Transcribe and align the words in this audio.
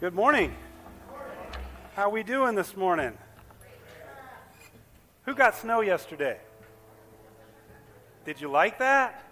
Good 0.00 0.14
morning. 0.14 0.54
How 1.96 2.04
are 2.04 2.10
we 2.10 2.22
doing 2.22 2.54
this 2.54 2.76
morning? 2.76 3.18
Who 5.24 5.34
got 5.34 5.56
snow 5.56 5.80
yesterday? 5.80 6.38
Did 8.24 8.40
you 8.40 8.48
like 8.48 8.78
that? 8.78 9.24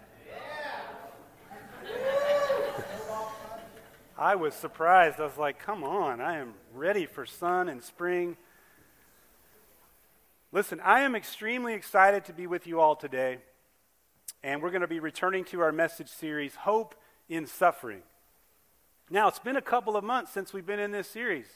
I 4.19 4.35
was 4.35 4.55
surprised. 4.55 5.21
I 5.21 5.27
was 5.27 5.39
like, 5.39 5.61
come 5.61 5.85
on, 5.85 6.21
I 6.21 6.39
am 6.39 6.55
ready 6.75 7.07
for 7.07 7.25
sun 7.27 7.69
and 7.69 7.81
spring. 7.81 8.37
Listen, 10.51 10.81
I 10.81 11.03
am 11.03 11.15
extremely 11.15 11.75
excited 11.75 12.25
to 12.25 12.33
be 12.33 12.49
with 12.49 12.67
you 12.67 12.81
all 12.81 12.97
today, 12.97 13.39
and 14.43 14.61
we're 14.61 14.71
going 14.71 14.81
to 14.81 14.89
be 14.89 14.99
returning 14.99 15.45
to 15.45 15.61
our 15.61 15.71
message 15.71 16.09
series, 16.09 16.57
Hope 16.57 16.97
in 17.29 17.47
Suffering. 17.47 18.03
Now, 19.09 19.29
it's 19.29 19.39
been 19.39 19.57
a 19.57 19.63
couple 19.63 19.97
of 19.97 20.03
months 20.03 20.33
since 20.33 20.53
we've 20.53 20.67
been 20.67 20.81
in 20.81 20.91
this 20.91 21.09
series. 21.09 21.47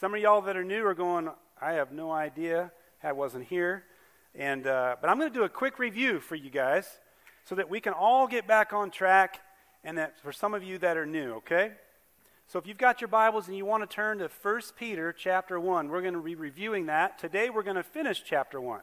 Some 0.00 0.14
of 0.14 0.20
y'all 0.20 0.40
that 0.42 0.56
are 0.56 0.62
new 0.62 0.86
are 0.86 0.94
going, 0.94 1.28
I 1.60 1.72
have 1.72 1.90
no 1.90 2.12
idea. 2.12 2.70
I 3.02 3.10
wasn't 3.10 3.46
here. 3.46 3.82
And, 4.36 4.68
uh, 4.68 4.94
but 5.00 5.10
I'm 5.10 5.18
going 5.18 5.32
to 5.32 5.36
do 5.36 5.42
a 5.42 5.48
quick 5.48 5.80
review 5.80 6.20
for 6.20 6.36
you 6.36 6.48
guys 6.48 6.88
so 7.44 7.56
that 7.56 7.68
we 7.68 7.80
can 7.80 7.92
all 7.92 8.28
get 8.28 8.46
back 8.46 8.72
on 8.72 8.92
track 8.92 9.40
and 9.82 9.98
that 9.98 10.20
for 10.20 10.32
some 10.32 10.54
of 10.54 10.62
you 10.62 10.78
that 10.78 10.96
are 10.96 11.06
new, 11.06 11.34
okay? 11.34 11.72
So 12.46 12.60
if 12.60 12.68
you've 12.68 12.78
got 12.78 13.00
your 13.00 13.08
Bibles 13.08 13.48
and 13.48 13.56
you 13.56 13.64
want 13.64 13.88
to 13.88 13.92
turn 13.92 14.18
to 14.18 14.30
1 14.42 14.60
Peter 14.78 15.12
chapter 15.12 15.58
1, 15.58 15.88
we're 15.88 16.02
going 16.02 16.14
to 16.14 16.22
be 16.22 16.36
reviewing 16.36 16.86
that. 16.86 17.18
Today 17.18 17.50
we're 17.50 17.64
going 17.64 17.76
to 17.76 17.82
finish 17.82 18.22
chapter 18.24 18.60
1. 18.60 18.80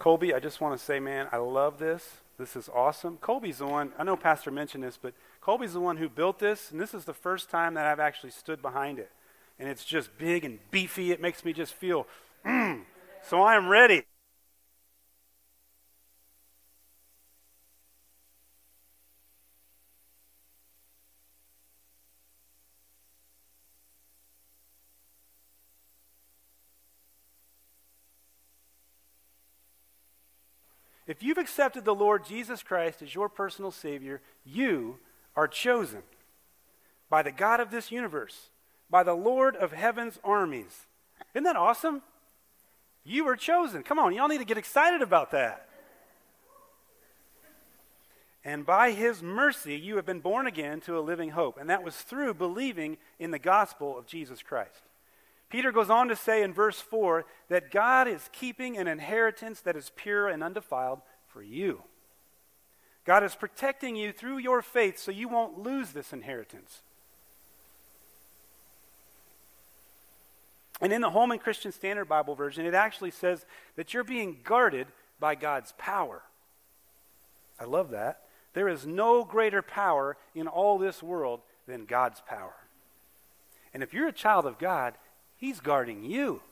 Colby, 0.00 0.34
I 0.34 0.40
just 0.40 0.60
want 0.60 0.76
to 0.76 0.84
say, 0.84 0.98
man, 0.98 1.28
I 1.30 1.36
love 1.36 1.78
this. 1.78 2.16
This 2.38 2.54
is 2.54 2.68
awesome. 2.72 3.18
Colby's 3.20 3.58
the 3.58 3.66
one, 3.66 3.92
I 3.98 4.04
know 4.04 4.16
Pastor 4.16 4.52
mentioned 4.52 4.84
this, 4.84 4.96
but 4.96 5.12
Colby's 5.40 5.72
the 5.72 5.80
one 5.80 5.96
who 5.96 6.08
built 6.08 6.38
this, 6.38 6.70
and 6.70 6.80
this 6.80 6.94
is 6.94 7.04
the 7.04 7.12
first 7.12 7.50
time 7.50 7.74
that 7.74 7.84
I've 7.84 7.98
actually 7.98 8.30
stood 8.30 8.62
behind 8.62 9.00
it. 9.00 9.10
And 9.58 9.68
it's 9.68 9.84
just 9.84 10.16
big 10.18 10.44
and 10.44 10.60
beefy. 10.70 11.10
It 11.10 11.20
makes 11.20 11.44
me 11.44 11.52
just 11.52 11.74
feel, 11.74 12.06
mm, 12.46 12.82
so 13.28 13.42
I 13.42 13.56
am 13.56 13.68
ready. 13.68 14.04
If 31.08 31.22
you've 31.22 31.38
accepted 31.38 31.86
the 31.86 31.94
Lord 31.94 32.26
Jesus 32.26 32.62
Christ 32.62 33.00
as 33.00 33.14
your 33.14 33.30
personal 33.30 33.70
Savior, 33.70 34.20
you 34.44 34.98
are 35.34 35.48
chosen 35.48 36.02
by 37.08 37.22
the 37.22 37.32
God 37.32 37.60
of 37.60 37.70
this 37.70 37.90
universe, 37.90 38.50
by 38.90 39.02
the 39.02 39.14
Lord 39.14 39.56
of 39.56 39.72
heaven's 39.72 40.20
armies. 40.22 40.86
Isn't 41.34 41.44
that 41.44 41.56
awesome? 41.56 42.02
You 43.04 43.24
were 43.24 43.36
chosen. 43.36 43.82
Come 43.82 43.98
on, 43.98 44.14
y'all 44.14 44.28
need 44.28 44.38
to 44.38 44.44
get 44.44 44.58
excited 44.58 45.00
about 45.00 45.30
that. 45.30 45.66
And 48.44 48.66
by 48.66 48.92
his 48.92 49.22
mercy, 49.22 49.76
you 49.76 49.96
have 49.96 50.06
been 50.06 50.20
born 50.20 50.46
again 50.46 50.80
to 50.82 50.98
a 50.98 51.00
living 51.00 51.30
hope. 51.30 51.58
And 51.58 51.70
that 51.70 51.82
was 51.82 51.96
through 51.96 52.34
believing 52.34 52.98
in 53.18 53.30
the 53.30 53.38
gospel 53.38 53.98
of 53.98 54.06
Jesus 54.06 54.42
Christ. 54.42 54.87
Peter 55.48 55.72
goes 55.72 55.88
on 55.88 56.08
to 56.08 56.16
say 56.16 56.42
in 56.42 56.52
verse 56.52 56.80
4 56.80 57.24
that 57.48 57.70
God 57.70 58.06
is 58.06 58.28
keeping 58.32 58.76
an 58.76 58.86
inheritance 58.86 59.60
that 59.62 59.76
is 59.76 59.90
pure 59.96 60.28
and 60.28 60.42
undefiled 60.42 61.00
for 61.26 61.42
you. 61.42 61.82
God 63.04 63.24
is 63.24 63.34
protecting 63.34 63.96
you 63.96 64.12
through 64.12 64.38
your 64.38 64.60
faith 64.60 64.98
so 64.98 65.10
you 65.10 65.28
won't 65.28 65.58
lose 65.58 65.92
this 65.92 66.12
inheritance. 66.12 66.82
And 70.80 70.92
in 70.92 71.00
the 71.00 71.10
Holman 71.10 71.38
Christian 71.38 71.72
Standard 71.72 72.04
Bible 72.04 72.34
version, 72.34 72.66
it 72.66 72.74
actually 72.74 73.10
says 73.10 73.46
that 73.76 73.94
you're 73.94 74.04
being 74.04 74.38
guarded 74.44 74.88
by 75.18 75.34
God's 75.34 75.72
power. 75.78 76.22
I 77.58 77.64
love 77.64 77.90
that. 77.90 78.20
There 78.52 78.68
is 78.68 78.86
no 78.86 79.24
greater 79.24 79.62
power 79.62 80.16
in 80.34 80.46
all 80.46 80.78
this 80.78 81.02
world 81.02 81.40
than 81.66 81.84
God's 81.84 82.20
power. 82.20 82.54
And 83.74 83.82
if 83.82 83.92
you're 83.92 84.08
a 84.08 84.12
child 84.12 84.46
of 84.46 84.58
God, 84.58 84.94
He's 85.38 85.60
guarding 85.60 86.04
you. 86.04 86.42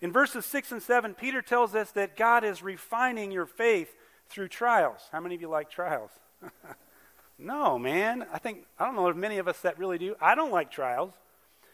In 0.00 0.12
verses 0.12 0.44
6 0.46 0.72
and 0.72 0.82
7, 0.82 1.14
Peter 1.14 1.42
tells 1.42 1.74
us 1.74 1.90
that 1.92 2.16
God 2.16 2.42
is 2.42 2.62
refining 2.62 3.30
your 3.30 3.46
faith 3.46 3.94
through 4.28 4.48
trials. 4.48 5.00
How 5.12 5.20
many 5.20 5.34
of 5.34 5.40
you 5.40 5.48
like 5.48 5.70
trials? 5.70 6.10
no, 7.38 7.78
man. 7.78 8.26
I 8.32 8.38
think, 8.38 8.64
I 8.78 8.84
don't 8.84 8.94
know 8.94 9.08
if 9.08 9.16
many 9.16 9.38
of 9.38 9.48
us 9.48 9.60
that 9.60 9.78
really 9.78 9.98
do. 9.98 10.14
I 10.20 10.34
don't 10.34 10.52
like 10.52 10.70
trials. 10.70 11.14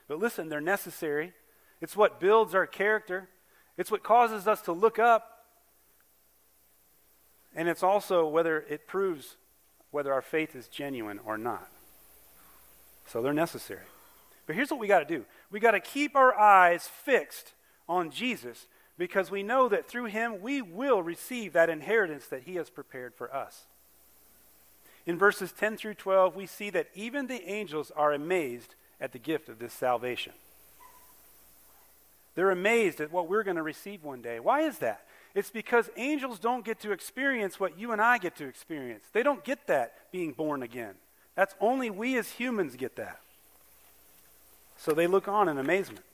But 0.09 0.19
listen, 0.19 0.49
they're 0.49 0.61
necessary. 0.61 1.33
It's 1.81 1.97
what 1.97 2.19
builds 2.19 2.55
our 2.55 2.67
character, 2.67 3.29
it's 3.77 3.91
what 3.91 4.03
causes 4.03 4.47
us 4.47 4.61
to 4.63 4.73
look 4.73 4.99
up. 4.99 5.31
And 7.57 7.69
it's 7.69 7.85
also 7.85 8.27
whether 8.27 8.65
it 8.69 8.89
proves 8.89 9.37
whether 9.93 10.13
our 10.13 10.23
faith 10.23 10.57
is 10.57 10.67
genuine 10.67 11.21
or 11.25 11.39
not. 11.39 11.69
So 13.07 13.23
they're 13.23 13.33
necessary. 13.33 13.85
But 14.47 14.57
here's 14.57 14.71
what 14.71 14.81
we 14.81 14.87
got 14.87 15.01
to 15.01 15.05
do 15.05 15.25
we 15.51 15.61
got 15.61 15.73
to 15.73 15.81
keep 15.81 16.17
our 16.17 16.39
eyes 16.39 16.87
fixed 16.87 17.53
on 17.89 18.11
Jesus 18.11 18.67
because 18.97 19.31
we 19.31 19.43
know 19.43 19.69
that 19.69 19.89
through 19.89 20.07
him 20.07 20.41
we 20.41 20.63
will 20.63 21.03
receive 21.03 21.53
that 21.53 21.71
inheritance 21.71 22.27
that 22.27 22.43
he 22.43 22.57
has 22.57 22.71
prepared 22.71 23.15
for 23.15 23.35
us. 23.35 23.65
In 25.07 25.19
verses 25.19 25.53
10 25.53 25.77
through 25.77 25.95
12, 25.95 26.35
we 26.35 26.47
see 26.47 26.71
that 26.71 26.89
even 26.95 27.27
the 27.27 27.47
angels 27.49 27.93
are 27.95 28.13
amazed 28.13 28.75
at 29.01 29.13
the 29.13 29.19
gift 29.19 29.49
of 29.49 29.59
this 29.59 29.73
salvation. 29.73 30.33
They're 32.35 32.51
amazed 32.51 33.01
at 33.01 33.13
what 33.13 33.29
we're 33.29 33.43
going 33.43 33.57
to 33.57 33.63
receive 33.63 34.03
one 34.03 34.23
day. 34.23 34.41
Why 34.41 34.63
is 34.63 34.79
that? 34.79 35.05
It's 35.35 35.51
because 35.51 35.91
angels 35.97 36.39
don't 36.39 36.65
get 36.65 36.81
to 36.81 36.93
experience 36.93 37.61
what 37.61 37.79
you 37.79 37.93
and 37.93 38.01
I 38.01 38.19
get 38.19 38.37
to 38.37 38.47
experience. 38.47 39.05
They 39.13 39.23
don't 39.23 39.45
get 39.45 39.67
that 39.67 39.95
being 40.11 40.33
born 40.33 40.63
again. 40.63 40.95
That's 41.35 41.55
only 41.61 41.91
we 41.91 42.17
as 42.17 42.31
humans 42.31 42.77
get 42.77 42.97
that. 42.97 43.21
So 44.85 44.93
they 44.93 45.07
look 45.07 45.29
on 45.29 45.49
in 45.49 45.57
amazement. 45.57 46.05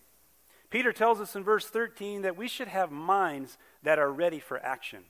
Peter 0.71 0.93
tells 0.93 1.21
us 1.21 1.35
in 1.35 1.43
verse 1.43 1.67
13 1.67 2.23
that 2.23 2.37
we 2.37 2.47
should 2.47 2.69
have 2.69 2.93
minds 2.93 3.59
that 3.83 3.99
are 3.99 4.13
ready 4.13 4.39
for 4.39 4.65
action, 4.65 5.01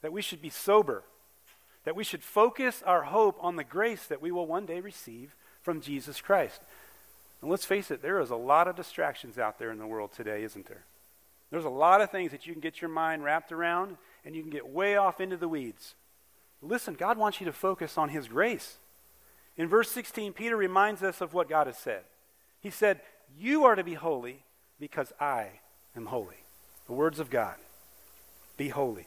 that 0.00 0.12
we 0.12 0.22
should 0.22 0.40
be 0.40 0.48
sober, 0.48 1.02
that 1.82 1.96
we 1.96 2.04
should 2.04 2.22
focus 2.22 2.84
our 2.86 3.02
hope 3.02 3.36
on 3.40 3.56
the 3.56 3.64
grace 3.64 4.06
that 4.06 4.22
we 4.22 4.30
will 4.30 4.46
one 4.46 4.64
day 4.64 4.78
receive 4.78 5.34
from 5.60 5.80
Jesus 5.80 6.20
Christ. 6.20 6.60
And 7.42 7.50
let's 7.50 7.64
face 7.64 7.90
it, 7.90 8.00
there 8.00 8.20
is 8.20 8.30
a 8.30 8.36
lot 8.36 8.68
of 8.68 8.76
distractions 8.76 9.38
out 9.38 9.58
there 9.58 9.72
in 9.72 9.80
the 9.80 9.88
world 9.88 10.12
today, 10.12 10.44
isn't 10.44 10.68
there? 10.68 10.84
There's 11.50 11.64
a 11.64 11.68
lot 11.68 12.00
of 12.00 12.12
things 12.12 12.30
that 12.30 12.46
you 12.46 12.52
can 12.52 12.60
get 12.60 12.80
your 12.80 12.90
mind 12.90 13.24
wrapped 13.24 13.50
around, 13.50 13.96
and 14.24 14.36
you 14.36 14.42
can 14.42 14.52
get 14.52 14.68
way 14.68 14.94
off 14.94 15.20
into 15.20 15.36
the 15.36 15.48
weeds. 15.48 15.96
Listen, 16.62 16.94
God 16.94 17.18
wants 17.18 17.40
you 17.40 17.46
to 17.46 17.52
focus 17.52 17.98
on 17.98 18.10
His 18.10 18.28
grace. 18.28 18.76
In 19.56 19.66
verse 19.66 19.90
16, 19.90 20.32
Peter 20.32 20.56
reminds 20.56 21.02
us 21.02 21.20
of 21.20 21.34
what 21.34 21.48
God 21.48 21.66
has 21.66 21.76
said. 21.76 22.02
He 22.60 22.70
said, 22.70 23.00
You 23.38 23.64
are 23.64 23.74
to 23.74 23.84
be 23.84 23.94
holy 23.94 24.44
because 24.78 25.12
I 25.20 25.48
am 25.96 26.06
holy. 26.06 26.36
The 26.86 26.92
words 26.92 27.20
of 27.20 27.30
God. 27.30 27.56
Be 28.56 28.68
holy. 28.68 29.06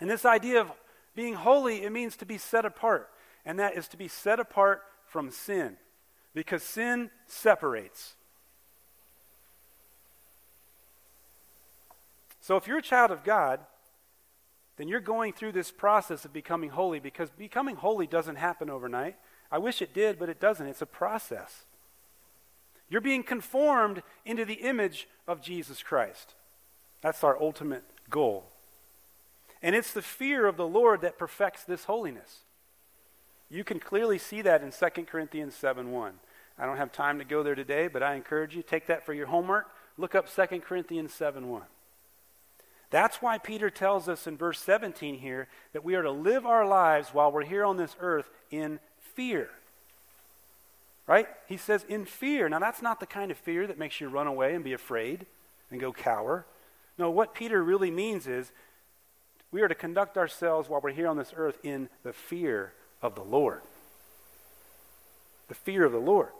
And 0.00 0.08
this 0.08 0.24
idea 0.24 0.60
of 0.60 0.70
being 1.14 1.34
holy, 1.34 1.82
it 1.82 1.92
means 1.92 2.16
to 2.16 2.26
be 2.26 2.38
set 2.38 2.64
apart. 2.64 3.08
And 3.44 3.58
that 3.58 3.76
is 3.76 3.88
to 3.88 3.96
be 3.96 4.08
set 4.08 4.40
apart 4.40 4.82
from 5.06 5.30
sin. 5.30 5.76
Because 6.34 6.62
sin 6.62 7.10
separates. 7.26 8.14
So 12.40 12.56
if 12.56 12.66
you're 12.66 12.78
a 12.78 12.82
child 12.82 13.10
of 13.10 13.22
God, 13.22 13.60
then 14.76 14.88
you're 14.88 15.00
going 15.00 15.32
through 15.32 15.52
this 15.52 15.70
process 15.70 16.24
of 16.24 16.32
becoming 16.32 16.70
holy 16.70 16.98
because 16.98 17.30
becoming 17.30 17.76
holy 17.76 18.06
doesn't 18.06 18.36
happen 18.36 18.70
overnight. 18.70 19.16
I 19.50 19.58
wish 19.58 19.82
it 19.82 19.94
did, 19.94 20.18
but 20.18 20.28
it 20.28 20.40
doesn't. 20.40 20.66
It's 20.66 20.82
a 20.82 20.86
process. 20.86 21.64
You're 22.92 23.00
being 23.00 23.22
conformed 23.22 24.02
into 24.26 24.44
the 24.44 24.52
image 24.52 25.08
of 25.26 25.40
Jesus 25.40 25.82
Christ. 25.82 26.34
That's 27.00 27.24
our 27.24 27.40
ultimate 27.40 27.84
goal. 28.10 28.44
And 29.62 29.74
it's 29.74 29.94
the 29.94 30.02
fear 30.02 30.46
of 30.46 30.58
the 30.58 30.66
Lord 30.66 31.00
that 31.00 31.18
perfects 31.18 31.64
this 31.64 31.84
holiness. 31.84 32.40
You 33.48 33.64
can 33.64 33.80
clearly 33.80 34.18
see 34.18 34.42
that 34.42 34.62
in 34.62 34.72
2 34.72 35.04
Corinthians 35.04 35.54
7 35.54 35.90
1. 35.90 36.12
I 36.58 36.66
don't 36.66 36.76
have 36.76 36.92
time 36.92 37.18
to 37.18 37.24
go 37.24 37.42
there 37.42 37.54
today, 37.54 37.88
but 37.88 38.02
I 38.02 38.14
encourage 38.14 38.54
you, 38.54 38.62
take 38.62 38.88
that 38.88 39.06
for 39.06 39.14
your 39.14 39.28
homework. 39.28 39.70
Look 39.96 40.14
up 40.14 40.28
2 40.28 40.60
Corinthians 40.60 41.14
7 41.14 41.48
1. 41.48 41.62
That's 42.90 43.22
why 43.22 43.38
Peter 43.38 43.70
tells 43.70 44.06
us 44.06 44.26
in 44.26 44.36
verse 44.36 44.58
17 44.58 45.14
here 45.14 45.48
that 45.72 45.82
we 45.82 45.94
are 45.94 46.02
to 46.02 46.10
live 46.10 46.44
our 46.44 46.66
lives 46.68 47.08
while 47.14 47.32
we're 47.32 47.42
here 47.46 47.64
on 47.64 47.78
this 47.78 47.96
earth 48.00 48.28
in 48.50 48.80
fear. 49.14 49.48
Right? 51.12 51.28
He 51.46 51.58
says, 51.58 51.84
in 51.90 52.06
fear. 52.06 52.48
Now, 52.48 52.58
that's 52.58 52.80
not 52.80 52.98
the 52.98 53.04
kind 53.04 53.30
of 53.30 53.36
fear 53.36 53.66
that 53.66 53.78
makes 53.78 54.00
you 54.00 54.08
run 54.08 54.26
away 54.26 54.54
and 54.54 54.64
be 54.64 54.72
afraid 54.72 55.26
and 55.70 55.78
go 55.78 55.92
cower. 55.92 56.46
No, 56.96 57.10
what 57.10 57.34
Peter 57.34 57.62
really 57.62 57.90
means 57.90 58.26
is 58.26 58.50
we 59.50 59.60
are 59.60 59.68
to 59.68 59.74
conduct 59.74 60.16
ourselves 60.16 60.70
while 60.70 60.80
we're 60.80 60.92
here 60.92 61.06
on 61.08 61.18
this 61.18 61.34
earth 61.36 61.58
in 61.62 61.90
the 62.02 62.14
fear 62.14 62.72
of 63.02 63.14
the 63.14 63.22
Lord. 63.22 63.60
the 65.52 65.54
fear 65.54 65.84
of 65.84 65.92
the 65.92 65.98
Lord. 65.98 66.30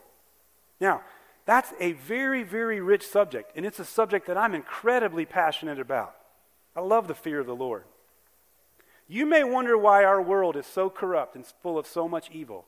Now, 0.81 1.03
that's 1.45 1.75
a 1.79 1.93
very, 1.93 2.43
very 2.43 2.81
rich 2.81 3.07
subject, 3.07 3.53
and 3.55 3.67
it's 3.67 3.79
a 3.79 3.85
subject 3.85 4.27
that 4.27 4.39
I'm 4.39 4.55
incredibly 4.55 5.27
passionate 5.27 5.79
about. 5.79 6.17
I 6.75 6.81
love 6.81 7.09
the 7.09 7.15
fear 7.15 7.39
of 7.41 7.47
the 7.47 7.55
Lord. 7.55 7.85
You 9.07 9.27
may 9.27 9.45
wonder 9.45 9.77
why 9.77 10.03
our 10.03 10.23
world 10.23 10.57
is 10.57 10.65
so 10.65 10.89
corrupt 10.89 11.37
and 11.37 11.45
full 11.63 11.79
of 11.79 11.87
so 11.87 12.09
much 12.09 12.31
evil, 12.33 12.65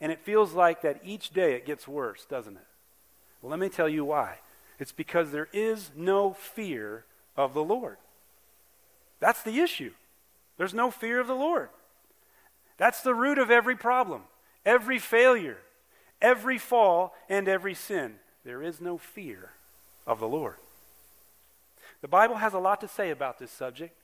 and 0.00 0.12
it 0.12 0.20
feels 0.20 0.52
like 0.52 0.82
that 0.82 1.00
each 1.04 1.30
day 1.30 1.54
it 1.54 1.66
gets 1.66 1.88
worse, 1.88 2.24
doesn't 2.24 2.56
it? 2.56 2.66
Well, 3.40 3.50
let 3.50 3.60
me 3.60 3.68
tell 3.68 3.88
you 3.88 4.04
why. 4.04 4.38
It's 4.78 4.92
because 4.92 5.30
there 5.30 5.48
is 5.52 5.90
no 5.96 6.32
fear 6.32 7.04
of 7.36 7.54
the 7.54 7.64
Lord. 7.64 7.96
That's 9.20 9.42
the 9.42 9.60
issue. 9.60 9.92
There's 10.58 10.74
no 10.74 10.90
fear 10.90 11.20
of 11.20 11.26
the 11.26 11.34
Lord. 11.34 11.70
That's 12.76 13.00
the 13.02 13.14
root 13.14 13.38
of 13.38 13.50
every 13.50 13.76
problem, 13.76 14.22
every 14.64 14.98
failure, 14.98 15.58
every 16.20 16.58
fall, 16.58 17.14
and 17.28 17.48
every 17.48 17.74
sin. 17.74 18.16
There 18.44 18.62
is 18.62 18.80
no 18.80 18.98
fear 18.98 19.52
of 20.06 20.20
the 20.20 20.28
Lord. 20.28 20.56
The 22.02 22.08
Bible 22.08 22.36
has 22.36 22.52
a 22.52 22.58
lot 22.58 22.80
to 22.82 22.88
say 22.88 23.10
about 23.10 23.38
this 23.38 23.50
subject. 23.50 23.96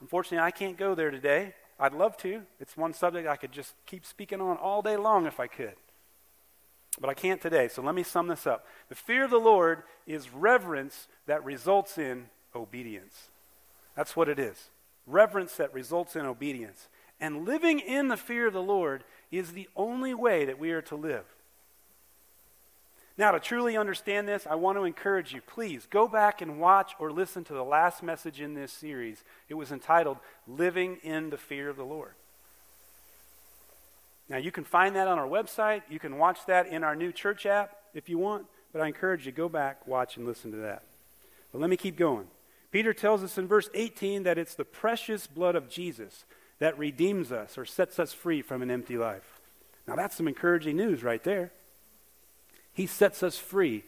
Unfortunately, 0.00 0.44
I 0.44 0.50
can't 0.50 0.76
go 0.76 0.94
there 0.94 1.10
today. 1.10 1.54
I'd 1.78 1.92
love 1.92 2.16
to. 2.18 2.42
It's 2.60 2.76
one 2.76 2.92
subject 2.92 3.28
I 3.28 3.36
could 3.36 3.52
just 3.52 3.74
keep 3.86 4.04
speaking 4.04 4.40
on 4.40 4.56
all 4.56 4.82
day 4.82 4.96
long 4.96 5.26
if 5.26 5.38
I 5.38 5.46
could. 5.46 5.74
But 6.98 7.10
I 7.10 7.14
can't 7.14 7.42
today, 7.42 7.68
so 7.68 7.82
let 7.82 7.94
me 7.94 8.02
sum 8.02 8.28
this 8.28 8.46
up. 8.46 8.66
The 8.88 8.94
fear 8.94 9.24
of 9.24 9.30
the 9.30 9.36
Lord 9.38 9.82
is 10.06 10.32
reverence 10.32 11.08
that 11.26 11.44
results 11.44 11.98
in 11.98 12.26
obedience. 12.54 13.28
That's 13.94 14.16
what 14.16 14.28
it 14.28 14.38
is 14.38 14.70
reverence 15.06 15.56
that 15.56 15.72
results 15.72 16.16
in 16.16 16.26
obedience. 16.26 16.88
And 17.20 17.46
living 17.46 17.78
in 17.78 18.08
the 18.08 18.16
fear 18.16 18.48
of 18.48 18.52
the 18.52 18.62
Lord 18.62 19.04
is 19.30 19.52
the 19.52 19.68
only 19.76 20.12
way 20.12 20.44
that 20.44 20.58
we 20.58 20.70
are 20.72 20.82
to 20.82 20.96
live. 20.96 21.24
Now, 23.18 23.30
to 23.30 23.40
truly 23.40 23.78
understand 23.78 24.28
this, 24.28 24.46
I 24.46 24.56
want 24.56 24.76
to 24.76 24.84
encourage 24.84 25.32
you 25.32 25.40
please 25.40 25.86
go 25.90 26.06
back 26.06 26.42
and 26.42 26.60
watch 26.60 26.92
or 26.98 27.10
listen 27.10 27.44
to 27.44 27.54
the 27.54 27.64
last 27.64 28.02
message 28.02 28.40
in 28.40 28.54
this 28.54 28.72
series. 28.72 29.24
It 29.48 29.54
was 29.54 29.72
entitled 29.72 30.18
Living 30.46 30.98
in 31.02 31.30
the 31.30 31.38
Fear 31.38 31.70
of 31.70 31.76
the 31.76 31.84
Lord. 31.84 32.12
Now, 34.28 34.36
you 34.36 34.50
can 34.50 34.64
find 34.64 34.96
that 34.96 35.08
on 35.08 35.18
our 35.18 35.28
website. 35.28 35.82
You 35.88 35.98
can 35.98 36.18
watch 36.18 36.40
that 36.46 36.66
in 36.66 36.84
our 36.84 36.96
new 36.96 37.12
church 37.12 37.46
app 37.46 37.76
if 37.94 38.08
you 38.08 38.18
want, 38.18 38.46
but 38.72 38.82
I 38.82 38.86
encourage 38.86 39.24
you 39.24 39.32
go 39.32 39.48
back, 39.48 39.86
watch, 39.86 40.16
and 40.16 40.26
listen 40.26 40.50
to 40.50 40.58
that. 40.58 40.82
But 41.52 41.60
let 41.60 41.70
me 41.70 41.76
keep 41.76 41.96
going. 41.96 42.26
Peter 42.70 42.92
tells 42.92 43.22
us 43.22 43.38
in 43.38 43.46
verse 43.46 43.70
18 43.72 44.24
that 44.24 44.36
it's 44.36 44.54
the 44.54 44.64
precious 44.64 45.26
blood 45.26 45.54
of 45.54 45.70
Jesus 45.70 46.26
that 46.58 46.78
redeems 46.78 47.32
us 47.32 47.56
or 47.56 47.64
sets 47.64 47.98
us 47.98 48.12
free 48.12 48.42
from 48.42 48.60
an 48.60 48.70
empty 48.70 48.98
life. 48.98 49.40
Now, 49.86 49.96
that's 49.96 50.16
some 50.16 50.28
encouraging 50.28 50.76
news 50.76 51.02
right 51.02 51.22
there. 51.22 51.52
He 52.76 52.86
sets 52.86 53.22
us 53.22 53.38
free 53.38 53.84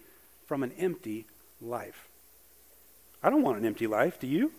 from 0.46 0.62
an 0.62 0.72
empty 0.78 1.26
life. 1.60 2.08
I 3.22 3.28
don't 3.28 3.42
want 3.42 3.58
an 3.58 3.66
empty 3.66 3.86
life, 3.86 4.18
do 4.18 4.26
you? 4.26 4.50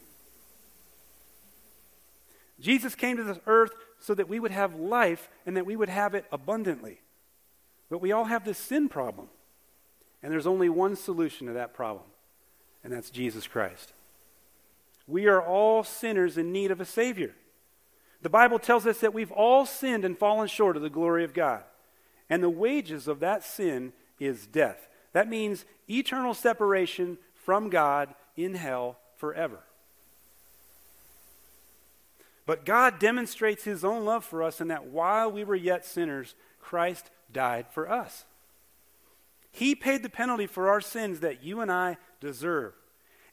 Jesus 2.60 2.94
came 2.94 3.18
to 3.18 3.24
this 3.24 3.40
earth 3.48 3.72
so 4.00 4.14
that 4.14 4.30
we 4.30 4.40
would 4.40 4.52
have 4.52 4.76
life 4.76 5.30
and 5.48 5.58
that 5.58 5.66
we 5.66 5.76
would 5.76 5.90
have 5.90 6.14
it 6.14 6.26
abundantly. 6.32 7.02
But 7.90 8.02
we 8.02 8.12
all 8.12 8.26
have 8.26 8.46
this 8.46 8.60
sin 8.60 8.88
problem. 8.88 9.30
And 10.22 10.32
there's 10.32 10.46
only 10.46 10.70
one 10.70 10.96
solution 10.96 11.48
to 11.48 11.54
that 11.54 11.74
problem, 11.74 12.06
and 12.84 12.94
that's 12.94 13.10
Jesus 13.10 13.48
Christ. 13.48 13.94
We 15.08 15.26
are 15.26 15.42
all 15.42 15.84
sinners 15.84 16.38
in 16.38 16.52
need 16.52 16.70
of 16.70 16.80
a 16.80 16.86
Savior. 16.86 17.34
The 18.22 18.30
Bible 18.30 18.60
tells 18.60 18.86
us 18.86 19.00
that 19.00 19.14
we've 19.14 19.32
all 19.32 19.66
sinned 19.66 20.06
and 20.06 20.16
fallen 20.16 20.50
short 20.50 20.76
of 20.76 20.84
the 20.84 20.90
glory 20.90 21.24
of 21.24 21.34
God. 21.34 21.64
And 22.30 22.44
the 22.44 22.50
wages 22.50 23.08
of 23.08 23.22
that 23.22 23.44
sin 23.44 23.92
is 24.20 24.48
death. 24.48 24.88
That 25.14 25.28
means 25.28 25.66
eternal 25.90 26.34
separation 26.34 27.18
from 27.34 27.70
God 27.70 28.14
in 28.36 28.54
hell 28.54 28.98
forever. 29.18 29.60
But 32.46 32.66
God 32.66 33.00
demonstrates 33.00 33.64
his 33.64 33.84
own 33.84 34.06
love 34.06 34.26
for 34.26 34.42
us 34.42 34.60
in 34.60 34.70
that 34.70 34.88
while 34.88 35.32
we 35.32 35.44
were 35.44 35.56
yet 35.56 35.86
sinners, 35.86 36.36
Christ 36.60 37.12
died 37.32 37.68
for 37.72 37.90
us. 37.90 38.26
He 39.52 39.76
paid 39.76 40.04
the 40.04 40.10
penalty 40.10 40.48
for 40.48 40.70
our 40.70 40.82
sins 40.82 41.20
that 41.20 41.44
you 41.44 41.62
and 41.62 41.72
I 41.72 41.98
deserve. 42.20 42.74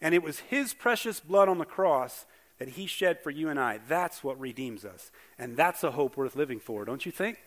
And 0.00 0.14
it 0.14 0.22
was 0.22 0.40
his 0.40 0.74
precious 0.74 1.20
blood 1.20 1.48
on 1.48 1.58
the 1.58 1.64
cross 1.64 2.26
that 2.58 2.70
he 2.70 2.86
shed 2.86 3.22
for 3.22 3.30
you 3.30 3.48
and 3.48 3.58
I. 3.58 3.80
That's 3.88 4.24
what 4.24 4.38
redeems 4.40 4.84
us. 4.84 5.10
And 5.38 5.56
that's 5.56 5.84
a 5.84 5.92
hope 5.92 6.16
worth 6.16 6.36
living 6.36 6.60
for, 6.60 6.84
don't 6.84 7.06
you 7.06 7.12
think? 7.12 7.38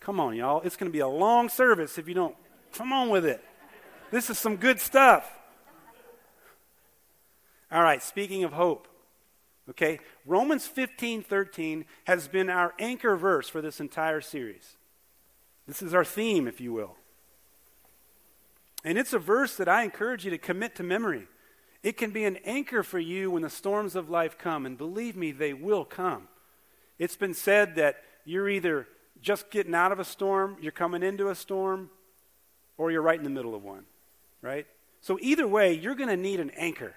Come 0.00 0.18
on, 0.18 0.34
y'all. 0.34 0.62
It's 0.62 0.76
going 0.76 0.90
to 0.90 0.92
be 0.92 1.00
a 1.00 1.08
long 1.08 1.48
service 1.48 1.98
if 1.98 2.08
you 2.08 2.14
don't. 2.14 2.34
Come 2.72 2.92
on 2.92 3.10
with 3.10 3.26
it. 3.26 3.44
This 4.10 4.30
is 4.30 4.38
some 4.38 4.56
good 4.56 4.80
stuff. 4.80 5.30
All 7.70 7.82
right, 7.82 8.02
speaking 8.02 8.42
of 8.42 8.52
hope. 8.52 8.88
Okay, 9.68 10.00
Romans 10.26 10.66
15 10.66 11.22
13 11.22 11.84
has 12.04 12.26
been 12.26 12.50
our 12.50 12.74
anchor 12.80 13.14
verse 13.14 13.48
for 13.48 13.62
this 13.62 13.78
entire 13.78 14.20
series. 14.20 14.76
This 15.68 15.80
is 15.80 15.94
our 15.94 16.04
theme, 16.04 16.48
if 16.48 16.60
you 16.60 16.72
will. 16.72 16.96
And 18.82 18.98
it's 18.98 19.12
a 19.12 19.18
verse 19.18 19.56
that 19.56 19.68
I 19.68 19.84
encourage 19.84 20.24
you 20.24 20.30
to 20.32 20.38
commit 20.38 20.74
to 20.76 20.82
memory. 20.82 21.28
It 21.82 21.96
can 21.96 22.10
be 22.10 22.24
an 22.24 22.38
anchor 22.38 22.82
for 22.82 22.98
you 22.98 23.30
when 23.30 23.42
the 23.42 23.50
storms 23.50 23.94
of 23.94 24.10
life 24.10 24.36
come, 24.36 24.66
and 24.66 24.76
believe 24.76 25.16
me, 25.16 25.30
they 25.30 25.54
will 25.54 25.84
come. 25.84 26.28
It's 26.98 27.16
been 27.16 27.34
said 27.34 27.76
that 27.76 28.02
you're 28.24 28.48
either 28.48 28.88
just 29.20 29.50
getting 29.50 29.74
out 29.74 29.92
of 29.92 29.98
a 29.98 30.04
storm, 30.04 30.56
you're 30.60 30.72
coming 30.72 31.02
into 31.02 31.28
a 31.28 31.34
storm, 31.34 31.90
or 32.78 32.90
you're 32.90 33.02
right 33.02 33.18
in 33.18 33.24
the 33.24 33.30
middle 33.30 33.54
of 33.54 33.62
one, 33.62 33.84
right? 34.42 34.66
So 35.00 35.18
either 35.20 35.46
way, 35.46 35.72
you're 35.72 35.94
going 35.94 36.08
to 36.08 36.16
need 36.16 36.40
an 36.40 36.50
anchor. 36.50 36.94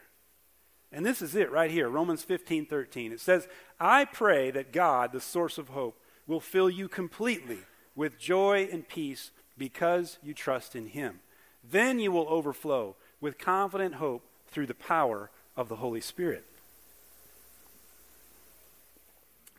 And 0.91 1.05
this 1.05 1.21
is 1.21 1.35
it 1.35 1.51
right 1.51 1.71
here, 1.71 1.89
Romans 1.89 2.23
15, 2.23 2.67
13. 2.67 3.11
It 3.11 3.19
says, 3.19 3.47
I 3.79 4.05
pray 4.05 4.51
that 4.51 4.71
God, 4.71 5.11
the 5.11 5.19
source 5.19 5.57
of 5.57 5.69
hope, 5.69 5.99
will 6.27 6.39
fill 6.39 6.69
you 6.69 6.87
completely 6.87 7.59
with 7.95 8.19
joy 8.19 8.69
and 8.71 8.87
peace 8.87 9.31
because 9.57 10.17
you 10.23 10.33
trust 10.33 10.75
in 10.75 10.87
him. 10.87 11.19
Then 11.63 11.99
you 11.99 12.11
will 12.11 12.27
overflow 12.29 12.95
with 13.19 13.37
confident 13.37 13.95
hope 13.95 14.23
through 14.47 14.67
the 14.67 14.73
power 14.73 15.29
of 15.55 15.69
the 15.69 15.77
Holy 15.77 16.01
Spirit. 16.01 16.45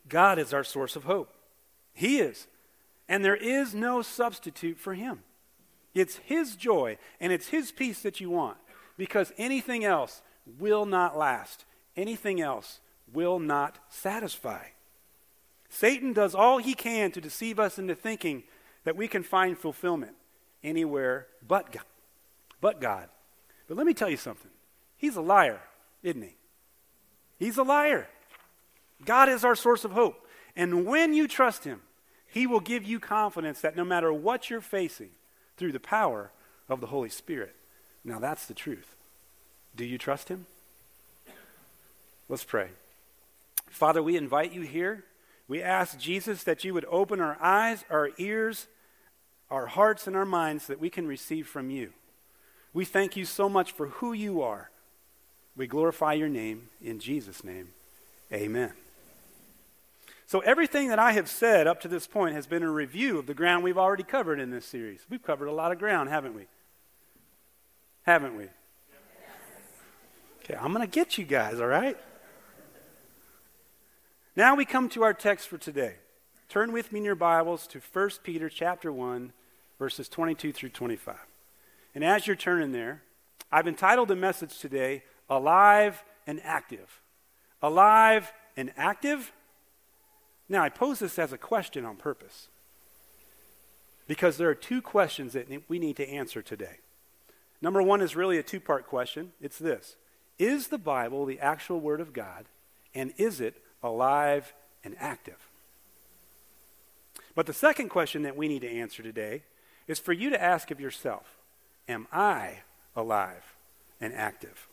God 0.09 0.39
is 0.39 0.53
our 0.53 0.65
source 0.65 0.97
of 0.97 1.05
hope. 1.05 1.35
He 1.95 2.19
is. 2.19 2.47
And 3.09 3.25
there 3.25 3.37
is 3.37 3.75
no 3.75 4.03
substitute 4.03 4.79
for 4.79 4.95
Him. 4.95 5.21
It's 5.95 6.17
His 6.17 6.57
joy 6.57 6.99
and 7.21 7.33
it's 7.33 7.49
His 7.49 7.73
peace 7.73 8.03
that 8.03 8.21
you 8.21 8.31
want 8.31 8.57
because 8.97 9.33
anything 9.39 9.85
else 9.85 10.23
will 10.59 10.87
not 10.87 11.17
last. 11.17 11.65
Anything 11.97 12.41
else 12.41 12.81
will 13.13 13.39
not 13.39 13.79
satisfy. 13.89 14.67
Satan 15.69 16.13
does 16.13 16.35
all 16.35 16.59
he 16.59 16.75
can 16.75 17.11
to 17.13 17.21
deceive 17.21 17.59
us 17.59 17.79
into 17.79 17.95
thinking 17.95 18.45
that 18.85 18.97
we 18.97 19.09
can 19.09 19.23
find 19.23 19.59
fulfillment 19.59 20.15
anywhere 20.63 21.27
but 21.47 21.73
God 21.73 21.85
but 22.65 22.81
God. 22.81 23.11
But 23.69 23.77
let 23.77 23.87
me 23.87 23.93
tell 23.93 24.09
you 24.09 24.17
something. 24.17 24.51
He's 24.97 25.17
a 25.17 25.21
liar, 25.21 25.61
isn't 26.03 26.23
he? 26.23 26.35
He's 27.39 27.59
a 27.59 27.63
liar. 27.63 28.09
God 29.05 29.29
is 29.29 29.45
our 29.45 29.55
source 29.55 29.85
of 29.85 29.91
hope. 29.91 30.27
And 30.57 30.87
when 30.87 31.13
you 31.13 31.29
trust 31.29 31.65
Him, 31.65 31.83
He 32.35 32.49
will 32.49 32.61
give 32.61 32.83
you 32.85 32.99
confidence 32.99 33.61
that 33.61 33.77
no 33.77 33.85
matter 33.85 34.13
what 34.13 34.51
you're 34.51 34.61
facing, 34.61 35.11
through 35.57 35.73
the 35.73 35.81
power 35.81 36.31
of 36.69 36.81
the 36.81 36.89
Holy 36.89 37.09
Spirit. 37.09 37.55
Now, 38.05 38.19
that's 38.19 38.47
the 38.47 38.55
truth. 38.55 38.97
Do 39.77 39.85
you 39.85 39.99
trust 39.99 40.29
Him? 40.29 40.47
Let's 42.29 42.45
pray. 42.45 42.71
Father, 43.69 44.03
we 44.03 44.17
invite 44.17 44.53
you 44.53 44.63
here. 44.63 45.05
We 45.47 45.63
ask 45.63 45.99
Jesus 45.99 46.43
that 46.45 46.65
you 46.65 46.75
would 46.75 46.87
open 46.87 47.21
our 47.21 47.37
eyes, 47.41 47.85
our 47.91 48.11
ears, 48.19 48.67
our 49.51 49.67
hearts, 49.67 50.07
and 50.07 50.17
our 50.17 50.25
minds 50.25 50.67
that 50.67 50.81
we 50.81 50.91
can 50.91 51.07
receive 51.07 51.47
from 51.47 51.71
you. 51.71 51.93
We 52.73 52.85
thank 52.85 53.17
you 53.17 53.25
so 53.25 53.49
much 53.49 53.73
for 53.73 53.87
who 53.87 54.13
you 54.13 54.43
are. 54.43 54.71
We 55.57 55.67
glorify 55.67 56.15
your 56.15 56.29
name 56.29 56.71
in 56.83 56.99
Jesus' 56.99 57.45
name. 57.45 57.69
Amen. 58.33 58.73
So, 60.27 60.41
everything 60.41 60.89
that 60.89 60.99
I 60.99 61.13
have 61.13 61.29
said 61.29 61.67
up 61.67 61.81
to 61.83 61.89
this 61.89 62.07
point 62.07 62.35
has 62.35 62.47
been 62.47 62.63
a 62.63 62.71
review 62.71 63.19
of 63.19 63.27
the 63.27 63.35
ground 63.35 63.63
we've 63.63 63.77
already 63.77 64.03
covered 64.03 64.41
in 64.41 64.51
this 64.51 64.65
series. 64.65 65.05
We've 65.11 65.23
covered 65.23 65.47
a 65.47 65.53
lot 65.53 65.71
of 65.71 65.79
ground, 65.79 66.09
haven't 66.09 66.35
we? 66.35 66.47
Haven't 68.05 68.37
we? 68.37 68.49
Okay, 70.43 70.55
I'm 70.55 70.73
going 70.73 70.87
to 70.87 70.91
get 70.91 71.17
you 71.19 71.25
guys, 71.25 71.61
all 71.61 71.67
right? 71.67 71.97
Now 74.37 74.55
we 74.55 74.65
come 74.65 74.89
to 74.91 75.03
our 75.03 75.15
text 75.15 75.49
for 75.49 75.59
today. 75.59 75.95
Turn 76.49 76.73
with 76.73 76.93
me 76.93 76.99
in 76.99 77.05
your 77.05 77.15
Bibles 77.15 77.67
to 77.69 77.81
1 77.81 78.11
Peter 78.23 78.49
chapter 78.49 78.93
1, 78.93 79.33
verses 79.79 80.09
22 80.09 80.53
through 80.53 80.69
25. 80.71 81.17
And 81.95 82.05
as 82.05 82.27
you're 82.27 82.37
turning 82.37 82.73
there, 82.73 83.03
I've 83.53 83.69
entitled 83.69 84.09
the 84.09 84.17
message 84.17 84.59
today, 84.59 85.05
Alive 85.31 86.05
and 86.27 86.41
Active. 86.43 87.01
Alive 87.63 88.33
and 88.57 88.73
Active? 88.77 89.33
Now, 90.49 90.63
I 90.63 90.69
pose 90.69 90.99
this 90.99 91.19
as 91.19 91.33
a 91.33 91.39
question 91.39 91.85
on 91.85 91.97
purpose. 91.97 92.49
because 94.07 94.37
there 94.37 94.51
are 94.51 94.55
two 94.55 94.83
questions 94.83 95.33
that 95.33 95.49
we 95.69 95.79
need 95.79 95.97
to 95.97 96.09
answer 96.09 96.43
today. 96.43 96.79
Number 97.63 97.83
one 97.83 98.03
is 98.03 98.15
really 98.15 98.37
a 98.37 98.43
two 98.43 98.61
part 98.61 98.87
question. 98.87 99.33
It's 99.41 99.59
this 99.59 99.97
Is 100.39 100.69
the 100.69 100.79
Bible 100.79 101.25
the 101.25 101.41
actual 101.41 101.81
Word 101.81 102.01
of 102.01 102.13
God, 102.13 102.45
and 102.95 103.13
is 103.17 103.41
it 103.41 103.63
alive 103.83 104.53
and 104.83 104.95
active? 104.99 105.49
But 107.35 107.47
the 107.47 107.53
second 107.53 107.89
question 107.89 108.23
that 108.23 108.37
we 108.37 108.49
need 108.49 108.61
to 108.61 108.71
answer 108.71 109.03
today 109.03 109.43
is 109.89 109.99
for 109.99 110.13
you 110.13 110.31
to 110.31 110.43
ask 110.43 110.71
of 110.71 110.81
yourself 110.81 111.39
Am 111.89 112.07
I 112.13 112.59
alive 112.95 113.55
and 114.01 114.13
active? 114.13 114.69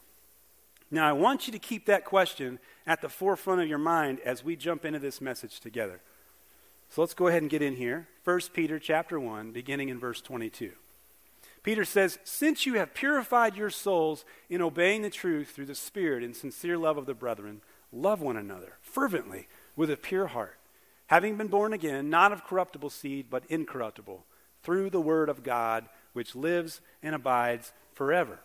Now, 0.93 1.07
I 1.07 1.13
want 1.13 1.48
you 1.48 1.53
to 1.53 1.60
keep 1.60 1.86
that 1.86 2.03
question 2.03 2.60
at 2.86 3.01
the 3.01 3.07
forefront 3.07 3.62
of 3.62 3.69
your 3.69 3.77
mind 3.77 4.19
as 4.25 4.43
we 4.43 4.57
jump 4.57 4.83
into 4.83 5.00
this 5.00 5.21
message 5.21 5.62
together. 5.62 6.01
So 6.89 7.01
let's 7.01 7.13
go 7.13 7.27
ahead 7.27 7.41
and 7.41 7.50
get 7.50 7.62
in 7.62 7.77
here. 7.77 8.10
1 8.25 8.39
Peter 8.53 8.77
chapter 8.77 9.17
1, 9.17 9.51
beginning 9.51 9.88
in 9.88 9.98
verse 9.98 10.19
22. 10.19 10.74
Peter 11.63 11.86
says, 11.86 12.19
Since 12.25 12.65
you 12.65 12.74
have 12.74 12.93
purified 12.93 13.55
your 13.55 13.69
souls 13.69 14.25
in 14.50 14.62
obeying 14.62 15.01
the 15.01 15.10
truth 15.10 15.51
through 15.51 15.67
the 15.67 15.75
Spirit 15.75 16.24
in 16.24 16.33
sincere 16.33 16.77
love 16.77 16.98
of 16.98 17.05
the 17.05 17.13
brethren, 17.13 17.62
love 17.93 18.21
one 18.21 18.36
another 18.36 18.77
fervently 18.81 19.48
with 19.77 19.89
a 19.89 19.95
pure 19.95 20.27
heart, 20.27 20.57
having 21.07 21.38
been 21.38 21.48
born 21.48 21.71
again, 21.71 22.10
not 22.10 22.33
of 22.33 22.43
corruptible 22.43 22.89
seed, 22.89 23.27
but 23.29 23.45
incorruptible, 23.48 24.25
through 24.62 24.89
the 24.89 25.00
word 25.00 25.29
of 25.29 25.43
God, 25.43 25.88
which 26.12 26.36
lives 26.36 26.81
and 27.01 27.15
abides 27.15 27.71
forever. 27.93 28.39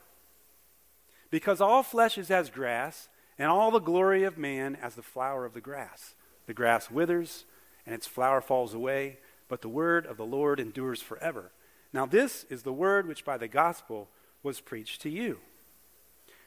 Because 1.36 1.60
all 1.60 1.82
flesh 1.82 2.16
is 2.16 2.30
as 2.30 2.48
grass, 2.48 3.10
and 3.38 3.50
all 3.50 3.70
the 3.70 3.78
glory 3.78 4.24
of 4.24 4.38
man 4.38 4.74
as 4.74 4.94
the 4.94 5.02
flower 5.02 5.44
of 5.44 5.52
the 5.52 5.60
grass. 5.60 6.14
The 6.46 6.54
grass 6.54 6.90
withers, 6.90 7.44
and 7.84 7.94
its 7.94 8.06
flower 8.06 8.40
falls 8.40 8.72
away, 8.72 9.18
but 9.46 9.60
the 9.60 9.68
word 9.68 10.06
of 10.06 10.16
the 10.16 10.24
Lord 10.24 10.58
endures 10.58 11.02
forever. 11.02 11.52
Now, 11.92 12.06
this 12.06 12.46
is 12.48 12.62
the 12.62 12.72
word 12.72 13.06
which 13.06 13.22
by 13.22 13.36
the 13.36 13.48
gospel 13.48 14.08
was 14.42 14.60
preached 14.60 15.02
to 15.02 15.10
you. 15.10 15.40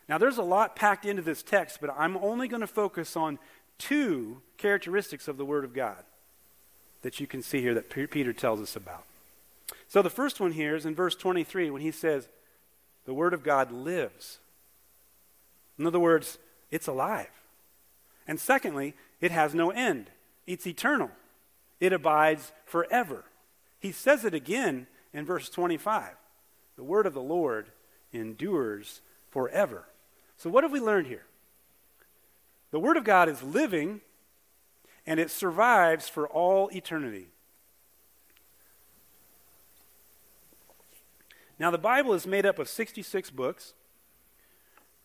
Now, 0.08 0.18
there's 0.18 0.40
a 0.40 0.42
lot 0.42 0.76
packed 0.76 1.06
into 1.06 1.22
this 1.22 1.44
text, 1.44 1.78
but 1.80 1.94
I'm 1.96 2.18
only 2.18 2.48
going 2.48 2.62
to 2.62 2.66
focus 2.66 3.16
on 3.16 3.38
two 3.78 4.42
characteristics 4.58 5.28
of 5.28 5.38
the 5.38 5.46
word 5.46 5.66
of 5.66 5.76
God 5.76 6.04
that 7.04 7.20
you 7.20 7.28
can 7.28 7.44
see 7.44 7.62
here 7.62 7.76
that 7.76 7.92
Peter 7.92 8.34
tells 8.34 8.60
us 8.60 8.76
about. 8.76 9.04
So, 9.88 10.02
the 10.02 10.10
first 10.10 10.40
one 10.40 10.54
here 10.54 10.76
is 10.76 10.88
in 10.88 10.96
verse 10.96 11.14
23 11.14 11.70
when 11.70 11.84
he 11.84 11.92
says, 11.92 12.28
The 13.06 13.14
word 13.14 13.36
of 13.36 13.44
God 13.44 13.72
lives. 13.72 14.40
In 15.80 15.88
other 15.88 16.00
words, 16.00 16.38
it's 16.70 16.88
alive. 16.88 17.32
And 18.28 18.40
secondly, 18.40 18.94
it 19.22 19.32
has 19.32 19.56
no 19.56 19.72
end, 19.72 20.12
it's 20.46 20.68
eternal, 20.68 21.10
it 21.80 21.94
abides 21.94 22.52
forever. 22.66 23.24
He 23.80 23.94
says 23.94 24.26
it 24.26 24.34
again 24.34 24.88
in 25.14 25.26
verse 25.26 25.50
25. 25.50 26.12
The 26.76 26.84
word 26.84 27.08
of 27.08 27.14
the 27.14 27.22
Lord 27.22 27.72
endures 28.12 29.02
forever. 29.30 29.86
So, 30.38 30.50
what 30.50 30.64
have 30.64 30.72
we 30.72 30.80
learned 30.80 31.08
here? 31.08 31.26
The 32.72 32.80
word 32.80 32.98
of 32.98 33.04
God 33.04 33.30
is 33.30 33.42
living 33.42 34.02
and 35.08 35.20
it 35.20 35.32
survives 35.32 36.08
for 36.08 36.28
all 36.28 36.70
eternity. 36.74 37.30
Now, 41.58 41.72
the 41.72 41.78
Bible 41.78 42.14
is 42.14 42.28
made 42.28 42.46
up 42.46 42.60
of 42.60 42.70
66 42.70 43.32
books 43.32 43.74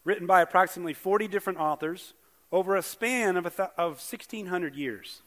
written 0.05 0.27
by 0.27 0.43
approximately 0.43 0.95
40 0.95 1.29
different 1.29 1.59
authors 1.59 2.13
over 2.53 2.77
a 2.77 2.83
span 2.83 3.37
of, 3.37 3.47
a 3.47 3.51
th- 3.51 3.71
of 3.77 3.93
1,600 3.95 4.75
years. 4.75 5.23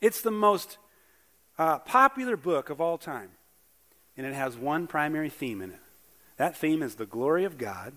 It's 0.00 0.22
the 0.22 0.30
most 0.30 0.78
uh, 1.58 1.78
popular 1.80 2.36
book 2.36 2.70
of 2.70 2.80
all 2.80 2.98
time, 2.98 3.30
and 4.16 4.26
it 4.26 4.34
has 4.34 4.56
one 4.56 4.86
primary 4.86 5.28
theme 5.28 5.60
in 5.60 5.70
it. 5.70 5.80
That 6.36 6.56
theme 6.56 6.82
is 6.82 6.94
the 6.94 7.06
glory 7.06 7.44
of 7.44 7.58
God 7.58 7.94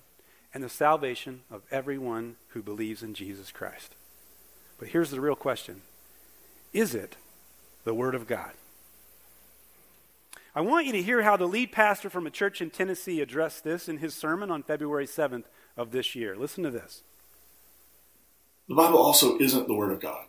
and 0.53 0.63
the 0.63 0.69
salvation 0.69 1.41
of 1.49 1.61
everyone 1.71 2.35
who 2.49 2.61
believes 2.61 3.03
in 3.03 3.13
Jesus 3.13 3.51
Christ. 3.51 3.95
But 4.79 4.89
here's 4.89 5.11
the 5.11 5.21
real 5.21 5.35
question 5.35 5.83
Is 6.73 6.95
it 6.95 7.17
the 7.83 7.93
Word 7.93 8.15
of 8.15 8.27
God? 8.27 8.51
I 10.53 10.61
want 10.61 10.85
you 10.85 10.91
to 10.91 11.01
hear 11.01 11.21
how 11.21 11.37
the 11.37 11.47
lead 11.47 11.71
pastor 11.71 12.09
from 12.09 12.27
a 12.27 12.31
church 12.31 12.61
in 12.61 12.69
Tennessee 12.69 13.21
addressed 13.21 13.63
this 13.63 13.87
in 13.87 13.97
his 13.97 14.13
sermon 14.13 14.51
on 14.51 14.63
February 14.63 15.07
7th 15.07 15.45
of 15.77 15.91
this 15.91 16.13
year. 16.13 16.35
Listen 16.35 16.63
to 16.63 16.71
this. 16.71 17.03
The 18.67 18.75
Bible 18.75 18.99
also 18.99 19.37
isn't 19.37 19.67
the 19.67 19.73
Word 19.73 19.91
of 19.91 20.01
God. 20.01 20.25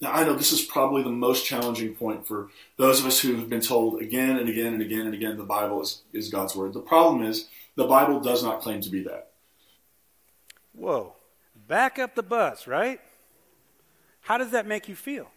Now, 0.00 0.12
I 0.12 0.24
know 0.24 0.34
this 0.34 0.52
is 0.52 0.62
probably 0.62 1.04
the 1.04 1.10
most 1.10 1.46
challenging 1.46 1.94
point 1.94 2.26
for 2.26 2.48
those 2.76 2.98
of 2.98 3.06
us 3.06 3.20
who 3.20 3.36
have 3.36 3.48
been 3.48 3.60
told 3.60 4.02
again 4.02 4.36
and 4.36 4.48
again 4.48 4.72
and 4.72 4.82
again 4.82 5.06
and 5.06 5.14
again 5.14 5.36
the 5.36 5.44
Bible 5.44 5.80
is, 5.80 6.02
is 6.12 6.28
God's 6.28 6.56
Word. 6.56 6.72
The 6.72 6.80
problem 6.80 7.22
is, 7.22 7.48
the 7.76 7.86
Bible 7.86 8.18
does 8.18 8.42
not 8.42 8.60
claim 8.60 8.80
to 8.80 8.90
be 8.90 9.04
that. 9.04 9.30
Whoa. 10.72 11.14
Back 11.68 12.00
up 12.00 12.16
the 12.16 12.22
bus, 12.24 12.66
right? 12.66 13.00
How 14.22 14.38
does 14.38 14.50
that 14.50 14.66
make 14.66 14.88
you 14.88 14.96
feel? 14.96 15.30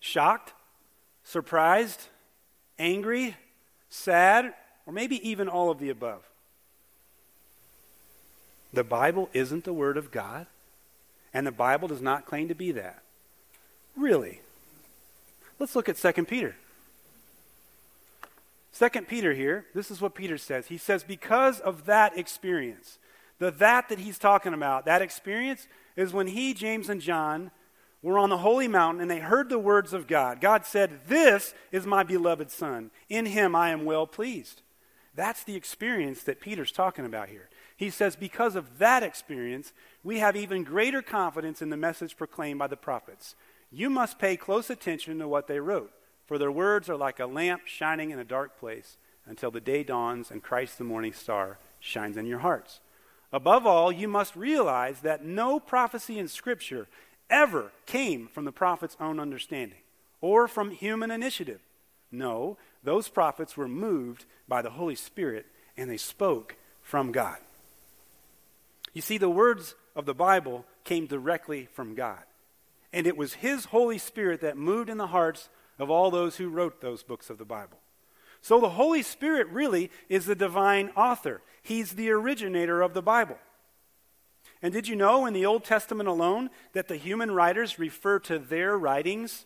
Shocked? 0.00 0.52
Surprised? 1.22 2.08
Angry, 2.78 3.36
sad, 3.88 4.54
or 4.86 4.92
maybe 4.92 5.26
even 5.28 5.48
all 5.48 5.70
of 5.70 5.78
the 5.78 5.90
above. 5.90 6.22
The 8.72 8.84
Bible 8.84 9.30
isn't 9.32 9.64
the 9.64 9.72
Word 9.72 9.96
of 9.96 10.10
God, 10.10 10.46
and 11.32 11.46
the 11.46 11.52
Bible 11.52 11.88
does 11.88 12.02
not 12.02 12.26
claim 12.26 12.48
to 12.48 12.54
be 12.54 12.72
that. 12.72 13.02
Really? 13.96 14.40
Let's 15.58 15.76
look 15.76 15.88
at 15.88 15.96
2 15.96 16.24
Peter. 16.24 16.56
2 18.76 18.88
Peter 19.02 19.32
here, 19.34 19.66
this 19.74 19.90
is 19.90 20.00
what 20.00 20.16
Peter 20.16 20.36
says. 20.36 20.66
He 20.66 20.78
says, 20.78 21.04
because 21.04 21.60
of 21.60 21.86
that 21.86 22.18
experience, 22.18 22.98
the 23.38 23.52
that 23.52 23.88
that 23.88 24.00
he's 24.00 24.18
talking 24.18 24.52
about, 24.52 24.84
that 24.86 25.02
experience 25.02 25.68
is 25.96 26.12
when 26.12 26.26
he, 26.26 26.54
James, 26.54 26.88
and 26.88 27.00
John 27.00 27.52
were 28.04 28.18
on 28.18 28.28
the 28.28 28.38
holy 28.38 28.68
mountain 28.68 29.00
and 29.00 29.10
they 29.10 29.18
heard 29.18 29.48
the 29.48 29.58
words 29.58 29.94
of 29.94 30.06
God. 30.06 30.38
God 30.38 30.66
said, 30.66 31.00
This 31.08 31.54
is 31.72 31.86
my 31.86 32.02
beloved 32.02 32.50
Son. 32.50 32.90
In 33.08 33.24
him 33.24 33.56
I 33.56 33.70
am 33.70 33.86
well 33.86 34.06
pleased. 34.06 34.60
That's 35.14 35.42
the 35.42 35.56
experience 35.56 36.22
that 36.24 36.38
Peter's 36.40 36.70
talking 36.70 37.06
about 37.06 37.30
here. 37.30 37.48
He 37.74 37.88
says, 37.88 38.14
Because 38.14 38.56
of 38.56 38.78
that 38.78 39.02
experience, 39.02 39.72
we 40.02 40.18
have 40.18 40.36
even 40.36 40.64
greater 40.64 41.00
confidence 41.00 41.62
in 41.62 41.70
the 41.70 41.78
message 41.78 42.18
proclaimed 42.18 42.58
by 42.58 42.66
the 42.66 42.76
prophets. 42.76 43.36
You 43.72 43.88
must 43.88 44.18
pay 44.18 44.36
close 44.36 44.68
attention 44.68 45.18
to 45.18 45.26
what 45.26 45.46
they 45.46 45.58
wrote, 45.58 45.90
for 46.26 46.36
their 46.36 46.52
words 46.52 46.90
are 46.90 46.96
like 46.96 47.20
a 47.20 47.26
lamp 47.26 47.62
shining 47.64 48.10
in 48.10 48.18
a 48.18 48.24
dark 48.24 48.58
place 48.58 48.98
until 49.24 49.50
the 49.50 49.62
day 49.62 49.82
dawns 49.82 50.30
and 50.30 50.42
Christ 50.42 50.76
the 50.76 50.84
morning 50.84 51.14
star 51.14 51.58
shines 51.80 52.18
in 52.18 52.26
your 52.26 52.40
hearts. 52.40 52.80
Above 53.32 53.66
all, 53.66 53.90
you 53.90 54.08
must 54.08 54.36
realize 54.36 55.00
that 55.00 55.24
no 55.24 55.58
prophecy 55.58 56.18
in 56.18 56.28
Scripture 56.28 56.86
ever 57.30 57.72
came 57.86 58.28
from 58.28 58.44
the 58.44 58.52
prophet's 58.52 58.96
own 59.00 59.18
understanding 59.18 59.78
or 60.20 60.48
from 60.48 60.70
human 60.70 61.10
initiative. 61.10 61.60
No, 62.10 62.56
those 62.82 63.08
prophets 63.08 63.56
were 63.56 63.68
moved 63.68 64.24
by 64.46 64.62
the 64.62 64.70
Holy 64.70 64.94
Spirit 64.94 65.46
and 65.76 65.90
they 65.90 65.96
spoke 65.96 66.56
from 66.82 67.12
God. 67.12 67.38
You 68.92 69.02
see, 69.02 69.18
the 69.18 69.28
words 69.28 69.74
of 69.96 70.06
the 70.06 70.14
Bible 70.14 70.64
came 70.84 71.06
directly 71.06 71.68
from 71.72 71.94
God. 71.94 72.22
And 72.92 73.06
it 73.06 73.16
was 73.16 73.34
His 73.34 73.66
Holy 73.66 73.98
Spirit 73.98 74.40
that 74.42 74.56
moved 74.56 74.88
in 74.88 74.98
the 74.98 75.08
hearts 75.08 75.48
of 75.78 75.90
all 75.90 76.10
those 76.10 76.36
who 76.36 76.48
wrote 76.48 76.80
those 76.80 77.02
books 77.02 77.28
of 77.28 77.38
the 77.38 77.44
Bible. 77.44 77.78
So 78.40 78.60
the 78.60 78.70
Holy 78.70 79.02
Spirit 79.02 79.48
really 79.48 79.90
is 80.08 80.26
the 80.26 80.36
divine 80.36 80.90
author, 80.96 81.42
He's 81.62 81.92
the 81.92 82.10
originator 82.10 82.82
of 82.82 82.94
the 82.94 83.02
Bible. 83.02 83.38
And 84.64 84.72
did 84.72 84.88
you 84.88 84.96
know 84.96 85.26
in 85.26 85.34
the 85.34 85.44
Old 85.44 85.62
Testament 85.62 86.08
alone 86.08 86.48
that 86.72 86.88
the 86.88 86.96
human 86.96 87.32
writers 87.32 87.78
refer 87.78 88.18
to 88.20 88.38
their 88.38 88.78
writings 88.78 89.44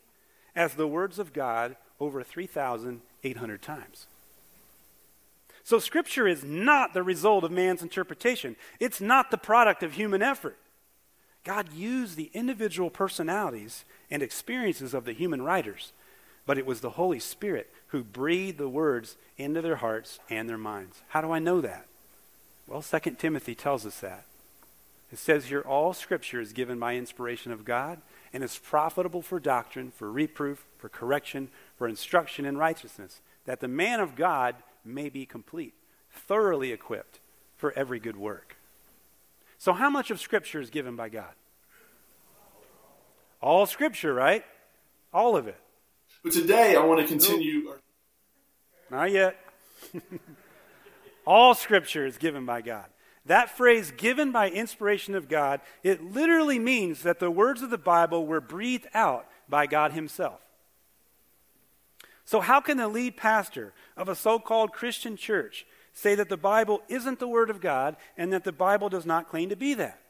as 0.55 0.75
the 0.75 0.87
words 0.87 1.19
of 1.19 1.33
God 1.33 1.75
over 1.99 2.23
3,800 2.23 3.61
times? 3.61 4.07
So, 5.65 5.81
Scripture 5.81 6.29
is 6.29 6.45
not 6.45 6.95
the 6.95 7.03
result 7.03 7.43
of 7.43 7.51
man's 7.51 7.83
interpretation, 7.83 8.55
it's 8.79 9.01
not 9.01 9.33
the 9.33 9.39
product 9.39 9.83
of 9.83 9.95
human 9.95 10.23
effort. 10.23 10.57
God 11.43 11.73
used 11.73 12.17
the 12.17 12.31
individual 12.33 12.89
personalities 12.89 13.85
and 14.13 14.23
experiences 14.23 14.95
of 14.95 15.05
the 15.05 15.15
human 15.15 15.43
writers, 15.43 15.93
but 16.47 16.59
it 16.59 16.67
was 16.67 16.81
the 16.81 16.91
Holy 16.91 17.19
Spirit 17.19 17.69
who 17.89 18.05
breathed 18.05 18.59
the 18.59 18.69
words 18.69 19.17
into 19.37 19.63
their 19.63 19.77
hearts 19.77 20.21
and 20.31 20.49
their 20.49 20.57
minds. 20.57 21.03
How 21.09 21.21
do 21.23 21.33
I 21.33 21.41
know 21.41 21.61
that? 21.61 21.87
Well, 22.69 22.83
2 22.83 23.17
Timothy 23.19 23.57
tells 23.57 23.85
us 23.85 23.99
that. 23.99 24.28
It 25.11 25.19
says 25.19 25.47
here, 25.47 25.63
all 25.63 25.95
scripture 25.95 26.41
is 26.41 26.53
given 26.53 26.79
by 26.79 26.95
inspiration 26.95 27.51
of 27.51 27.65
God 27.65 28.01
and 28.33 28.45
is 28.45 28.59
profitable 28.59 29.23
for 29.23 29.41
doctrine, 29.41 29.91
for 29.91 30.11
reproof, 30.11 30.67
for 30.77 30.89
correction, 30.89 31.49
for 31.77 31.89
instruction 31.89 32.45
in 32.45 32.59
righteousness, 32.59 33.23
that 33.47 33.61
the 33.61 33.69
man 33.69 34.01
of 34.01 34.17
God 34.17 34.57
may 34.85 35.09
be 35.09 35.25
complete, 35.25 35.75
thoroughly 36.11 36.73
equipped 36.73 37.21
for 37.57 37.73
every 37.73 37.99
good 37.99 38.17
work. 38.17 38.57
So, 39.57 39.73
how 39.73 39.89
much 39.89 40.11
of 40.11 40.21
scripture 40.21 40.61
is 40.61 40.71
given 40.71 40.95
by 40.95 41.09
God? 41.09 41.33
All 43.41 43.67
scripture, 43.67 44.13
right? 44.13 44.45
All 45.13 45.37
of 45.37 45.49
it. 45.49 45.59
But 46.23 46.33
today 46.33 46.77
I 46.77 46.85
want 46.85 47.01
to 47.01 47.07
continue. 47.07 47.73
Not 48.91 49.11
yet. 49.11 49.37
All 51.27 51.55
scripture 51.55 52.07
is 52.07 52.19
given 52.19 52.47
by 52.47 52.63
God. 52.63 52.87
That 53.29 53.51
phrase, 53.51 53.93
given 53.95 54.33
by 54.33 54.49
inspiration 54.49 55.15
of 55.15 55.29
God, 55.29 55.61
it 55.83 56.03
literally 56.03 56.59
means 56.59 57.03
that 57.03 57.21
the 57.21 57.31
words 57.31 57.61
of 57.61 57.69
the 57.69 57.77
Bible 57.77 58.27
were 58.27 58.41
breathed 58.41 58.87
out 58.95 59.27
by 59.49 59.67
God 59.67 59.93
Himself. 59.93 60.41
So, 62.25 62.41
how 62.41 62.61
can 62.61 62.79
the 62.79 62.89
lead 62.89 63.19
pastor 63.19 63.75
of 63.99 64.09
a 64.09 64.15
so 64.15 64.39
called 64.39 64.73
Christian 64.73 65.15
church 65.15 65.67
say 65.93 66.15
that 66.15 66.31
the 66.31 66.39
Bible 66.39 66.81
isn't 66.89 67.19
the 67.19 67.29
Word 67.29 67.51
of 67.51 67.61
God 67.61 67.97
and 68.17 68.33
that 68.33 68.45
the 68.45 68.53
Bible 68.53 68.89
does 68.89 69.05
not 69.05 69.29
claim 69.29 69.51
to 69.51 69.57
be 69.57 69.75
that? 69.75 70.01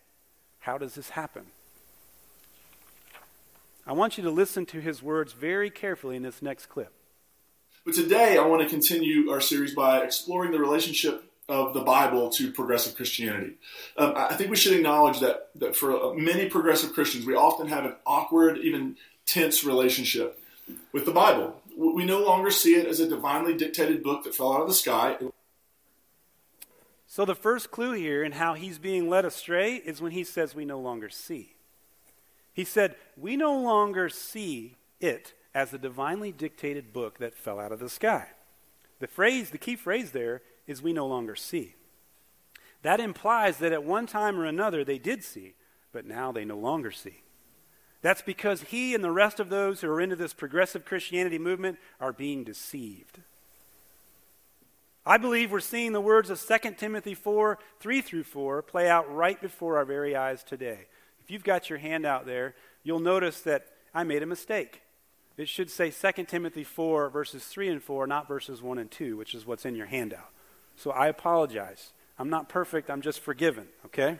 How 0.61 0.79
does 0.79 0.95
this 0.95 1.11
happen? 1.11 1.47
I 3.85 3.95
want 3.95 4.17
you 4.17 4.23
to 4.25 4.31
listen 4.31 4.65
to 4.67 4.81
his 4.81 5.03
words 5.03 5.33
very 5.33 5.71
carefully 5.71 6.15
in 6.15 6.23
this 6.23 6.41
next 6.41 6.67
clip. 6.67 6.93
But 7.85 7.95
today, 7.95 8.39
I 8.39 8.47
want 8.47 8.63
to 8.63 8.69
continue 8.69 9.31
our 9.31 9.41
series 9.41 9.75
by 9.75 10.03
exploring 10.03 10.53
the 10.53 10.59
relationship 10.61 11.28
of 11.49 11.73
the 11.73 11.81
Bible 11.81 12.29
to 12.31 12.53
progressive 12.53 12.95
Christianity. 12.95 13.55
Um, 13.97 14.13
I 14.15 14.35
think 14.35 14.51
we 14.51 14.57
should 14.57 14.75
acknowledge 14.75 15.21
that, 15.21 15.49
that 15.57 15.75
for 15.75 16.15
many 16.15 16.49
progressive 16.49 16.93
Christians, 16.93 17.25
we 17.25 17.35
often 17.35 17.69
have 17.69 17.85
an 17.85 17.95
awkward, 18.05 18.59
even 18.59 18.97
tense 19.25 19.65
relationship 19.65 20.41
with 20.93 21.07
the 21.07 21.11
Bible. 21.11 21.63
We 21.77 22.05
no 22.05 22.21
longer 22.21 22.51
see 22.51 22.75
it 22.75 22.87
as 22.87 23.01
a 23.01 23.09
divinely 23.09 23.57
dictated 23.57 24.03
book 24.03 24.25
that 24.25 24.35
fell 24.35 24.53
out 24.53 24.63
of 24.63 24.69
the 24.69 24.75
sky. 24.75 25.17
So, 27.07 27.25
the 27.25 27.35
first 27.35 27.71
clue 27.71 27.93
here 27.93 28.23
in 28.23 28.33
how 28.33 28.53
he's 28.53 28.79
being 28.79 29.09
led 29.09 29.25
astray 29.25 29.77
is 29.77 30.03
when 30.03 30.13
he 30.13 30.25
says 30.25 30.55
we 30.55 30.67
no 30.67 30.79
longer 30.79 31.09
see. 31.09 31.55
He 32.53 32.65
said, 32.65 32.97
We 33.17 33.37
no 33.37 33.59
longer 33.59 34.11
see 34.11 34.77
it 35.01 35.33
as 35.55 35.73
a 35.73 35.79
divinely 35.79 36.33
dictated 36.33 36.93
book 36.93 37.19
that 37.19 37.35
fell 37.35 37.59
out 37.59 37.73
of 37.73 37.79
the 37.79 37.89
sky. 37.89 38.27
The 38.99 39.07
phrase, 39.07 39.51
the 39.51 39.59
key 39.59 39.77
phrase 39.77 40.11
there 40.11 40.43
is 40.69 40.81
we 40.81 40.93
no 40.93 41.07
longer 41.07 41.35
see. 41.35 41.75
That 42.83 43.01
implies 43.01 43.57
that 43.59 43.73
at 43.73 43.83
one 43.83 44.07
time 44.07 44.39
or 44.39 44.45
another 44.45 44.85
they 44.85 44.99
did 44.99 45.25
see, 45.25 45.55
but 45.91 46.07
now 46.07 46.31
they 46.31 46.45
no 46.45 46.57
longer 46.57 46.93
see. 46.93 47.23
That's 48.01 48.23
because 48.23 48.63
he 48.63 48.95
and 48.95 49.03
the 49.03 49.11
rest 49.11 49.41
of 49.41 49.49
those 49.49 49.81
who 49.81 49.91
are 49.91 50.01
into 50.01 50.15
this 50.15 50.33
progressive 50.33 50.85
Christianity 50.85 51.39
movement 51.39 51.79
are 51.99 52.13
being 52.13 52.45
deceived. 52.45 53.19
I 55.05 55.17
believe 55.17 55.51
we're 55.51 55.61
seeing 55.61 55.93
the 55.93 56.01
words 56.01 56.31
of 56.31 56.41
2 56.41 56.75
Timothy 56.77 57.15
4 57.15 57.59
3 57.81 58.01
through 58.03 58.25
4 58.25 58.63
play 58.63 58.89
out 58.89 59.13
right 59.13 59.41
before 59.41 59.79
our 59.79 59.85
very 59.85 60.15
eyes 60.15 60.45
today. 60.45 60.87
If 61.25 61.31
you've 61.31 61.45
got 61.45 61.69
your 61.69 61.79
hand 61.79 62.07
out 62.07 62.27
there, 62.27 62.55
you'll 62.85 63.01
notice 63.01 63.41
that 63.41 63.67
I 63.95 64.05
made 64.05 64.23
a 64.23 64.27
mistake. 64.27 64.83
It 65.37 65.49
should 65.49 65.71
say 65.71 65.91
2 65.91 66.25
Timothy 66.25 66.65
4, 66.65 67.11
verses 67.11 67.45
3 67.45 67.69
and 67.69 67.83
4, 67.83 68.07
not 68.07 68.29
verses 68.29 68.61
1 68.61 68.79
and 68.79 68.91
2, 68.91 69.17
which 69.17 69.35
is 69.35 69.47
what's 69.47 69.65
in 69.65 69.75
your 69.75 69.87
handout. 69.87 70.31
So 70.79 70.93
I 70.93 71.09
apologize. 71.09 71.93
I'm 72.19 72.31
not 72.31 72.49
perfect, 72.49 72.89
I'm 72.89 73.03
just 73.03 73.19
forgiven, 73.19 73.67
okay? 73.87 74.19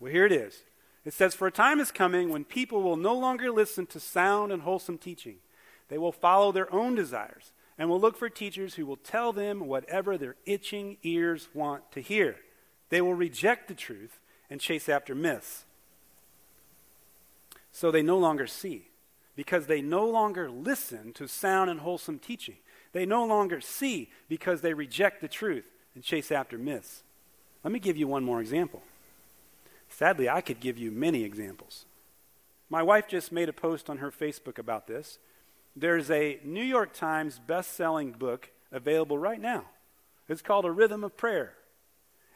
well, 0.00 0.10
here 0.10 0.24
it 0.24 0.32
is. 0.32 0.62
It 1.04 1.12
says, 1.12 1.34
For 1.34 1.46
a 1.46 1.52
time 1.52 1.80
is 1.80 1.92
coming 1.92 2.30
when 2.30 2.44
people 2.44 2.82
will 2.82 2.96
no 2.96 3.14
longer 3.14 3.50
listen 3.50 3.84
to 3.86 4.00
sound 4.00 4.52
and 4.52 4.62
wholesome 4.62 4.96
teaching. 4.96 5.36
They 5.88 5.98
will 5.98 6.12
follow 6.12 6.50
their 6.50 6.72
own 6.72 6.94
desires 6.94 7.52
and 7.78 7.90
will 7.90 8.00
look 8.00 8.16
for 8.16 8.30
teachers 8.30 8.74
who 8.74 8.86
will 8.86 8.96
tell 8.96 9.34
them 9.34 9.66
whatever 9.66 10.16
their 10.16 10.36
itching 10.46 10.96
ears 11.02 11.48
want 11.52 11.92
to 11.92 12.00
hear. 12.00 12.36
They 12.88 13.02
will 13.02 13.14
reject 13.14 13.68
the 13.68 13.74
truth 13.74 14.18
and 14.48 14.60
chase 14.62 14.88
after 14.88 15.14
myths. 15.14 15.66
So 17.70 17.90
they 17.90 18.02
no 18.02 18.16
longer 18.16 18.46
see, 18.46 18.88
because 19.36 19.66
they 19.66 19.82
no 19.82 20.06
longer 20.08 20.50
listen 20.50 21.12
to 21.12 21.28
sound 21.28 21.68
and 21.68 21.80
wholesome 21.80 22.18
teaching. 22.18 22.56
They 22.96 23.04
no 23.04 23.26
longer 23.26 23.60
see 23.60 24.08
because 24.26 24.62
they 24.62 24.72
reject 24.72 25.20
the 25.20 25.28
truth 25.28 25.66
and 25.94 26.02
chase 26.02 26.32
after 26.32 26.56
myths. 26.56 27.02
Let 27.62 27.70
me 27.70 27.78
give 27.78 27.98
you 27.98 28.08
one 28.08 28.24
more 28.24 28.40
example. 28.40 28.80
Sadly, 29.90 30.30
I 30.30 30.40
could 30.40 30.60
give 30.60 30.78
you 30.78 30.90
many 30.90 31.22
examples. 31.22 31.84
My 32.70 32.82
wife 32.82 33.06
just 33.06 33.32
made 33.32 33.50
a 33.50 33.52
post 33.52 33.90
on 33.90 33.98
her 33.98 34.10
Facebook 34.10 34.56
about 34.56 34.86
this. 34.86 35.18
There's 35.76 36.10
a 36.10 36.40
New 36.42 36.64
York 36.64 36.94
Times 36.94 37.38
best-selling 37.38 38.12
book 38.12 38.48
available 38.72 39.18
right 39.18 39.42
now. 39.42 39.66
It's 40.26 40.40
called 40.40 40.64
A 40.64 40.72
Rhythm 40.72 41.04
of 41.04 41.18
Prayer. 41.18 41.52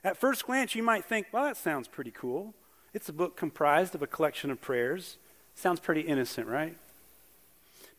At 0.04 0.18
first 0.18 0.44
glance, 0.44 0.74
you 0.74 0.82
might 0.82 1.06
think, 1.06 1.28
well, 1.32 1.44
that 1.44 1.56
sounds 1.56 1.88
pretty 1.88 2.10
cool. 2.10 2.52
It's 2.92 3.08
a 3.08 3.14
book 3.14 3.34
comprised 3.34 3.94
of 3.94 4.02
a 4.02 4.06
collection 4.06 4.50
of 4.50 4.60
prayers. 4.60 5.16
Sounds 5.54 5.80
pretty 5.80 6.02
innocent, 6.02 6.48
right? 6.48 6.76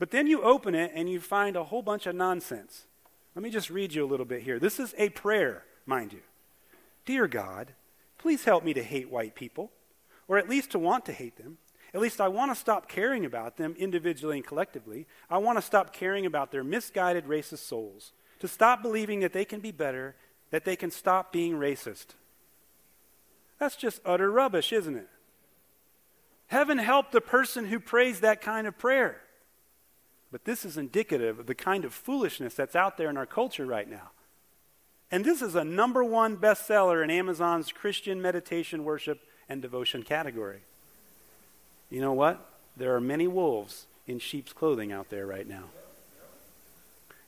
But 0.02 0.10
then 0.10 0.26
you 0.26 0.42
open 0.42 0.74
it 0.74 0.94
and 0.96 1.08
you 1.08 1.20
find 1.20 1.56
a 1.56 1.66
whole 1.66 1.84
bunch 1.84 2.08
of 2.08 2.16
nonsense. 2.16 2.88
Let 3.36 3.44
me 3.44 3.52
just 3.52 3.70
read 3.70 3.94
you 3.94 4.04
a 4.04 4.10
little 4.10 4.26
bit 4.26 4.42
here. 4.42 4.58
This 4.58 4.80
is 4.80 4.96
a 4.98 5.10
prayer, 5.10 5.64
mind 5.86 6.12
you. 6.12 6.22
Dear 7.06 7.28
God, 7.28 7.74
please 8.18 8.44
help 8.44 8.64
me 8.64 8.74
to 8.74 8.82
hate 8.82 9.12
white 9.12 9.36
people, 9.36 9.70
or 10.28 10.40
at 10.40 10.50
least 10.50 10.72
to 10.72 10.80
want 10.80 11.06
to 11.06 11.12
hate 11.12 11.38
them. 11.38 11.60
At 11.94 12.02
least 12.02 12.20
I 12.20 12.30
want 12.30 12.50
to 12.50 12.60
stop 12.60 12.90
caring 12.90 13.26
about 13.26 13.58
them 13.58 13.76
individually 13.78 14.38
and 14.38 14.48
collectively. 14.48 15.06
I 15.30 15.38
want 15.38 15.60
to 15.60 15.62
stop 15.62 15.94
caring 15.94 16.26
about 16.26 16.52
their 16.52 16.64
misguided 16.64 17.28
racist 17.28 17.60
souls, 17.60 18.12
to 18.40 18.48
stop 18.48 18.82
believing 18.82 19.20
that 19.20 19.34
they 19.34 19.46
can 19.46 19.60
be 19.60 19.72
better 19.72 20.16
that 20.50 20.66
they 20.66 20.76
can 20.76 20.90
stop 20.90 21.32
being 21.32 21.54
racist. 21.54 22.16
That's 23.60 23.76
just 23.76 24.02
utter 24.04 24.32
rubbish, 24.32 24.74
isn't 24.74 24.98
it? 24.98 25.10
Heaven 26.48 26.80
help 26.80 27.12
the 27.12 27.22
person 27.22 27.66
who 27.66 27.80
prays 27.80 28.22
that 28.22 28.42
kind 28.42 28.66
of 28.66 28.80
prayer. 28.80 29.22
But 30.32 30.46
this 30.46 30.64
is 30.64 30.78
indicative 30.78 31.40
of 31.40 31.48
the 31.48 31.56
kind 31.56 31.84
of 31.84 31.94
foolishness 31.94 32.54
that's 32.54 32.76
out 32.76 32.98
there 32.98 33.10
in 33.10 33.18
our 33.18 33.26
culture 33.26 33.66
right 33.66 33.90
now. 33.90 34.12
And 35.12 35.26
this 35.26 35.42
is 35.42 35.56
a 35.56 35.66
number 35.66 36.04
one 36.04 36.38
bestseller 36.38 37.04
in 37.04 37.12
Amazon's 37.12 37.72
Christian 37.72 38.22
meditation, 38.22 38.86
worship, 38.86 39.20
and 39.50 39.62
devotion 39.62 40.04
category. 40.04 40.62
You 41.90 42.00
know 42.00 42.14
what? 42.14 42.50
There 42.78 42.96
are 42.96 43.02
many 43.02 43.28
wolves 43.28 43.88
in 44.08 44.20
sheep's 44.20 44.54
clothing 44.54 44.94
out 44.94 45.10
there 45.10 45.28
right 45.28 45.48
now. 45.48 45.66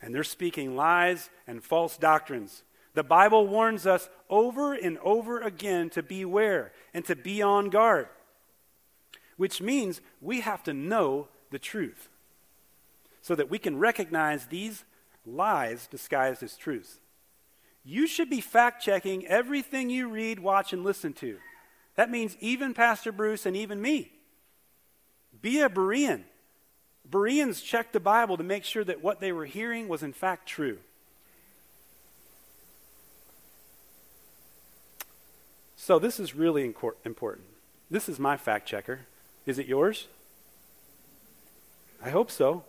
And 0.02 0.16
they're 0.16 0.24
speaking 0.24 0.76
lies 0.76 1.30
and 1.46 1.62
false 1.64 1.98
doctrines 1.98 2.64
the 2.94 3.04
Bible 3.04 3.48
warns 3.48 3.88
us 3.88 4.10
over 4.30 4.74
and 4.74 4.98
over 5.00 5.42
again 5.42 5.90
to 5.92 6.04
beware 6.04 6.72
and 6.94 7.04
to 7.06 7.16
be 7.16 7.42
on 7.42 7.70
guard, 7.70 8.08
which 9.36 9.62
means 9.62 10.00
we 10.22 10.42
have 10.42 10.64
to 10.64 10.74
know 10.74 11.28
the 11.50 11.60
truth 11.60 12.10
so 13.24 13.34
that 13.36 13.50
we 13.50 13.58
can 13.58 13.80
recognize 13.80 14.46
these 14.46 14.84
lies 15.26 15.88
disguised 15.88 16.44
as 16.44 16.58
truth. 16.58 17.00
You 17.86 18.06
should 18.06 18.30
be 18.30 18.42
fact 18.42 18.84
checking 18.84 19.26
everything 19.26 19.90
you 19.90 20.10
read, 20.10 20.40
watch, 20.40 20.74
and 20.74 20.84
listen 20.84 21.14
to. 21.14 21.38
That 21.96 22.12
means 22.12 22.36
even 22.42 22.74
Pastor 22.74 23.14
Bruce 23.14 23.46
and 23.46 23.56
even 23.56 23.82
me. 23.82 24.12
Be 25.42 25.62
a 25.62 25.70
Berean. 25.70 26.24
Bereans 27.10 27.62
checked 27.62 27.94
the 27.94 28.00
Bible 28.02 28.36
to 28.38 28.44
make 28.44 28.66
sure 28.66 28.84
that 28.84 29.02
what 29.02 29.22
they 29.22 29.32
were 29.32 29.46
hearing 29.46 29.88
was 29.88 30.04
in 30.04 30.14
fact 30.14 30.46
true. 30.46 30.80
So 35.78 35.98
this 35.98 36.20
is 36.20 36.36
really 36.36 36.64
important. 36.64 37.46
This 37.90 38.10
is 38.10 38.20
my 38.20 38.36
fact 38.36 38.68
checker. 38.68 39.02
Is 39.46 39.60
it 39.60 39.66
yours? 39.66 40.08
I 42.04 42.10
hope 42.10 42.30
so. 42.30 42.66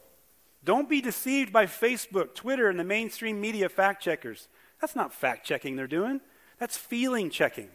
Don't 0.65 0.89
be 0.89 1.01
deceived 1.01 1.53
by 1.53 1.67
Facebook, 1.67 2.35
Twitter, 2.35 2.69
and 2.71 2.79
the 2.79 2.85
mainstream 2.85 3.41
media 3.41 3.69
fact 3.69 4.03
checkers. 4.03 4.49
That's 4.81 4.97
not 4.97 5.13
fact 5.13 5.47
checking 5.47 5.77
they're 5.77 5.87
doing, 5.87 6.21
that's 6.59 6.77
feeling 6.77 7.31
checking. 7.31 7.69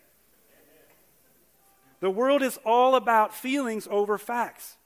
The 2.00 2.10
world 2.10 2.42
is 2.42 2.58
all 2.66 2.96
about 2.96 3.36
feelings 3.36 3.88
over 3.92 4.18
facts. 4.18 4.78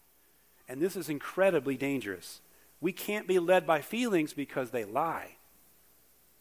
And 0.67 0.81
this 0.81 0.95
is 0.95 1.09
incredibly 1.09 1.77
dangerous. 1.77 2.41
We 2.81 2.91
can't 2.91 3.27
be 3.27 3.39
led 3.39 3.67
by 3.67 3.81
feelings 3.81 4.33
because 4.33 4.71
they 4.71 4.83
lie. 4.83 5.35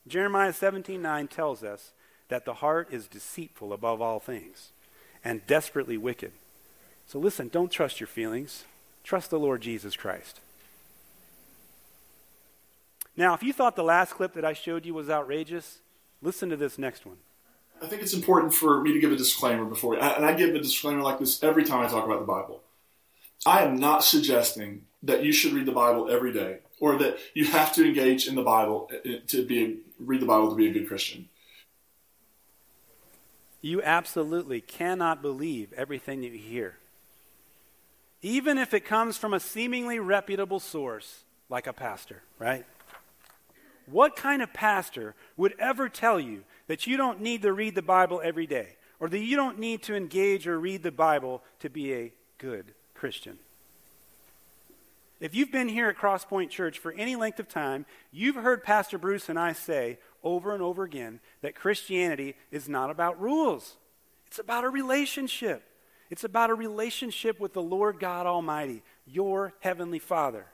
Jeremiah 0.06 0.52
17:9 0.52 1.28
tells 1.28 1.62
us 1.62 1.92
that 2.28 2.44
the 2.44 2.54
heart 2.54 2.92
is 2.92 3.06
deceitful 3.06 3.72
above 3.72 4.00
all 4.00 4.18
things 4.18 4.72
and 5.22 5.46
desperately 5.46 5.96
wicked. 5.96 6.32
So 7.06 7.18
listen, 7.18 7.48
don't 7.48 7.70
trust 7.70 8.00
your 8.00 8.06
feelings. 8.06 8.64
Trust 9.04 9.30
the 9.30 9.38
Lord 9.38 9.60
Jesus 9.60 9.96
Christ. 9.96 10.40
Now, 13.16 13.34
if 13.34 13.42
you 13.42 13.52
thought 13.52 13.76
the 13.76 13.84
last 13.84 14.14
clip 14.14 14.32
that 14.34 14.44
I 14.44 14.52
showed 14.52 14.86
you 14.86 14.94
was 14.94 15.10
outrageous, 15.10 15.80
listen 16.22 16.48
to 16.50 16.56
this 16.56 16.78
next 16.78 17.04
one. 17.04 17.18
I 17.82 17.86
think 17.86 18.00
it's 18.00 18.14
important 18.14 18.54
for 18.54 18.80
me 18.80 18.92
to 18.92 19.00
give 19.00 19.12
a 19.12 19.16
disclaimer 19.16 19.64
before, 19.64 19.94
and 19.94 20.24
I 20.24 20.32
give 20.34 20.54
a 20.54 20.60
disclaimer 20.60 21.02
like 21.02 21.18
this 21.18 21.42
every 21.42 21.64
time 21.64 21.84
I 21.84 21.88
talk 21.88 22.04
about 22.04 22.20
the 22.20 22.26
Bible. 22.26 22.62
I 23.44 23.64
am 23.64 23.76
not 23.76 24.04
suggesting 24.04 24.82
that 25.02 25.24
you 25.24 25.32
should 25.32 25.52
read 25.52 25.66
the 25.66 25.72
Bible 25.72 26.08
every 26.08 26.32
day, 26.32 26.58
or 26.78 26.96
that 26.98 27.18
you 27.34 27.44
have 27.46 27.74
to 27.74 27.84
engage 27.84 28.28
in 28.28 28.36
the 28.36 28.42
Bible 28.42 28.88
eh, 29.04 29.16
to 29.26 29.44
be 29.44 29.64
a, 29.64 29.76
read 29.98 30.20
the 30.22 30.26
Bible 30.26 30.50
to 30.50 30.54
be 30.54 30.68
a 30.68 30.72
good 30.72 30.86
Christian. 30.86 31.28
You 33.60 33.82
absolutely 33.82 34.60
cannot 34.60 35.20
believe 35.22 35.72
everything 35.72 36.22
you 36.22 36.32
hear. 36.32 36.78
even 38.24 38.56
if 38.58 38.72
it 38.72 38.84
comes 38.84 39.18
from 39.18 39.34
a 39.34 39.40
seemingly 39.40 39.98
reputable 39.98 40.60
source 40.60 41.24
like 41.48 41.66
a 41.66 41.72
pastor, 41.72 42.22
right? 42.38 42.64
What 43.86 44.16
kind 44.16 44.42
of 44.42 44.52
pastor 44.52 45.14
would 45.36 45.54
ever 45.58 45.88
tell 45.88 46.20
you 46.20 46.44
that 46.66 46.86
you 46.86 46.96
don't 46.96 47.20
need 47.20 47.42
to 47.42 47.52
read 47.52 47.74
the 47.74 47.82
Bible 47.82 48.20
every 48.22 48.46
day 48.46 48.76
or 49.00 49.08
that 49.08 49.18
you 49.18 49.36
don't 49.36 49.58
need 49.58 49.82
to 49.84 49.94
engage 49.94 50.46
or 50.46 50.58
read 50.58 50.82
the 50.82 50.92
Bible 50.92 51.42
to 51.60 51.68
be 51.68 51.94
a 51.94 52.12
good 52.38 52.72
Christian? 52.94 53.38
If 55.20 55.36
you've 55.36 55.52
been 55.52 55.68
here 55.68 55.88
at 55.88 55.96
Crosspoint 55.96 56.50
Church 56.50 56.80
for 56.80 56.92
any 56.92 57.14
length 57.14 57.38
of 57.38 57.48
time, 57.48 57.86
you've 58.10 58.34
heard 58.34 58.64
Pastor 58.64 58.98
Bruce 58.98 59.28
and 59.28 59.38
I 59.38 59.52
say 59.52 59.98
over 60.24 60.52
and 60.52 60.62
over 60.62 60.82
again 60.82 61.20
that 61.42 61.54
Christianity 61.54 62.34
is 62.50 62.68
not 62.68 62.90
about 62.90 63.20
rules. 63.20 63.76
It's 64.26 64.40
about 64.40 64.64
a 64.64 64.68
relationship. 64.68 65.62
It's 66.10 66.24
about 66.24 66.50
a 66.50 66.54
relationship 66.54 67.38
with 67.38 67.52
the 67.52 67.62
Lord 67.62 68.00
God 68.00 68.26
Almighty, 68.26 68.82
your 69.06 69.54
Heavenly 69.60 69.98
Father. 69.98 70.46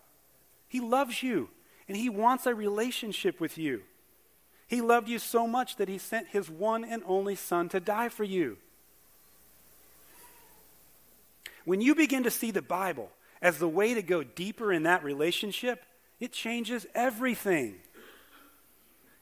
He 0.69 0.81
loves 0.81 1.23
you, 1.23 1.49
and 1.89 1.97
He 1.97 2.09
wants 2.09 2.47
a 2.47 2.55
relationship 2.55 3.41
with 3.41 3.59
you. 3.59 3.83
He 4.67 4.81
loved 4.81 5.09
you 5.09 5.19
so 5.19 5.47
much 5.47 5.77
that 5.77 5.89
He 5.89 5.99
sent 5.99 6.29
His 6.29 6.51
one 6.51 6.85
and 6.85 7.03
only 7.07 7.35
Son 7.35 7.69
to 7.71 7.81
die 7.81 8.11
for 8.11 8.25
you. 8.25 8.59
When 11.65 11.81
you 11.81 11.95
begin 11.95 12.23
to 12.23 12.31
see 12.31 12.51
the 12.51 12.63
Bible 12.63 13.11
as 13.43 13.59
the 13.59 13.69
way 13.69 13.95
to 13.95 14.03
go 14.03 14.23
deeper 14.23 14.73
in 14.73 14.85
that 14.85 15.05
relationship, 15.05 15.85
it 16.21 16.33
changes 16.33 16.87
everything. 16.95 17.77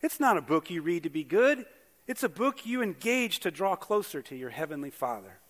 It's 0.03 0.21
not 0.21 0.37
a 0.37 0.43
book 0.43 0.71
you 0.71 0.83
read 0.83 1.03
to 1.05 1.11
be 1.11 1.25
good, 1.25 1.67
it's 2.07 2.23
a 2.23 2.29
book 2.29 2.65
you 2.65 2.83
engage 2.83 3.41
to 3.41 3.51
draw 3.51 3.75
closer 3.75 4.23
to 4.23 4.37
your 4.37 4.51
Heavenly 4.51 4.91
Father. 4.91 5.41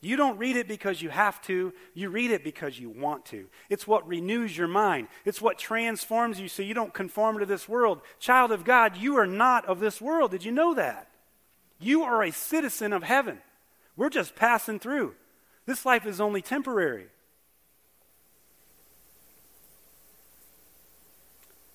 You 0.00 0.16
don't 0.16 0.38
read 0.38 0.56
it 0.56 0.68
because 0.68 1.00
you 1.00 1.08
have 1.08 1.40
to, 1.42 1.72
you 1.94 2.10
read 2.10 2.30
it 2.30 2.44
because 2.44 2.78
you 2.78 2.90
want 2.90 3.24
to. 3.26 3.46
It's 3.70 3.86
what 3.86 4.06
renews 4.06 4.56
your 4.56 4.68
mind, 4.68 5.08
it's 5.24 5.40
what 5.40 5.58
transforms 5.58 6.38
you 6.38 6.48
so 6.48 6.62
you 6.62 6.74
don't 6.74 6.94
conform 6.94 7.38
to 7.38 7.46
this 7.46 7.68
world. 7.68 8.02
Child 8.18 8.52
of 8.52 8.64
God, 8.64 8.96
you 8.96 9.16
are 9.16 9.26
not 9.26 9.66
of 9.66 9.80
this 9.80 10.00
world. 10.00 10.30
Did 10.30 10.44
you 10.44 10.52
know 10.52 10.74
that? 10.74 11.08
You 11.78 12.02
are 12.02 12.22
a 12.22 12.32
citizen 12.32 12.92
of 12.92 13.02
heaven. 13.02 13.38
We're 13.96 14.10
just 14.10 14.36
passing 14.36 14.78
through. 14.78 15.14
This 15.64 15.84
life 15.84 16.06
is 16.06 16.20
only 16.20 16.42
temporary. 16.42 17.06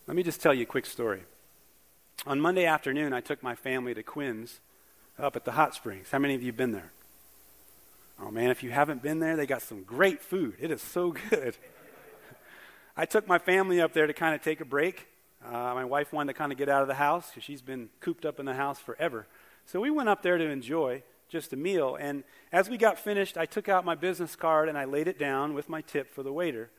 Let 0.07 0.15
me 0.15 0.23
just 0.23 0.41
tell 0.41 0.53
you 0.53 0.63
a 0.63 0.67
quick 0.67 0.85
story. 0.85 1.23
On 2.25 2.39
Monday 2.39 2.65
afternoon, 2.65 3.13
I 3.13 3.21
took 3.21 3.41
my 3.41 3.55
family 3.55 3.93
to 3.93 4.03
Quinn's 4.03 4.59
up 5.17 5.35
at 5.35 5.45
the 5.45 5.53
hot 5.53 5.73
springs. 5.73 6.11
How 6.11 6.19
many 6.19 6.35
of 6.35 6.41
you 6.41 6.47
have 6.47 6.57
been 6.57 6.71
there? 6.71 6.91
Oh 8.23 8.29
man, 8.29 8.51
if 8.51 8.61
you 8.61 8.69
haven't 8.69 9.01
been 9.01 9.19
there, 9.19 9.35
they 9.35 9.47
got 9.47 9.63
some 9.63 9.81
great 9.81 10.21
food. 10.21 10.55
It 10.59 10.69
is 10.69 10.81
so 10.81 11.11
good. 11.29 11.57
I 12.95 13.05
took 13.05 13.27
my 13.27 13.39
family 13.39 13.81
up 13.81 13.93
there 13.93 14.05
to 14.05 14.13
kind 14.13 14.35
of 14.35 14.43
take 14.43 14.61
a 14.61 14.65
break. 14.65 15.07
Uh, 15.43 15.73
my 15.73 15.85
wife 15.85 16.13
wanted 16.13 16.33
to 16.33 16.37
kind 16.37 16.51
of 16.51 16.57
get 16.57 16.69
out 16.69 16.83
of 16.83 16.87
the 16.87 16.93
house 16.95 17.29
because 17.29 17.43
she's 17.43 17.63
been 17.63 17.89
cooped 17.99 18.25
up 18.25 18.39
in 18.39 18.45
the 18.45 18.53
house 18.53 18.79
forever. 18.79 19.27
So 19.65 19.79
we 19.79 19.89
went 19.89 20.07
up 20.07 20.21
there 20.21 20.37
to 20.37 20.45
enjoy 20.45 21.01
just 21.29 21.51
a 21.53 21.55
meal. 21.55 21.97
And 21.99 22.23
as 22.51 22.69
we 22.69 22.77
got 22.77 22.99
finished, 22.99 23.37
I 23.37 23.47
took 23.47 23.67
out 23.67 23.85
my 23.85 23.95
business 23.95 24.35
card 24.35 24.69
and 24.69 24.77
I 24.77 24.85
laid 24.85 25.07
it 25.07 25.17
down 25.17 25.55
with 25.55 25.67
my 25.67 25.81
tip 25.81 26.13
for 26.13 26.21
the 26.21 26.33
waiter. 26.33 26.69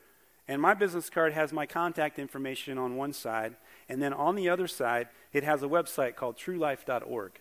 And 0.47 0.61
my 0.61 0.73
business 0.73 1.09
card 1.09 1.33
has 1.33 1.51
my 1.51 1.65
contact 1.65 2.19
information 2.19 2.77
on 2.77 2.95
one 2.95 3.13
side, 3.13 3.55
and 3.87 4.01
then 4.01 4.11
on 4.11 4.35
the 4.35 4.49
other 4.49 4.67
side, 4.67 5.07
it 5.31 5.45
has 5.45 5.63
a 5.63 5.67
website 5.67 6.17
called 6.17 6.37
truelife.org. 6.37 7.39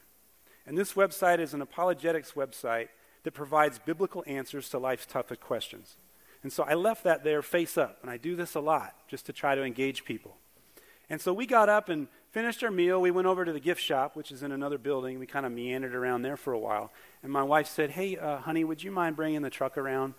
And 0.66 0.78
this 0.78 0.92
website 0.92 1.40
is 1.40 1.52
an 1.52 1.62
apologetics 1.62 2.32
website 2.32 2.88
that 3.24 3.32
provides 3.32 3.78
biblical 3.78 4.24
answers 4.26 4.68
to 4.70 4.78
life's 4.78 5.06
toughest 5.06 5.40
questions. 5.40 5.96
And 6.42 6.52
so 6.52 6.64
I 6.64 6.74
left 6.74 7.04
that 7.04 7.22
there 7.22 7.42
face 7.42 7.78
up, 7.78 7.98
and 8.02 8.10
I 8.10 8.16
do 8.16 8.34
this 8.34 8.54
a 8.54 8.60
lot 8.60 8.94
just 9.08 9.26
to 9.26 9.32
try 9.32 9.54
to 9.54 9.62
engage 9.62 10.04
people. 10.04 10.36
And 11.08 11.20
so 11.20 11.32
we 11.32 11.46
got 11.46 11.68
up 11.68 11.88
and 11.88 12.08
finished 12.30 12.64
our 12.64 12.70
meal. 12.70 13.00
We 13.00 13.10
went 13.10 13.28
over 13.28 13.44
to 13.44 13.52
the 13.52 13.60
gift 13.60 13.80
shop, 13.80 14.16
which 14.16 14.32
is 14.32 14.42
in 14.42 14.50
another 14.50 14.78
building. 14.78 15.18
We 15.18 15.26
kind 15.26 15.46
of 15.46 15.52
meandered 15.52 15.94
around 15.94 16.22
there 16.22 16.36
for 16.36 16.52
a 16.52 16.58
while. 16.58 16.90
And 17.22 17.30
my 17.30 17.42
wife 17.42 17.68
said, 17.68 17.90
Hey, 17.90 18.16
uh, 18.16 18.38
honey, 18.38 18.64
would 18.64 18.82
you 18.82 18.90
mind 18.90 19.14
bringing 19.14 19.42
the 19.42 19.50
truck 19.50 19.76
around? 19.76 20.14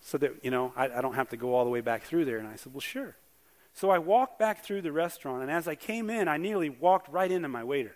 so 0.00 0.18
that, 0.18 0.32
you 0.42 0.50
know, 0.50 0.72
I, 0.76 0.88
I 0.88 1.00
don't 1.00 1.14
have 1.14 1.28
to 1.30 1.36
go 1.36 1.54
all 1.54 1.64
the 1.64 1.70
way 1.70 1.80
back 1.80 2.04
through 2.04 2.24
there. 2.24 2.38
And 2.38 2.48
I 2.48 2.56
said, 2.56 2.72
well, 2.72 2.80
sure. 2.80 3.16
So 3.74 3.90
I 3.90 3.98
walked 3.98 4.38
back 4.38 4.64
through 4.64 4.82
the 4.82 4.92
restaurant, 4.92 5.42
and 5.42 5.50
as 5.50 5.68
I 5.68 5.74
came 5.74 6.10
in, 6.10 6.26
I 6.26 6.36
nearly 6.36 6.68
walked 6.68 7.08
right 7.08 7.30
into 7.30 7.48
my 7.48 7.62
waiter. 7.62 7.94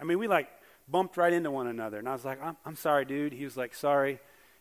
I 0.00 0.04
mean, 0.04 0.18
we 0.18 0.28
like 0.28 0.48
bumped 0.88 1.16
right 1.16 1.32
into 1.32 1.50
one 1.50 1.66
another. 1.66 1.98
And 1.98 2.08
I 2.08 2.12
was 2.12 2.24
like, 2.24 2.42
I'm, 2.42 2.56
I'm 2.64 2.76
sorry, 2.76 3.04
dude. 3.04 3.32
He 3.32 3.44
was 3.44 3.56
like, 3.56 3.74
sorry. 3.74 4.18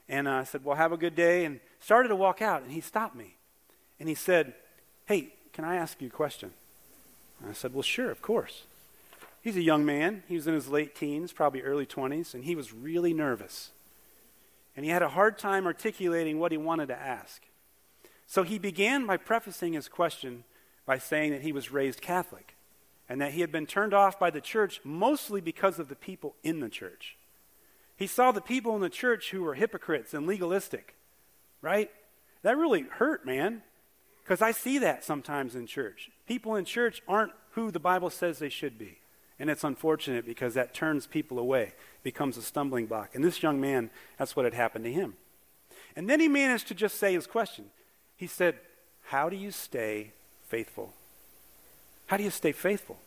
And 0.08 0.28
uh, 0.28 0.34
I 0.34 0.44
said, 0.44 0.64
well, 0.64 0.76
have 0.76 0.92
a 0.92 0.98
good 0.98 1.16
day. 1.16 1.46
And 1.46 1.60
started 1.80 2.10
to 2.10 2.16
walk 2.16 2.42
out, 2.42 2.64
and 2.64 2.72
he 2.72 2.82
stopped 2.82 3.16
me. 3.16 3.36
And 4.00 4.10
he 4.10 4.16
said, 4.16 4.54
hey, 5.06 5.30
can 5.54 5.66
I 5.66 5.76
ask 5.76 6.02
you 6.02 6.08
a 6.08 6.12
question? 6.12 6.52
And 7.42 7.50
I 7.50 7.54
said, 7.54 7.74
well, 7.74 7.84
sure, 7.84 8.12
of 8.12 8.22
course. 8.22 8.64
He's 9.42 9.58
a 9.58 9.62
young 9.62 9.86
man. 9.86 10.24
He 10.28 10.36
was 10.36 10.48
in 10.48 10.54
his 10.54 10.68
late 10.68 10.96
teens, 10.96 11.32
probably 11.32 11.62
early 11.62 11.86
20s, 11.86 12.34
and 12.34 12.44
he 12.44 12.56
was 12.56 12.74
really 12.74 13.14
nervous 13.14 13.72
and 14.76 14.84
he 14.84 14.92
had 14.92 15.02
a 15.02 15.10
hard 15.10 15.38
time 15.38 15.66
articulating 15.66 16.40
what 16.40 16.52
he 16.52 16.58
wanted 16.58 16.88
to 16.88 17.00
ask. 17.00 17.44
So 18.28 18.44
he 18.44 18.60
began 18.60 19.06
by 19.06 19.18
prefacing 19.18 19.74
his 19.74 19.88
question 19.88 20.44
by 20.86 20.98
saying 20.98 21.32
that 21.32 21.42
he 21.42 21.52
was 21.52 21.72
raised 21.72 22.02
Catholic 22.02 22.55
and 23.08 23.22
that 23.22 23.34
he 23.34 23.42
had 23.42 23.52
been 23.52 23.66
turned 23.66 23.94
off 23.94 24.20
by 24.20 24.30
the 24.30 24.42
church 24.42 24.82
mostly 24.84 25.42
because 25.42 25.80
of 25.80 25.90
the 25.90 25.96
people 25.96 26.36
in 26.44 26.60
the 26.60 26.70
church. 26.70 27.18
He 27.96 28.08
saw 28.08 28.32
the 28.32 28.42
people 28.42 28.76
in 28.76 28.82
the 28.82 28.90
church 28.90 29.32
who 29.32 29.44
were 29.44 29.54
hypocrites 29.54 30.14
and 30.14 30.28
legalistic, 30.28 30.96
right? 31.62 31.90
That 32.42 32.58
really 32.58 32.82
hurt, 32.82 33.26
man, 33.26 33.62
because 34.24 34.42
I 34.42 34.52
see 34.52 34.80
that 34.80 35.04
sometimes 35.04 35.56
in 35.56 35.68
church. 35.68 36.10
People 36.28 36.56
in 36.56 36.66
church 36.66 37.02
aren't 37.08 37.32
who 37.52 37.72
the 37.72 37.80
Bible 37.80 38.10
says 38.10 38.40
they 38.40 38.50
should 38.50 38.78
be. 38.78 38.98
And 39.40 39.50
it's 39.50 39.64
unfortunate 39.64 40.26
because 40.26 40.54
that 40.54 40.74
turns 40.74 41.08
people 41.08 41.40
away, 41.40 41.74
becomes 42.04 42.38
a 42.38 42.42
stumbling 42.42 42.86
block. 42.86 43.16
And 43.16 43.24
this 43.24 43.44
young 43.44 43.60
man, 43.60 43.90
that's 44.18 44.36
what 44.36 44.46
had 44.46 44.54
happened 44.54 44.86
to 44.86 44.92
him. 44.92 45.16
And 45.96 46.10
then 46.10 46.20
he 46.20 46.28
managed 46.28 46.68
to 46.70 46.76
just 46.76 46.98
say 46.98 47.14
his 47.14 47.28
question. 47.28 47.66
He 48.16 48.28
said, 48.28 48.56
How 49.04 49.30
do 49.30 49.36
you 49.36 49.52
stay 49.52 50.14
faithful? 50.48 50.94
How 52.08 52.18
do 52.18 52.24
you 52.24 52.30
stay 52.30 52.52
faithful? 52.52 52.98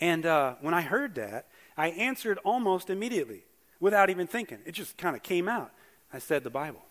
And 0.00 0.26
uh, 0.26 0.54
when 0.60 0.74
I 0.74 0.82
heard 0.82 1.14
that, 1.14 1.46
I 1.76 1.88
answered 1.88 2.38
almost 2.44 2.90
immediately 2.90 3.44
without 3.80 4.10
even 4.10 4.26
thinking. 4.26 4.58
It 4.66 4.72
just 4.72 4.96
kind 4.96 5.16
of 5.16 5.22
came 5.22 5.48
out. 5.48 5.70
I 6.12 6.18
said, 6.18 6.44
The 6.44 6.50
Bible. 6.50 6.82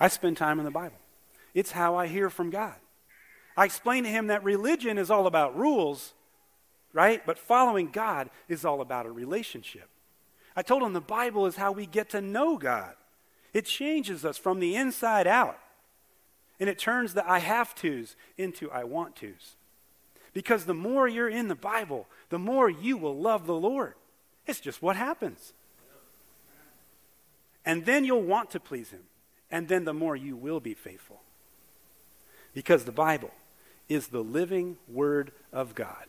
I 0.00 0.08
spend 0.08 0.36
time 0.36 0.58
in 0.58 0.64
the 0.64 0.70
Bible. 0.70 0.98
It's 1.54 1.72
how 1.72 1.96
I 1.96 2.06
hear 2.06 2.30
from 2.30 2.50
God. 2.50 2.76
I 3.56 3.64
explained 3.64 4.06
to 4.06 4.12
him 4.12 4.28
that 4.28 4.44
religion 4.44 4.98
is 4.98 5.10
all 5.10 5.26
about 5.26 5.58
rules, 5.58 6.12
right? 6.92 7.24
But 7.26 7.38
following 7.38 7.90
God 7.90 8.30
is 8.48 8.64
all 8.64 8.80
about 8.80 9.06
a 9.06 9.10
relationship. 9.10 9.88
I 10.54 10.62
told 10.62 10.82
him 10.82 10.92
the 10.92 11.00
Bible 11.00 11.46
is 11.46 11.56
how 11.56 11.72
we 11.72 11.86
get 11.86 12.10
to 12.10 12.20
know 12.20 12.56
God. 12.56 12.94
It 13.52 13.64
changes 13.64 14.24
us 14.24 14.38
from 14.38 14.60
the 14.60 14.76
inside 14.76 15.26
out. 15.26 15.58
And 16.60 16.68
it 16.68 16.78
turns 16.78 17.14
the 17.14 17.28
I 17.28 17.38
have 17.38 17.74
tos 17.74 18.16
into 18.36 18.70
I 18.70 18.84
want 18.84 19.16
tos. 19.16 19.56
Because 20.32 20.64
the 20.64 20.74
more 20.74 21.08
you're 21.08 21.28
in 21.28 21.48
the 21.48 21.54
Bible, 21.54 22.06
the 22.30 22.38
more 22.38 22.68
you 22.68 22.96
will 22.96 23.16
love 23.16 23.46
the 23.46 23.54
Lord. 23.54 23.94
It's 24.46 24.60
just 24.60 24.82
what 24.82 24.96
happens. 24.96 25.52
And 27.64 27.84
then 27.84 28.04
you'll 28.04 28.22
want 28.22 28.50
to 28.52 28.60
please 28.60 28.90
Him. 28.90 29.02
And 29.50 29.68
then 29.68 29.84
the 29.84 29.94
more 29.94 30.16
you 30.16 30.36
will 30.36 30.60
be 30.60 30.74
faithful. 30.74 31.20
Because 32.54 32.84
the 32.84 32.92
Bible 32.92 33.30
is 33.88 34.08
the 34.08 34.22
living 34.22 34.76
Word 34.88 35.32
of 35.52 35.74
God. 35.74 36.04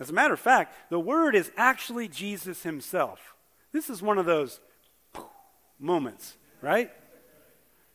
As 0.00 0.10
a 0.10 0.12
matter 0.12 0.34
of 0.34 0.40
fact, 0.40 0.74
the 0.90 1.00
Word 1.00 1.34
is 1.34 1.50
actually 1.56 2.08
Jesus 2.08 2.62
Himself. 2.62 3.34
This 3.72 3.88
is 3.88 4.02
one 4.02 4.18
of 4.18 4.26
those 4.26 4.60
moments, 5.78 6.36
right? 6.60 6.90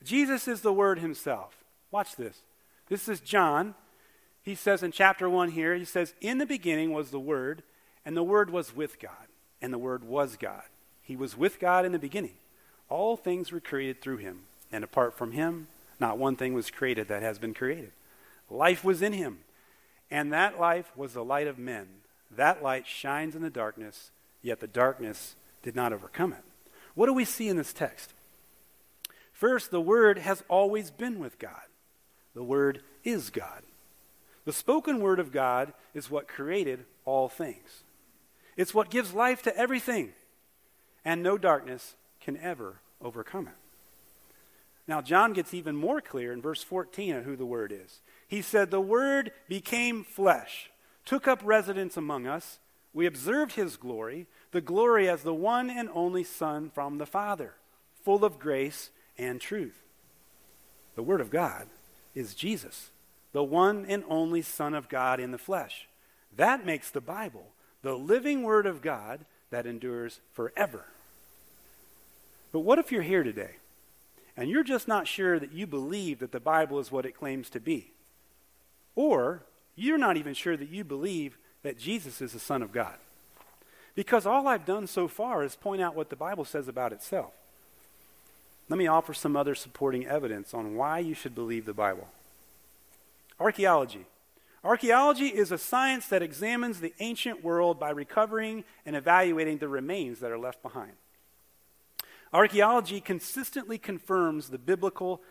Jesus 0.03 0.47
is 0.47 0.61
the 0.61 0.73
Word 0.73 0.99
Himself. 0.99 1.55
Watch 1.91 2.15
this. 2.15 2.39
This 2.87 3.07
is 3.07 3.19
John. 3.19 3.75
He 4.41 4.55
says 4.55 4.83
in 4.83 4.91
chapter 4.91 5.29
1 5.29 5.51
here, 5.51 5.75
he 5.75 5.85
says, 5.85 6.13
In 6.21 6.37
the 6.37 6.45
beginning 6.45 6.91
was 6.91 7.11
the 7.11 7.19
Word, 7.19 7.63
and 8.05 8.15
the 8.15 8.23
Word 8.23 8.49
was 8.49 8.75
with 8.75 8.99
God, 8.99 9.27
and 9.61 9.73
the 9.73 9.77
Word 9.77 10.03
was 10.03 10.37
God. 10.37 10.63
He 11.01 11.15
was 11.15 11.37
with 11.37 11.59
God 11.59 11.85
in 11.85 11.91
the 11.91 11.99
beginning. 11.99 12.35
All 12.87 13.17
things 13.17 13.51
were 13.51 13.59
created 13.59 14.01
through 14.01 14.17
Him, 14.17 14.43
and 14.71 14.83
apart 14.83 15.17
from 15.17 15.33
Him, 15.33 15.67
not 15.99 16.17
one 16.17 16.35
thing 16.35 16.53
was 16.53 16.71
created 16.71 17.07
that 17.09 17.21
has 17.21 17.37
been 17.37 17.53
created. 17.53 17.91
Life 18.49 18.83
was 18.83 19.01
in 19.01 19.13
him, 19.13 19.39
and 20.09 20.31
that 20.33 20.59
life 20.59 20.91
was 20.95 21.13
the 21.13 21.23
light 21.23 21.47
of 21.47 21.59
men. 21.59 21.87
That 22.31 22.63
light 22.63 22.87
shines 22.87 23.35
in 23.35 23.41
the 23.41 23.49
darkness, 23.49 24.11
yet 24.41 24.59
the 24.59 24.67
darkness 24.67 25.35
did 25.61 25.75
not 25.75 25.93
overcome 25.93 26.33
it. 26.33 26.43
What 26.95 27.07
do 27.07 27.13
we 27.13 27.25
see 27.25 27.49
in 27.49 27.57
this 27.57 27.73
text? 27.73 28.13
First, 29.39 29.71
the 29.71 29.79
Word 29.79 30.17
has 30.17 30.43
always 30.49 30.91
been 30.91 31.17
with 31.17 31.39
God. 31.39 31.61
The 32.35 32.43
Word 32.43 32.81
is 33.05 33.29
God. 33.29 33.63
The 34.43 34.51
spoken 34.51 34.99
Word 34.99 35.17
of 35.17 35.31
God 35.31 35.71
is 35.93 36.11
what 36.11 36.27
created 36.27 36.83
all 37.05 37.29
things. 37.29 37.83
It's 38.57 38.73
what 38.73 38.89
gives 38.89 39.13
life 39.13 39.41
to 39.43 39.55
everything, 39.55 40.11
and 41.05 41.23
no 41.23 41.37
darkness 41.37 41.95
can 42.19 42.35
ever 42.35 42.81
overcome 43.01 43.47
it. 43.47 43.53
Now, 44.89 44.99
John 44.99 45.31
gets 45.31 45.53
even 45.53 45.77
more 45.77 46.01
clear 46.01 46.33
in 46.33 46.41
verse 46.41 46.61
14 46.61 47.15
of 47.15 47.23
who 47.23 47.37
the 47.37 47.45
Word 47.45 47.71
is. 47.71 48.01
He 48.27 48.41
said, 48.41 48.71
The 48.71 48.81
Word 48.81 49.31
became 49.47 50.03
flesh, 50.03 50.69
took 51.05 51.29
up 51.29 51.39
residence 51.45 51.95
among 51.95 52.27
us. 52.27 52.59
We 52.93 53.05
observed 53.05 53.53
his 53.53 53.77
glory, 53.77 54.27
the 54.51 54.59
glory 54.59 55.07
as 55.07 55.23
the 55.23 55.33
one 55.33 55.69
and 55.69 55.87
only 55.93 56.25
Son 56.25 56.69
from 56.69 56.97
the 56.97 57.05
Father, 57.05 57.53
full 58.03 58.25
of 58.25 58.37
grace 58.37 58.89
and 59.19 59.39
truth. 59.39 59.83
The 60.95 61.03
Word 61.03 61.21
of 61.21 61.29
God 61.29 61.67
is 62.15 62.33
Jesus, 62.33 62.89
the 63.33 63.43
one 63.43 63.85
and 63.87 64.03
only 64.09 64.41
Son 64.41 64.73
of 64.73 64.89
God 64.89 65.19
in 65.19 65.31
the 65.31 65.37
flesh. 65.37 65.87
That 66.35 66.65
makes 66.65 66.89
the 66.89 67.01
Bible 67.01 67.47
the 67.81 67.95
living 67.95 68.43
Word 68.43 68.65
of 68.65 68.81
God 68.81 69.25
that 69.51 69.65
endures 69.65 70.19
forever. 70.33 70.85
But 72.51 72.61
what 72.61 72.79
if 72.79 72.91
you're 72.91 73.01
here 73.01 73.23
today 73.23 73.57
and 74.35 74.49
you're 74.49 74.63
just 74.63 74.87
not 74.87 75.07
sure 75.07 75.39
that 75.39 75.53
you 75.53 75.67
believe 75.67 76.19
that 76.19 76.31
the 76.31 76.39
Bible 76.39 76.79
is 76.79 76.91
what 76.91 77.05
it 77.05 77.17
claims 77.17 77.49
to 77.51 77.59
be? 77.59 77.91
Or 78.95 79.43
you're 79.75 79.97
not 79.97 80.17
even 80.17 80.33
sure 80.33 80.57
that 80.57 80.69
you 80.69 80.83
believe 80.83 81.37
that 81.63 81.77
Jesus 81.77 82.21
is 82.21 82.33
the 82.33 82.39
Son 82.39 82.61
of 82.61 82.71
God? 82.71 82.95
Because 83.95 84.25
all 84.25 84.47
I've 84.47 84.65
done 84.65 84.87
so 84.87 85.07
far 85.07 85.43
is 85.43 85.55
point 85.55 85.81
out 85.81 85.95
what 85.95 86.09
the 86.09 86.15
Bible 86.15 86.45
says 86.45 86.67
about 86.67 86.93
itself. 86.93 87.33
Let 88.69 88.77
me 88.77 88.87
offer 88.87 89.13
some 89.13 89.35
other 89.35 89.55
supporting 89.55 90.05
evidence 90.05 90.53
on 90.53 90.75
why 90.75 90.99
you 90.99 91.15
should 91.15 91.33
believe 91.33 91.65
the 91.65 91.73
Bible. 91.73 92.07
Archaeology. 93.39 94.05
Archaeology 94.63 95.27
is 95.27 95.51
a 95.51 95.57
science 95.57 96.07
that 96.07 96.21
examines 96.21 96.79
the 96.79 96.93
ancient 96.99 97.43
world 97.43 97.79
by 97.79 97.89
recovering 97.89 98.63
and 98.85 98.95
evaluating 98.95 99.57
the 99.57 99.67
remains 99.67 100.19
that 100.19 100.31
are 100.31 100.37
left 100.37 100.61
behind. 100.61 100.91
Archaeology 102.31 103.01
consistently 103.01 103.79
confirms 103.79 104.49
the 104.49 104.59
biblical, 104.59 105.21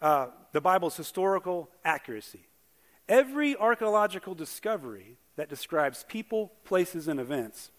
uh, 0.00 0.28
the 0.52 0.60
Bible's 0.60 0.96
historical 0.96 1.68
accuracy. 1.84 2.46
Every 3.08 3.56
archaeological 3.56 4.34
discovery 4.34 5.16
that 5.36 5.50
describes 5.50 6.04
people, 6.08 6.52
places, 6.64 7.08
and 7.08 7.20
events 7.20 7.70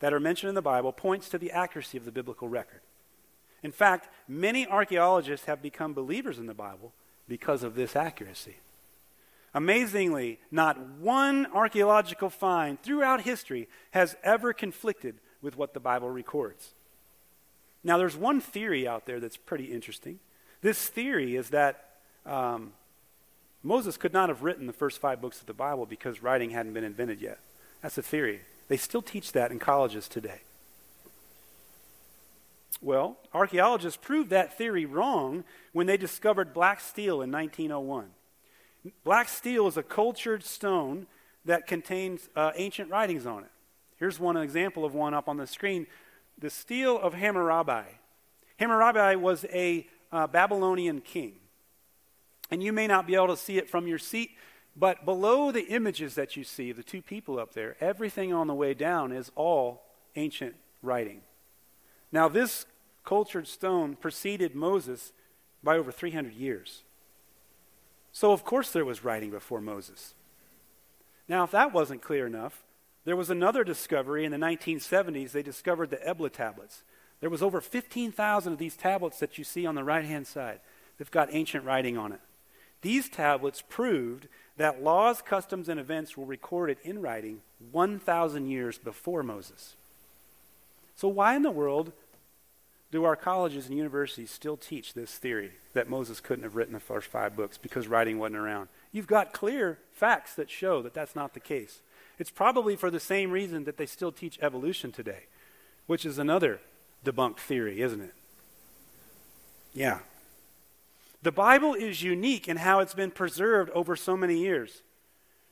that 0.00 0.14
are 0.14 0.20
mentioned 0.20 0.48
in 0.48 0.54
the 0.54 0.62
Bible 0.62 0.92
points 0.92 1.28
to 1.28 1.38
the 1.38 1.52
accuracy 1.52 1.98
of 1.98 2.06
the 2.06 2.12
biblical 2.12 2.48
record. 2.48 2.80
In 3.64 3.72
fact, 3.72 4.10
many 4.28 4.66
archaeologists 4.66 5.46
have 5.46 5.62
become 5.62 5.94
believers 5.94 6.38
in 6.38 6.46
the 6.46 6.54
Bible 6.54 6.92
because 7.26 7.62
of 7.62 7.74
this 7.74 7.96
accuracy. 7.96 8.56
Amazingly, 9.54 10.38
not 10.50 10.78
one 10.98 11.46
archaeological 11.46 12.28
find 12.28 12.80
throughout 12.82 13.22
history 13.22 13.68
has 13.92 14.16
ever 14.22 14.52
conflicted 14.52 15.16
with 15.40 15.56
what 15.56 15.72
the 15.72 15.80
Bible 15.80 16.10
records. 16.10 16.74
Now, 17.82 17.96
there's 17.96 18.16
one 18.16 18.40
theory 18.40 18.86
out 18.86 19.06
there 19.06 19.18
that's 19.18 19.36
pretty 19.36 19.64
interesting. 19.64 20.18
This 20.60 20.86
theory 20.88 21.36
is 21.36 21.50
that 21.50 21.84
um, 22.26 22.72
Moses 23.62 23.96
could 23.96 24.12
not 24.12 24.28
have 24.28 24.42
written 24.42 24.66
the 24.66 24.72
first 24.72 25.00
five 25.00 25.20
books 25.22 25.40
of 25.40 25.46
the 25.46 25.54
Bible 25.54 25.86
because 25.86 26.22
writing 26.22 26.50
hadn't 26.50 26.74
been 26.74 26.84
invented 26.84 27.20
yet. 27.20 27.38
That's 27.80 27.96
a 27.96 28.02
theory. 28.02 28.40
They 28.68 28.76
still 28.76 29.02
teach 29.02 29.32
that 29.32 29.52
in 29.52 29.58
colleges 29.58 30.08
today. 30.08 30.40
Well, 32.80 33.16
archaeologists 33.32 33.98
proved 34.00 34.30
that 34.30 34.56
theory 34.56 34.84
wrong 34.84 35.44
when 35.72 35.86
they 35.86 35.96
discovered 35.96 36.52
black 36.52 36.80
stele 36.80 37.22
in 37.22 37.30
1901. 37.30 38.10
Black 39.04 39.28
stele 39.28 39.66
is 39.66 39.76
a 39.76 39.82
cultured 39.82 40.44
stone 40.44 41.06
that 41.44 41.66
contains 41.66 42.28
uh, 42.36 42.52
ancient 42.56 42.90
writings 42.90 43.26
on 43.26 43.44
it. 43.44 43.50
Here's 43.96 44.18
one 44.18 44.36
example 44.36 44.84
of 44.84 44.94
one 44.94 45.14
up 45.14 45.28
on 45.28 45.36
the 45.36 45.46
screen 45.46 45.86
the 46.36 46.50
stele 46.50 46.98
of 46.98 47.14
Hammurabi. 47.14 47.86
Hammurabi 48.58 49.16
was 49.16 49.44
a 49.52 49.86
uh, 50.12 50.26
Babylonian 50.26 51.00
king. 51.00 51.34
And 52.50 52.62
you 52.62 52.72
may 52.72 52.86
not 52.86 53.06
be 53.06 53.14
able 53.14 53.28
to 53.28 53.36
see 53.36 53.56
it 53.56 53.70
from 53.70 53.86
your 53.86 53.98
seat, 53.98 54.32
but 54.76 55.04
below 55.04 55.52
the 55.52 55.66
images 55.68 56.14
that 56.16 56.36
you 56.36 56.44
see, 56.44 56.72
the 56.72 56.82
two 56.82 57.02
people 57.02 57.38
up 57.38 57.54
there, 57.54 57.76
everything 57.80 58.32
on 58.32 58.48
the 58.48 58.54
way 58.54 58.74
down 58.74 59.12
is 59.12 59.30
all 59.36 59.84
ancient 60.16 60.56
writing. 60.82 61.22
Now, 62.14 62.28
this 62.28 62.64
cultured 63.04 63.48
stone 63.48 63.96
preceded 63.96 64.54
Moses 64.54 65.12
by 65.64 65.76
over 65.76 65.90
300 65.90 66.32
years. 66.32 66.84
So, 68.12 68.30
of 68.30 68.44
course, 68.44 68.70
there 68.70 68.84
was 68.84 69.02
writing 69.02 69.32
before 69.32 69.60
Moses. 69.60 70.14
Now, 71.28 71.42
if 71.42 71.50
that 71.50 71.72
wasn't 71.72 72.02
clear 72.02 72.24
enough, 72.24 72.62
there 73.04 73.16
was 73.16 73.30
another 73.30 73.64
discovery 73.64 74.24
in 74.24 74.30
the 74.30 74.38
1970s. 74.38 75.32
They 75.32 75.42
discovered 75.42 75.90
the 75.90 76.08
Ebla 76.08 76.30
tablets. 76.30 76.84
There 77.18 77.30
was 77.30 77.42
over 77.42 77.60
15,000 77.60 78.52
of 78.52 78.58
these 78.60 78.76
tablets 78.76 79.18
that 79.18 79.36
you 79.36 79.42
see 79.42 79.66
on 79.66 79.74
the 79.74 79.82
right 79.82 80.04
hand 80.04 80.28
side. 80.28 80.60
They've 80.96 81.10
got 81.10 81.34
ancient 81.34 81.64
writing 81.64 81.98
on 81.98 82.12
it. 82.12 82.20
These 82.82 83.08
tablets 83.08 83.60
proved 83.68 84.28
that 84.56 84.84
laws, 84.84 85.20
customs, 85.20 85.68
and 85.68 85.80
events 85.80 86.16
were 86.16 86.26
recorded 86.26 86.78
in 86.84 87.02
writing 87.02 87.40
1,000 87.72 88.46
years 88.46 88.78
before 88.78 89.24
Moses. 89.24 89.74
So, 90.94 91.08
why 91.08 91.34
in 91.34 91.42
the 91.42 91.50
world 91.50 91.90
do 92.94 93.04
our 93.04 93.16
colleges 93.16 93.66
and 93.66 93.76
universities 93.76 94.30
still 94.30 94.56
teach 94.56 94.94
this 94.94 95.16
theory 95.16 95.52
that 95.72 95.88
Moses 95.88 96.20
couldn't 96.20 96.44
have 96.44 96.56
written 96.56 96.72
the 96.72 96.80
first 96.80 97.08
five 97.08 97.36
books 97.36 97.58
because 97.58 97.88
writing 97.88 98.18
wasn't 98.18 98.36
around? 98.36 98.68
You've 98.92 99.06
got 99.06 99.32
clear 99.32 99.78
facts 99.92 100.34
that 100.34 100.48
show 100.48 100.80
that 100.82 100.94
that's 100.94 101.16
not 101.16 101.34
the 101.34 101.40
case. 101.40 101.80
It's 102.18 102.30
probably 102.30 102.76
for 102.76 102.90
the 102.90 103.00
same 103.00 103.30
reason 103.30 103.64
that 103.64 103.76
they 103.76 103.86
still 103.86 104.12
teach 104.12 104.38
evolution 104.40 104.92
today, 104.92 105.24
which 105.86 106.06
is 106.06 106.18
another 106.18 106.60
debunked 107.04 107.38
theory, 107.38 107.80
isn't 107.80 108.00
it? 108.00 108.14
Yeah. 109.74 109.98
The 111.22 111.32
Bible 111.32 111.74
is 111.74 112.02
unique 112.02 112.48
in 112.48 112.58
how 112.58 112.80
it's 112.80 112.94
been 112.94 113.10
preserved 113.10 113.70
over 113.70 113.96
so 113.96 114.16
many 114.16 114.38
years. 114.38 114.82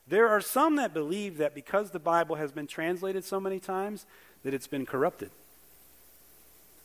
There 0.06 0.28
are 0.28 0.40
some 0.40 0.76
that 0.76 0.94
believe 0.94 1.38
that 1.38 1.54
because 1.54 1.90
the 1.90 1.98
Bible 1.98 2.36
has 2.36 2.52
been 2.52 2.66
translated 2.66 3.24
so 3.24 3.40
many 3.40 3.58
times, 3.58 4.06
that 4.44 4.54
it's 4.54 4.66
been 4.66 4.86
corrupted. 4.86 5.30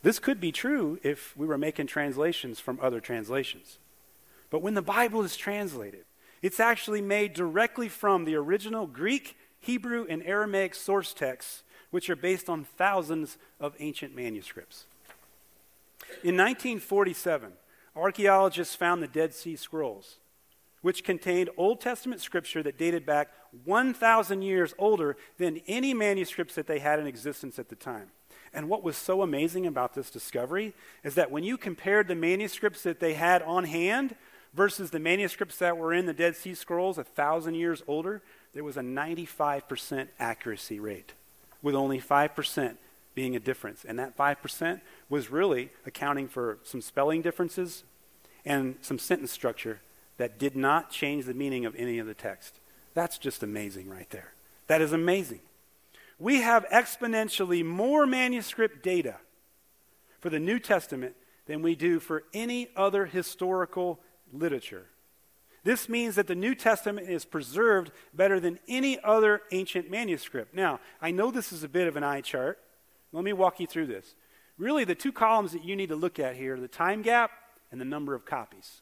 This 0.07 0.19
could 0.19 0.39
be 0.39 0.53
true 0.53 1.01
if 1.03 1.35
we 1.35 1.45
were 1.45 1.57
making 1.57 1.87
translations 1.87 2.61
from 2.61 2.79
other 2.81 3.01
translations. 3.01 3.77
But 4.49 4.61
when 4.61 4.73
the 4.73 4.81
Bible 4.81 5.21
is 5.21 5.35
translated, 5.35 6.05
it's 6.41 6.61
actually 6.61 7.01
made 7.01 7.33
directly 7.33 7.89
from 7.89 8.23
the 8.23 8.35
original 8.35 8.87
Greek, 8.87 9.35
Hebrew, 9.59 10.05
and 10.09 10.23
Aramaic 10.23 10.75
source 10.75 11.13
texts, 11.13 11.63
which 11.91 12.09
are 12.09 12.15
based 12.15 12.47
on 12.47 12.63
thousands 12.63 13.37
of 13.59 13.75
ancient 13.79 14.15
manuscripts. 14.15 14.85
In 16.23 16.37
1947, 16.37 17.51
archaeologists 17.93 18.75
found 18.75 19.03
the 19.03 19.09
Dead 19.09 19.33
Sea 19.33 19.57
Scrolls, 19.57 20.19
which 20.81 21.03
contained 21.03 21.49
Old 21.57 21.81
Testament 21.81 22.21
scripture 22.21 22.63
that 22.63 22.77
dated 22.77 23.05
back 23.05 23.27
1,000 23.65 24.41
years 24.41 24.73
older 24.77 25.17
than 25.37 25.59
any 25.67 25.93
manuscripts 25.93 26.55
that 26.55 26.65
they 26.65 26.79
had 26.79 26.97
in 26.97 27.07
existence 27.07 27.59
at 27.59 27.67
the 27.67 27.75
time. 27.75 28.11
And 28.53 28.69
what 28.69 28.83
was 28.83 28.97
so 28.97 29.21
amazing 29.21 29.65
about 29.65 29.93
this 29.93 30.09
discovery 30.09 30.73
is 31.03 31.15
that 31.15 31.31
when 31.31 31.43
you 31.43 31.57
compared 31.57 32.07
the 32.07 32.15
manuscripts 32.15 32.83
that 32.83 32.99
they 32.99 33.13
had 33.13 33.41
on 33.43 33.65
hand 33.65 34.15
versus 34.53 34.91
the 34.91 34.99
manuscripts 34.99 35.57
that 35.57 35.77
were 35.77 35.93
in 35.93 36.05
the 36.05 36.13
Dead 36.13 36.35
Sea 36.35 36.53
Scrolls 36.53 36.97
a 36.97 37.03
thousand 37.03 37.55
years 37.55 37.83
older, 37.87 38.21
there 38.53 38.63
was 38.63 38.77
a 38.77 38.81
95% 38.81 40.07
accuracy 40.19 40.79
rate, 40.79 41.13
with 41.61 41.75
only 41.75 41.99
5% 41.99 42.77
being 43.13 43.35
a 43.35 43.39
difference. 43.39 43.83
And 43.83 43.99
that 43.99 44.17
5% 44.17 44.81
was 45.09 45.31
really 45.31 45.69
accounting 45.85 46.27
for 46.27 46.59
some 46.63 46.81
spelling 46.81 47.21
differences 47.21 47.83
and 48.45 48.75
some 48.81 48.99
sentence 48.99 49.31
structure 49.31 49.81
that 50.17 50.39
did 50.39 50.55
not 50.55 50.89
change 50.89 51.25
the 51.25 51.33
meaning 51.33 51.65
of 51.65 51.75
any 51.75 51.99
of 51.99 52.07
the 52.07 52.13
text. 52.13 52.59
That's 52.93 53.17
just 53.17 53.43
amazing 53.43 53.89
right 53.89 54.09
there. 54.09 54.33
That 54.67 54.81
is 54.81 54.93
amazing 54.93 55.41
we 56.19 56.41
have 56.41 56.65
exponentially 56.69 57.63
more 57.63 58.05
manuscript 58.05 58.83
data 58.83 59.17
for 60.19 60.29
the 60.29 60.39
New 60.39 60.59
Testament 60.59 61.15
than 61.45 61.61
we 61.61 61.75
do 61.75 61.99
for 61.99 62.23
any 62.33 62.69
other 62.75 63.05
historical 63.05 63.99
literature. 64.33 64.87
This 65.63 65.89
means 65.89 66.15
that 66.15 66.27
the 66.27 66.35
New 66.35 66.55
Testament 66.55 67.09
is 67.09 67.25
preserved 67.25 67.91
better 68.13 68.39
than 68.39 68.59
any 68.67 68.99
other 69.03 69.41
ancient 69.51 69.91
manuscript. 69.91 70.53
Now, 70.53 70.79
I 71.01 71.11
know 71.11 71.29
this 71.29 71.51
is 71.51 71.63
a 71.63 71.69
bit 71.69 71.87
of 71.87 71.97
an 71.97 72.03
eye 72.03 72.21
chart. 72.21 72.59
Let 73.11 73.23
me 73.23 73.33
walk 73.33 73.59
you 73.59 73.67
through 73.67 73.87
this. 73.87 74.15
Really, 74.57 74.85
the 74.85 74.95
two 74.95 75.11
columns 75.11 75.51
that 75.51 75.63
you 75.63 75.75
need 75.75 75.89
to 75.89 75.95
look 75.95 76.19
at 76.19 76.35
here 76.35 76.55
are 76.55 76.59
the 76.59 76.67
time 76.67 77.01
gap 77.01 77.31
and 77.71 77.79
the 77.79 77.85
number 77.85 78.15
of 78.15 78.25
copies. 78.25 78.81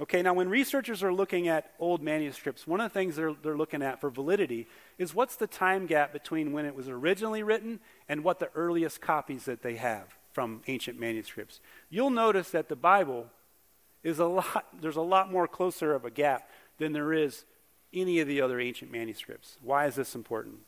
Okay, 0.00 0.22
now 0.22 0.32
when 0.32 0.48
researchers 0.48 1.02
are 1.02 1.12
looking 1.12 1.48
at 1.48 1.72
old 1.80 2.02
manuscripts, 2.02 2.66
one 2.66 2.80
of 2.80 2.90
the 2.90 2.94
things 2.94 3.16
they're, 3.16 3.34
they're 3.42 3.56
looking 3.56 3.82
at 3.82 4.00
for 4.00 4.10
validity 4.10 4.68
is 4.96 5.12
what's 5.12 5.34
the 5.34 5.48
time 5.48 5.86
gap 5.86 6.12
between 6.12 6.52
when 6.52 6.66
it 6.66 6.74
was 6.76 6.88
originally 6.88 7.42
written 7.42 7.80
and 8.08 8.22
what 8.22 8.38
the 8.38 8.50
earliest 8.54 9.00
copies 9.00 9.44
that 9.46 9.62
they 9.62 9.74
have 9.74 10.16
from 10.32 10.62
ancient 10.68 11.00
manuscripts. 11.00 11.58
You'll 11.90 12.10
notice 12.10 12.50
that 12.50 12.68
the 12.68 12.76
Bible 12.76 13.26
is 14.04 14.20
a 14.20 14.26
lot, 14.26 14.66
there's 14.80 14.96
a 14.96 15.02
lot 15.02 15.32
more 15.32 15.48
closer 15.48 15.92
of 15.94 16.04
a 16.04 16.10
gap 16.10 16.48
than 16.78 16.92
there 16.92 17.12
is 17.12 17.44
any 17.92 18.20
of 18.20 18.28
the 18.28 18.40
other 18.40 18.60
ancient 18.60 18.92
manuscripts. 18.92 19.56
Why 19.62 19.86
is 19.86 19.96
this 19.96 20.14
important? 20.14 20.58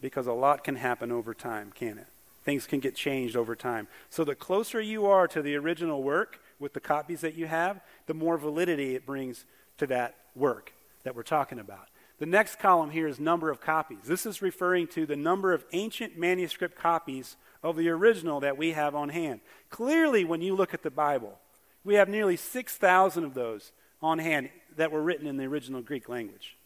Because 0.00 0.28
a 0.28 0.32
lot 0.32 0.62
can 0.62 0.76
happen 0.76 1.10
over 1.10 1.34
time, 1.34 1.72
can 1.74 1.98
it? 1.98 2.06
Things 2.46 2.66
can 2.66 2.78
get 2.78 2.94
changed 2.94 3.36
over 3.36 3.56
time. 3.56 3.88
So 4.08 4.24
the 4.24 4.36
closer 4.36 4.80
you 4.80 5.06
are 5.06 5.26
to 5.28 5.42
the 5.42 5.56
original 5.56 6.02
work 6.02 6.40
with 6.60 6.72
the 6.72 6.80
copies 6.80 7.20
that 7.20 7.34
you 7.34 7.46
have, 7.46 7.80
the 8.06 8.14
more 8.14 8.38
validity 8.38 8.94
it 8.94 9.04
brings 9.04 9.44
to 9.78 9.86
that 9.88 10.14
work 10.36 10.72
that 11.02 11.16
we're 11.16 11.24
talking 11.24 11.58
about. 11.58 11.88
The 12.18 12.24
next 12.24 12.60
column 12.60 12.90
here 12.90 13.08
is 13.08 13.18
number 13.18 13.50
of 13.50 13.60
copies. 13.60 13.98
This 14.04 14.24
is 14.24 14.40
referring 14.40 14.86
to 14.88 15.04
the 15.04 15.16
number 15.16 15.52
of 15.52 15.66
ancient 15.72 16.16
manuscript 16.16 16.78
copies 16.78 17.36
of 17.64 17.76
the 17.76 17.88
original 17.88 18.38
that 18.40 18.56
we 18.56 18.70
have 18.70 18.94
on 18.94 19.08
hand. 19.08 19.40
Clearly, 19.68 20.24
when 20.24 20.40
you 20.40 20.54
look 20.54 20.72
at 20.72 20.84
the 20.84 20.90
Bible, 20.90 21.38
we 21.84 21.94
have 21.94 22.08
nearly 22.08 22.36
6,000 22.36 23.24
of 23.24 23.34
those 23.34 23.72
on 24.00 24.20
hand 24.20 24.50
that 24.76 24.92
were 24.92 25.02
written 25.02 25.26
in 25.26 25.36
the 25.36 25.44
original 25.44 25.82
Greek 25.82 26.08
language. 26.08 26.56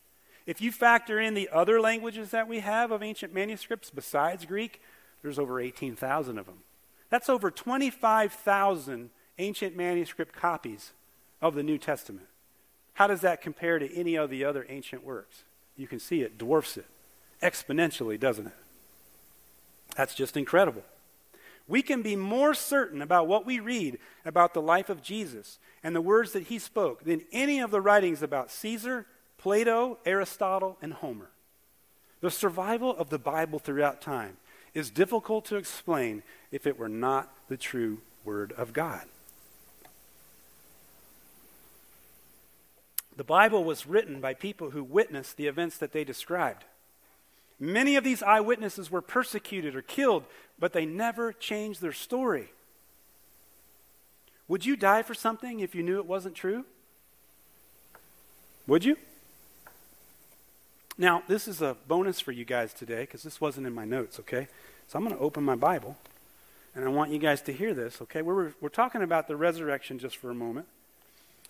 If 0.47 0.61
you 0.61 0.73
factor 0.73 1.21
in 1.21 1.35
the 1.35 1.49
other 1.53 1.81
languages 1.81 2.31
that 2.31 2.49
we 2.49 2.61
have 2.61 2.91
of 2.91 3.03
ancient 3.03 3.33
manuscripts 3.33 3.91
besides 3.91 4.45
Greek, 4.45 4.81
there's 5.23 5.39
over 5.39 5.61
18,000 5.61 6.39
of 6.39 6.47
them. 6.47 6.59
That's 7.11 7.29
over 7.29 7.51
25,000 7.51 9.11
ancient 9.39 9.77
manuscript 9.77 10.35
copies 10.35 10.93
of 11.43 11.55
the 11.55 11.63
New 11.63 11.79
Testament. 11.79 12.27
How 12.95 13.07
does 13.07 13.23
that 13.23 13.41
compare 13.41 13.79
to 13.79 13.97
any 13.97 14.15
of 14.17 14.31
the 14.31 14.45
other 14.45 14.67
ancient 14.69 15.05
works? 15.05 15.45
You 15.77 15.87
can 15.87 15.99
see 15.99 16.21
it 16.23 16.39
dwarfs 16.39 16.77
it 16.77 16.87
exponentially, 17.43 18.19
doesn't 18.19 18.47
it? 18.47 18.53
That's 19.97 20.15
just 20.15 20.37
incredible. 20.37 20.83
We 21.67 21.83
can 21.83 22.03
be 22.03 22.17
more 22.17 22.53
certain 22.53 23.01
about 23.01 23.29
what 23.29 23.47
we 23.47 23.61
read 23.61 23.99
about 24.25 24.55
the 24.55 24.63
life 24.63 24.89
of 24.89 25.03
Jesus 25.03 25.59
and 25.83 25.95
the 25.95 26.01
words 26.01 26.33
that 26.33 26.45
he 26.45 26.59
spoke 26.59 27.05
than 27.05 27.23
any 27.33 27.61
of 27.61 27.71
the 27.71 27.81
writings 27.81 28.23
about 28.23 28.51
Caesar, 28.51 29.07
Plato, 29.39 29.99
Aristotle, 30.05 30.77
and 30.83 30.93
Homer. 30.93 31.31
The 32.21 32.31
survival 32.31 32.95
of 32.97 33.09
the 33.09 33.19
Bible 33.19 33.59
throughout 33.59 34.03
time 34.03 34.37
is 34.75 34.91
difficult 34.91 35.45
to 35.47 35.57
explain 35.57 36.23
if 36.51 36.67
it 36.67 36.79
were 36.79 36.89
not 36.89 37.33
the 37.49 37.57
true 37.57 37.99
Word 38.25 38.53
of 38.53 38.73
God. 38.73 39.07
The 43.17 43.25
Bible 43.25 43.65
was 43.65 43.87
written 43.87 44.21
by 44.21 44.35
people 44.35 44.71
who 44.71 44.83
witnessed 44.83 45.37
the 45.37 45.47
events 45.47 45.77
that 45.79 45.93
they 45.93 46.05
described. 46.05 46.65
Many 47.59 47.97
of 47.97 48.05
these 48.05 48.23
eyewitnesses 48.23 48.91
were 48.91 49.03
persecuted 49.03 49.77
or 49.77 49.83
killed, 49.83 50.25
but 50.59 50.73
they 50.73 50.87
never 50.87 51.33
changed 51.33 51.83
their 51.83 51.93
story. 51.93 52.51
Would 54.49 54.65
you 54.65 54.75
die 54.75 55.03
for 55.03 55.15
something 55.15 55.61
if 55.61 55.75
you 55.75 55.83
knew 55.83 55.99
it 55.99 56.07
wasn't 56.07 56.35
true? 56.35 56.65
Would 58.67 58.85
you? 58.85 58.97
Now, 61.01 61.23
this 61.27 61.49
is 61.49 61.63
a 61.63 61.79
bonus 61.89 62.21
for 62.21 62.31
you 62.31 62.45
guys 62.45 62.75
today 62.75 63.01
because 63.01 63.23
this 63.23 63.41
wasn't 63.41 63.67
in 63.67 63.73
my 63.73 63.87
notes, 63.87 64.21
okay? 64.21 64.49
So 64.87 64.99
I'm 64.99 65.05
going 65.07 65.17
to 65.17 65.23
open 65.23 65.43
my 65.43 65.55
Bible 65.55 65.97
and 66.75 66.85
I 66.85 66.89
want 66.89 67.11
you 67.11 67.19
guys 67.19 67.41
to 67.43 67.55
hear 67.55 67.73
this, 67.73 68.03
okay? 68.03 68.21
We're, 68.21 68.53
we're 68.61 68.69
talking 68.69 69.01
about 69.01 69.27
the 69.27 69.35
resurrection 69.35 69.99
just 69.99 70.19
for 70.19 70.29
a 70.29 70.35
moment. 70.35 70.67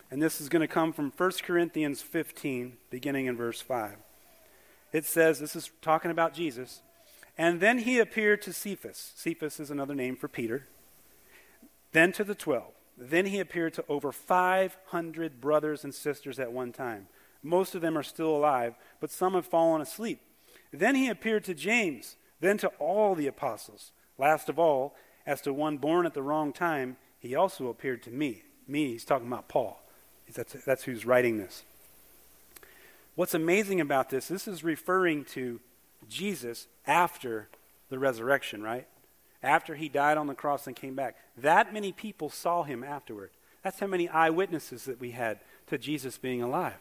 And 0.09 0.21
this 0.21 0.39
is 0.39 0.47
going 0.47 0.61
to 0.61 0.69
come 0.69 0.93
from 0.93 1.11
1 1.11 1.31
Corinthians 1.43 2.01
15, 2.01 2.77
beginning 2.89 3.25
in 3.25 3.35
verse 3.35 3.59
5. 3.59 3.97
It 4.93 5.03
says, 5.03 5.39
this 5.39 5.53
is 5.53 5.69
talking 5.81 6.11
about 6.11 6.33
Jesus. 6.33 6.79
And 7.37 7.59
then 7.59 7.79
he 7.79 7.99
appeared 7.99 8.41
to 8.43 8.53
Cephas. 8.53 9.11
Cephas 9.17 9.59
is 9.59 9.69
another 9.69 9.95
name 9.95 10.15
for 10.15 10.29
Peter. 10.29 10.65
Then 11.91 12.13
to 12.13 12.23
the 12.23 12.35
twelve. 12.35 12.71
Then 12.97 13.25
he 13.25 13.41
appeared 13.41 13.73
to 13.73 13.83
over 13.89 14.13
500 14.13 15.41
brothers 15.41 15.83
and 15.83 15.93
sisters 15.93 16.39
at 16.39 16.53
one 16.53 16.71
time. 16.71 17.07
Most 17.43 17.75
of 17.75 17.81
them 17.81 17.97
are 17.97 18.03
still 18.03 18.35
alive, 18.35 18.75
but 18.99 19.11
some 19.11 19.33
have 19.33 19.45
fallen 19.45 19.81
asleep. 19.81 20.21
Then 20.71 20.95
he 20.95 21.09
appeared 21.09 21.43
to 21.45 21.53
James, 21.53 22.15
then 22.39 22.57
to 22.59 22.67
all 22.79 23.15
the 23.15 23.27
apostles. 23.27 23.91
Last 24.17 24.49
of 24.49 24.59
all, 24.59 24.95
as 25.25 25.41
to 25.41 25.53
one 25.53 25.77
born 25.77 26.05
at 26.05 26.13
the 26.13 26.21
wrong 26.21 26.53
time, 26.53 26.97
he 27.19 27.35
also 27.35 27.67
appeared 27.67 28.03
to 28.03 28.11
me. 28.11 28.43
Me, 28.67 28.91
he's 28.91 29.05
talking 29.05 29.27
about 29.27 29.47
Paul. 29.47 29.81
That's, 30.33 30.55
that's 30.65 30.83
who's 30.83 31.05
writing 31.05 31.37
this. 31.37 31.63
What's 33.15 33.33
amazing 33.33 33.81
about 33.81 34.09
this, 34.09 34.27
this 34.27 34.47
is 34.47 34.63
referring 34.63 35.25
to 35.25 35.59
Jesus 36.07 36.67
after 36.87 37.49
the 37.89 37.99
resurrection, 37.99 38.63
right? 38.63 38.87
After 39.43 39.75
he 39.75 39.89
died 39.89 40.17
on 40.17 40.27
the 40.27 40.33
cross 40.33 40.67
and 40.67 40.75
came 40.75 40.95
back. 40.95 41.17
That 41.37 41.73
many 41.73 41.91
people 41.91 42.29
saw 42.29 42.63
him 42.63 42.83
afterward. 42.83 43.31
That's 43.63 43.79
how 43.79 43.87
many 43.87 44.07
eyewitnesses 44.07 44.85
that 44.85 44.99
we 44.99 45.11
had 45.11 45.39
to 45.67 45.77
Jesus 45.77 46.17
being 46.17 46.41
alive. 46.41 46.77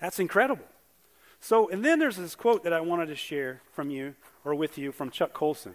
That's 0.00 0.18
incredible. 0.18 0.66
So, 1.40 1.68
and 1.68 1.84
then 1.84 1.98
there's 1.98 2.16
this 2.16 2.34
quote 2.34 2.64
that 2.64 2.72
I 2.72 2.80
wanted 2.80 3.06
to 3.06 3.16
share 3.16 3.60
from 3.72 3.90
you 3.90 4.14
or 4.44 4.54
with 4.54 4.78
you 4.78 4.92
from 4.92 5.10
Chuck 5.10 5.32
Colson. 5.32 5.74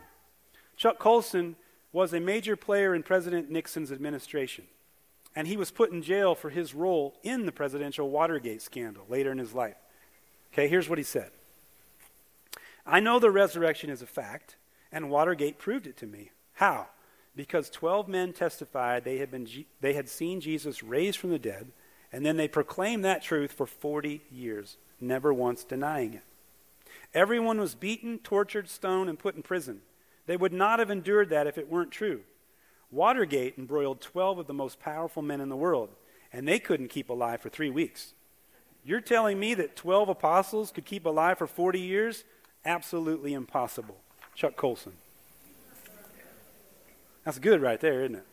Chuck 0.78 1.00
Colson 1.00 1.56
was 1.92 2.14
a 2.14 2.20
major 2.20 2.56
player 2.56 2.96
in 2.96 3.04
President 3.04 3.50
Nixon's 3.50 3.92
administration 3.92 4.66
and 5.36 5.48
he 5.48 5.58
was 5.58 5.72
put 5.72 5.92
in 5.92 6.02
jail 6.02 6.36
for 6.36 6.50
his 6.50 6.74
role 6.74 7.16
in 7.24 7.46
the 7.46 7.52
presidential 7.52 8.10
Watergate 8.10 8.62
scandal 8.62 9.06
later 9.10 9.32
in 9.32 9.38
his 9.38 9.54
life. 9.54 9.76
Okay, 10.52 10.68
here's 10.68 10.90
what 10.90 10.98
he 10.98 11.04
said 11.04 11.32
I 12.86 13.00
know 13.00 13.20
the 13.20 13.32
resurrection 13.32 13.90
is 13.90 14.02
a 14.02 14.08
fact, 14.08 14.56
and 14.92 15.10
Watergate 15.10 15.58
proved 15.58 15.88
it 15.88 15.98
to 15.98 16.08
me. 16.08 16.32
How? 16.54 16.88
Because 17.36 17.70
12 17.70 18.08
men 18.08 18.34
testified 18.34 19.04
they 19.04 19.18
had, 19.20 19.32
been, 19.32 19.48
they 19.82 19.94
had 19.94 20.10
seen 20.10 20.42
Jesus 20.42 20.84
raised 20.84 21.18
from 21.18 21.30
the 21.30 21.40
dead, 21.40 21.72
and 22.12 22.26
then 22.26 22.38
they 22.38 22.48
proclaimed 22.48 23.06
that 23.06 23.22
truth 23.22 23.52
for 23.52 23.66
40 23.66 24.22
years, 24.32 24.78
never 25.00 25.34
once 25.34 25.64
denying 25.64 26.14
it. 26.14 26.24
Everyone 27.14 27.60
was 27.60 27.76
beaten, 27.76 28.20
tortured, 28.20 28.70
stoned, 28.70 29.10
and 29.10 29.20
put 29.20 29.36
in 29.36 29.42
prison. 29.42 29.82
They 30.26 30.38
would 30.38 30.54
not 30.54 30.80
have 30.80 30.92
endured 30.92 31.30
that 31.30 31.48
if 31.48 31.58
it 31.58 31.70
weren't 31.70 31.92
true. 31.92 32.22
Watergate 32.92 33.58
embroiled 33.58 34.02
12 34.02 34.40
of 34.40 34.48
the 34.48 34.54
most 34.54 34.80
powerful 34.80 35.22
men 35.22 35.42
in 35.42 35.50
the 35.50 35.56
world, 35.56 35.90
and 36.34 36.48
they 36.48 36.60
couldn't 36.60 36.90
keep 36.90 37.10
alive 37.10 37.42
for 37.42 37.50
three 37.50 37.70
weeks. 37.70 38.14
You're 38.84 39.02
telling 39.02 39.40
me 39.40 39.54
that 39.56 39.76
12 39.76 40.10
apostles 40.10 40.72
could 40.72 40.86
keep 40.86 41.06
alive 41.06 41.38
for 41.38 41.48
40 41.48 41.80
years? 41.80 42.24
Absolutely 42.66 43.34
impossible. 43.34 43.98
Chuck 44.36 44.56
Colson. 44.56 44.94
That's 47.26 47.40
good 47.40 47.62
right 47.62 47.80
there, 47.80 48.04
isn't 48.04 48.16
it? 48.16 48.26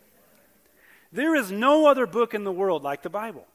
There 1.12 1.34
is 1.34 1.50
no 1.50 1.86
other 1.86 2.06
book 2.06 2.34
in 2.34 2.44
the 2.44 2.52
world 2.52 2.82
like 2.82 3.02
the 3.02 3.10
Bible. 3.10 3.46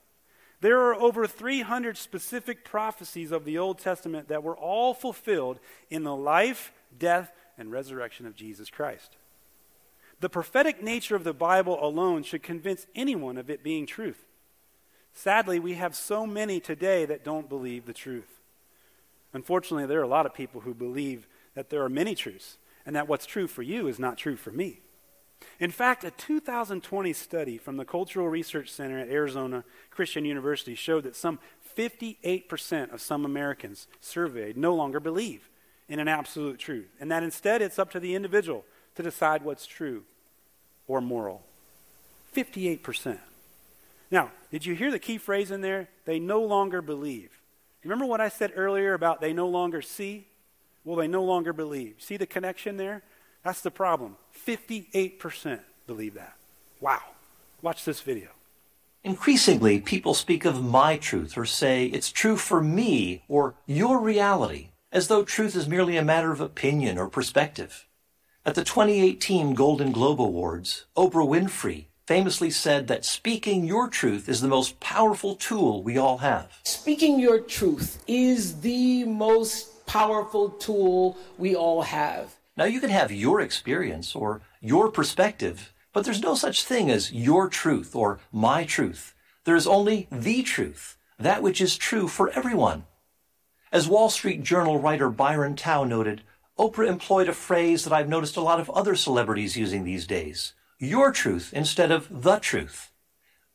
There 0.62 0.80
are 0.80 0.95
over 0.95 1.26
300 1.26 1.97
specific 1.97 2.63
prophecies 2.63 3.32
of 3.32 3.45
the 3.45 3.58
Old 3.58 3.80
Testament 3.80 4.28
that 4.28 4.43
were 4.43 4.56
all 4.56 4.93
fulfilled 4.93 5.60
in 5.89 6.04
the 6.04 6.15
life, 6.15 6.71
death, 6.97 7.32
and 7.58 7.71
resurrection 7.71 8.28
of 8.28 8.36
Jesus 8.36 8.69
Christ. 8.69 9.17
The 10.19 10.30
prophetic 10.30 10.84
nature 10.84 11.15
of 11.15 11.24
the 11.24 11.34
Bible 11.34 11.84
alone 11.84 12.21
should 12.21 12.43
convince 12.43 12.86
anyone 12.95 13.38
of 13.38 13.50
it 13.50 13.63
being 13.63 13.88
truth. 13.88 14.24
Sadly, 15.13 15.60
we 15.60 15.74
have 15.74 15.95
so 15.95 16.28
many 16.28 16.60
today 16.60 17.06
that 17.06 17.26
don't 17.26 17.50
believe 17.50 17.86
the 17.86 17.93
truth. 17.93 18.39
Unfortunately, 19.34 19.88
there 19.88 20.00
are 20.00 20.04
a 20.04 20.08
lot 20.08 20.28
of 20.28 20.34
people 20.34 20.62
who 20.62 20.76
believe 20.76 21.28
that 21.56 21.71
there 21.71 21.84
are 21.84 21.89
many 21.89 22.13
truths 22.13 22.58
and 22.86 22.95
that 22.95 23.08
what's 23.08 23.26
true 23.26 23.47
for 23.47 23.63
you 23.63 23.88
is 23.88 24.00
not 24.00 24.17
true 24.17 24.36
for 24.36 24.52
me. 24.52 24.82
In 25.60 25.72
fact, 25.72 26.04
a 26.04 26.12
2020 26.12 27.14
study 27.14 27.58
from 27.58 27.78
the 27.78 27.86
Cultural 27.86 28.28
Research 28.28 28.72
Center 28.72 29.00
at 29.00 29.10
Arizona 29.10 29.64
Christian 29.90 30.26
University 30.26 30.76
showed 30.76 31.04
that 31.04 31.16
some 31.16 31.40
58% 31.78 32.94
of 32.94 33.02
some 33.02 33.26
Americans 33.26 33.88
surveyed 34.00 34.58
no 34.58 34.74
longer 34.76 35.00
believe 35.00 35.50
in 35.88 36.00
an 36.00 36.08
absolute 36.08 36.58
truth, 36.58 36.90
and 37.00 37.12
that 37.12 37.24
instead 37.24 37.62
it's 37.62 37.80
up 37.80 37.92
to 37.92 38.00
the 38.00 38.16
individual 38.16 38.66
to 38.96 39.04
decide 39.04 39.44
what's 39.44 39.66
true 39.66 40.04
or 40.88 41.02
moral. 41.02 41.44
58%. 42.36 43.20
Now, 44.10 44.32
did 44.52 44.66
you 44.66 44.76
hear 44.76 44.92
the 44.92 45.00
key 45.00 45.18
phrase 45.18 45.52
in 45.52 45.62
there? 45.62 45.90
They 46.06 46.20
no 46.20 46.42
longer 46.42 46.82
believe. 46.82 47.30
Remember 47.84 48.06
what 48.06 48.22
I 48.22 48.30
said 48.30 48.52
earlier 48.56 48.94
about 48.94 49.22
they 49.22 49.34
no 49.34 49.48
longer 49.48 49.82
see? 49.82 50.28
Well, 50.84 50.98
they 50.98 51.08
no 51.08 51.24
longer 51.24 51.54
believe. 51.54 51.96
See 52.00 52.18
the 52.18 52.26
connection 52.26 52.78
there? 52.78 53.04
That's 53.44 53.62
the 53.62 53.72
problem. 53.72 54.18
58% 54.46 55.60
believe 55.88 56.14
that. 56.16 56.36
Wow. 56.80 57.02
Watch 57.62 57.86
this 57.86 58.02
video. 58.02 58.30
Increasingly, 59.04 59.80
people 59.80 60.14
speak 60.14 60.46
of 60.46 60.64
my 60.64 60.98
truth 60.98 61.38
or 61.38 61.46
say 61.46 61.86
it's 61.88 62.12
true 62.12 62.38
for 62.38 62.62
me 62.62 63.24
or 63.28 63.56
your 63.66 64.00
reality, 64.00 64.70
as 64.92 65.08
though 65.08 65.24
truth 65.24 65.56
is 65.56 65.68
merely 65.68 65.98
a 65.98 66.04
matter 66.04 66.32
of 66.32 66.39
opinion 66.39 66.98
or 67.00 67.08
perspective. 67.08 67.88
At 68.46 68.56
the 68.56 68.64
2018 68.64 69.54
Golden 69.54 69.92
Globe 69.92 70.22
Awards, 70.22 70.86
Oprah 70.96 71.28
Winfrey 71.28 71.86
famously 72.06 72.52
said 72.52 72.88
that 72.88 73.06
speaking 73.06 73.64
your 73.64 73.88
truth 73.88 74.28
is 74.28 74.42
the 74.42 74.48
most 74.48 74.80
powerful 74.80 75.36
tool 75.36 75.82
we 75.82 75.98
all 75.98 76.20
have. 76.20 76.52
Speaking 76.64 77.20
your 77.20 77.39
truth 77.39 78.04
is 78.08 78.62
the 78.62 79.04
most 79.06 79.86
powerful 79.88 80.50
tool 80.50 81.18
we 81.38 81.56
all 81.56 81.84
have. 81.84 82.36
Now, 82.62 82.68
you 82.68 82.80
can 82.80 82.91
have 82.91 83.12
your 83.12 83.41
experience 83.41 84.16
or 84.16 84.43
your 84.62 84.91
perspective, 84.91 85.74
but 85.93 86.05
there's 86.05 86.22
no 86.22 86.36
such 86.36 86.64
thing 86.64 86.91
as 86.91 87.12
your 87.12 87.49
truth 87.49 87.95
or 87.95 88.20
my 88.32 88.66
truth. 88.66 89.16
There 89.45 89.55
is 89.55 89.66
only 89.66 90.07
the 90.12 90.43
truth, 90.43 90.95
that 91.18 91.41
which 91.41 91.59
is 91.59 91.76
true 91.76 92.07
for 92.07 92.30
everyone. 92.30 92.86
As 93.72 93.88
Wall 93.88 94.12
Street 94.12 94.43
Journal 94.43 94.78
writer 94.78 95.09
Byron 95.09 95.55
Tau 95.55 95.86
noted, 95.86 96.22
Oprah 96.59 96.88
employed 96.88 97.28
a 97.28 97.34
phrase 97.34 97.84
that 97.84 97.93
I've 97.93 98.07
noticed 98.07 98.38
a 98.38 98.41
lot 98.41 98.59
of 98.59 98.70
other 98.70 98.95
celebrities 98.95 99.57
using 99.57 99.84
these 99.84 100.05
days 100.05 100.53
your 100.78 101.12
truth 101.12 101.51
instead 101.55 101.89
of 101.89 102.22
the 102.22 102.38
truth. 102.38 102.91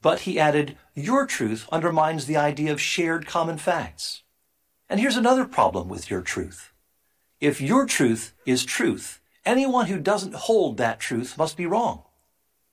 But 0.02 0.22
he 0.22 0.40
added, 0.40 0.76
your 0.96 1.28
truth 1.28 1.68
undermines 1.70 2.26
the 2.26 2.38
idea 2.38 2.72
of 2.72 2.80
shared 2.80 3.24
common 3.24 3.56
facts. 3.56 4.24
And 4.88 4.98
here's 4.98 5.16
another 5.16 5.44
problem 5.44 5.88
with 5.88 6.10
your 6.10 6.22
truth. 6.22 6.72
If 7.40 7.60
your 7.60 7.86
truth 7.86 8.32
is 8.46 8.64
truth, 8.64 9.20
anyone 9.44 9.86
who 9.86 9.98
doesn't 9.98 10.34
hold 10.34 10.78
that 10.78 11.00
truth 11.00 11.36
must 11.36 11.56
be 11.56 11.66
wrong. 11.66 12.02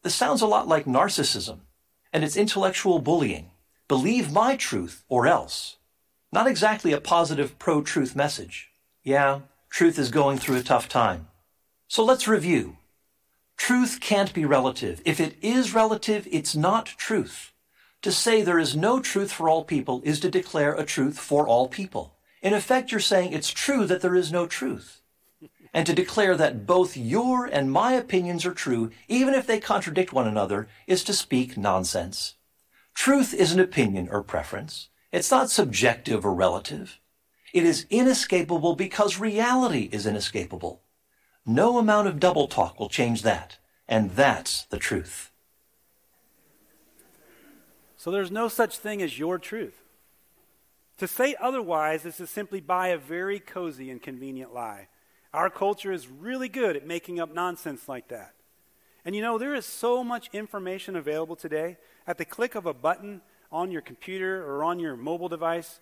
This 0.03 0.15
sounds 0.15 0.41
a 0.41 0.47
lot 0.47 0.67
like 0.67 0.85
narcissism 0.85 1.59
and 2.13 2.23
it's 2.23 2.37
intellectual 2.37 2.99
bullying. 2.99 3.49
Believe 3.87 4.31
my 4.31 4.55
truth 4.55 5.03
or 5.09 5.27
else. 5.27 5.77
Not 6.31 6.47
exactly 6.47 6.93
a 6.93 7.01
positive 7.01 7.59
pro-truth 7.59 8.15
message. 8.15 8.69
Yeah, 9.03 9.41
truth 9.69 9.99
is 9.99 10.11
going 10.11 10.37
through 10.37 10.57
a 10.57 10.63
tough 10.63 10.87
time. 10.87 11.27
So 11.87 12.05
let's 12.05 12.27
review. 12.27 12.77
Truth 13.57 13.99
can't 13.99 14.33
be 14.33 14.45
relative. 14.45 15.01
If 15.03 15.19
it 15.19 15.35
is 15.41 15.73
relative, 15.73 16.27
it's 16.31 16.55
not 16.55 16.85
truth. 16.85 17.51
To 18.03 18.11
say 18.11 18.41
there 18.41 18.59
is 18.59 18.75
no 18.75 18.99
truth 18.99 19.31
for 19.31 19.49
all 19.49 19.63
people 19.63 20.01
is 20.03 20.19
to 20.21 20.29
declare 20.29 20.73
a 20.73 20.85
truth 20.85 21.19
for 21.19 21.47
all 21.47 21.67
people. 21.67 22.12
In 22.43 22.53
effect, 22.53 22.91
you're 22.91 22.99
saying 22.99 23.31
it's 23.31 23.49
true 23.49 23.87
that 23.87 24.01
there 24.01 24.15
is 24.15 24.31
no 24.31 24.45
truth. 24.45 25.01
And 25.73 25.87
to 25.87 25.93
declare 25.93 26.35
that 26.35 26.67
both 26.67 26.95
your 26.97 27.45
and 27.45 27.71
my 27.71 27.93
opinions 27.93 28.45
are 28.45 28.53
true, 28.53 28.91
even 29.07 29.33
if 29.33 29.47
they 29.47 29.59
contradict 29.59 30.11
one 30.13 30.27
another, 30.27 30.67
is 30.85 31.03
to 31.05 31.13
speak 31.13 31.57
nonsense. 31.57 32.35
Truth 32.93 33.33
is 33.33 33.53
an 33.53 33.61
opinion 33.61 34.09
or 34.11 34.21
preference. 34.21 34.89
It's 35.11 35.31
not 35.31 35.49
subjective 35.49 36.25
or 36.25 36.33
relative. 36.33 36.99
It 37.53 37.63
is 37.63 37.87
inescapable 37.89 38.75
because 38.75 39.19
reality 39.19 39.89
is 39.91 40.05
inescapable. 40.05 40.81
No 41.45 41.77
amount 41.77 42.07
of 42.07 42.19
double 42.19 42.47
talk 42.47 42.77
will 42.77 42.89
change 42.89 43.21
that. 43.21 43.57
And 43.87 44.11
that's 44.11 44.65
the 44.65 44.79
truth. 44.79 45.31
So 47.95 48.11
there's 48.11 48.31
no 48.31 48.49
such 48.49 48.77
thing 48.77 49.01
as 49.01 49.17
your 49.17 49.39
truth. 49.39 49.82
To 50.99 51.07
say 51.07 51.35
otherwise 51.41 52.05
is 52.05 52.17
to 52.17 52.27
simply 52.27 52.61
buy 52.61 52.89
a 52.89 52.97
very 52.97 53.39
cozy 53.39 53.89
and 53.89 54.01
convenient 54.01 54.53
lie. 54.53 54.87
Our 55.33 55.49
culture 55.49 55.91
is 55.91 56.07
really 56.07 56.49
good 56.49 56.75
at 56.75 56.85
making 56.85 57.19
up 57.19 57.33
nonsense 57.33 57.89
like 57.89 58.09
that. 58.09 58.33
And 59.05 59.15
you 59.15 59.21
know, 59.21 59.37
there 59.37 59.55
is 59.55 59.65
so 59.65 60.03
much 60.03 60.29
information 60.31 60.95
available 60.95 61.35
today. 61.35 61.77
At 62.05 62.17
the 62.17 62.25
click 62.25 62.55
of 62.55 62.65
a 62.65 62.73
button 62.73 63.21
on 63.51 63.71
your 63.71 63.81
computer 63.81 64.45
or 64.45 64.63
on 64.63 64.79
your 64.79 64.95
mobile 64.95 65.29
device, 65.29 65.79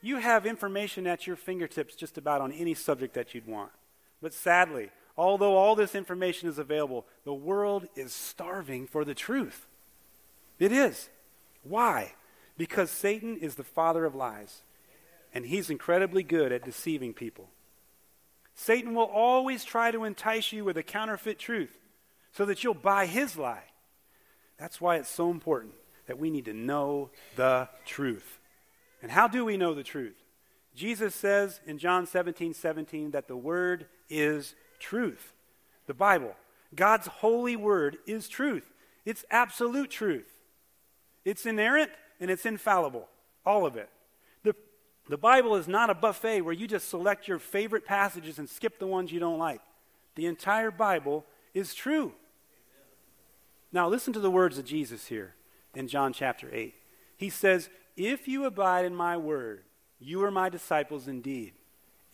you 0.00 0.16
have 0.16 0.46
information 0.46 1.06
at 1.06 1.26
your 1.26 1.36
fingertips 1.36 1.94
just 1.94 2.18
about 2.18 2.40
on 2.40 2.52
any 2.52 2.74
subject 2.74 3.14
that 3.14 3.34
you'd 3.34 3.46
want. 3.46 3.72
But 4.20 4.34
sadly, 4.34 4.90
although 5.16 5.56
all 5.56 5.74
this 5.74 5.94
information 5.94 6.48
is 6.48 6.58
available, 6.58 7.06
the 7.24 7.34
world 7.34 7.86
is 7.96 8.12
starving 8.12 8.86
for 8.86 9.04
the 9.04 9.14
truth. 9.14 9.66
It 10.58 10.72
is. 10.72 11.08
Why? 11.62 12.14
Because 12.58 12.90
Satan 12.90 13.38
is 13.38 13.54
the 13.54 13.64
father 13.64 14.04
of 14.04 14.14
lies, 14.14 14.62
and 15.32 15.46
he's 15.46 15.70
incredibly 15.70 16.22
good 16.22 16.52
at 16.52 16.64
deceiving 16.64 17.14
people. 17.14 17.48
Satan 18.54 18.94
will 18.94 19.04
always 19.04 19.64
try 19.64 19.92
to 19.92 20.02
entice 20.04 20.52
you 20.52 20.64
with 20.64 20.76
a 20.76 20.82
counterfeit 20.82 21.38
truth 21.38 21.78
so 22.32 22.44
that 22.44 22.62
you'll 22.64 22.74
buy 22.74 23.06
his 23.06 23.36
lie. 23.36 23.62
That's 24.58 24.80
why 24.80 24.96
it's 24.96 25.08
so 25.08 25.30
important 25.30 25.74
that 26.06 26.18
we 26.18 26.28
need 26.28 26.46
to 26.46 26.52
know 26.52 27.10
the 27.36 27.68
truth. 27.86 28.40
And 29.00 29.12
how 29.12 29.28
do 29.28 29.44
we 29.44 29.56
know 29.56 29.74
the 29.74 29.84
truth? 29.84 30.16
Jesus 30.74 31.14
says 31.14 31.60
in 31.66 31.78
John 31.78 32.06
17 32.06 32.54
17 32.54 33.12
that 33.12 33.28
the 33.28 33.36
Word 33.36 33.86
is 34.10 34.56
truth. 34.80 35.32
The 35.86 35.94
Bible, 35.94 36.34
God's 36.74 37.06
holy 37.06 37.54
Word, 37.54 37.98
is 38.06 38.28
truth. 38.28 38.72
It's 39.04 39.24
absolute 39.30 39.90
truth. 39.90 40.28
It's 41.24 41.46
inerrant 41.46 41.90
and 42.20 42.30
it's 42.30 42.46
infallible. 42.46 43.08
All 43.44 43.66
of 43.66 43.76
it. 43.76 43.88
The, 44.42 44.54
the 45.08 45.18
Bible 45.18 45.54
is 45.56 45.68
not 45.68 45.90
a 45.90 45.94
buffet 45.94 46.42
where 46.42 46.54
you 46.54 46.66
just 46.66 46.88
select 46.88 47.28
your 47.28 47.38
favorite 47.38 47.86
passages 47.86 48.38
and 48.38 48.48
skip 48.48 48.78
the 48.78 48.86
ones 48.86 49.12
you 49.12 49.20
don't 49.20 49.38
like. 49.38 49.60
The 50.14 50.26
entire 50.26 50.70
Bible 50.70 51.24
is 51.54 51.74
true. 51.74 52.12
Now, 53.72 53.88
listen 53.88 54.12
to 54.14 54.20
the 54.20 54.30
words 54.30 54.58
of 54.58 54.64
Jesus 54.64 55.06
here 55.06 55.34
in 55.74 55.88
John 55.88 56.12
chapter 56.12 56.48
8. 56.52 56.74
He 57.16 57.30
says, 57.30 57.68
If 57.96 58.26
you 58.26 58.44
abide 58.44 58.84
in 58.84 58.94
my 58.94 59.16
word, 59.16 59.64
you 60.00 60.22
are 60.24 60.30
my 60.30 60.48
disciples 60.48 61.08
indeed, 61.08 61.52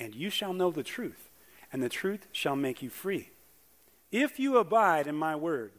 and 0.00 0.14
you 0.14 0.30
shall 0.30 0.52
know 0.52 0.70
the 0.70 0.82
truth, 0.82 1.30
and 1.72 1.82
the 1.82 1.88
truth 1.88 2.26
shall 2.32 2.56
make 2.56 2.82
you 2.82 2.90
free. 2.90 3.30
If 4.10 4.38
you 4.38 4.58
abide 4.58 5.06
in 5.06 5.16
my 5.16 5.36
word. 5.36 5.72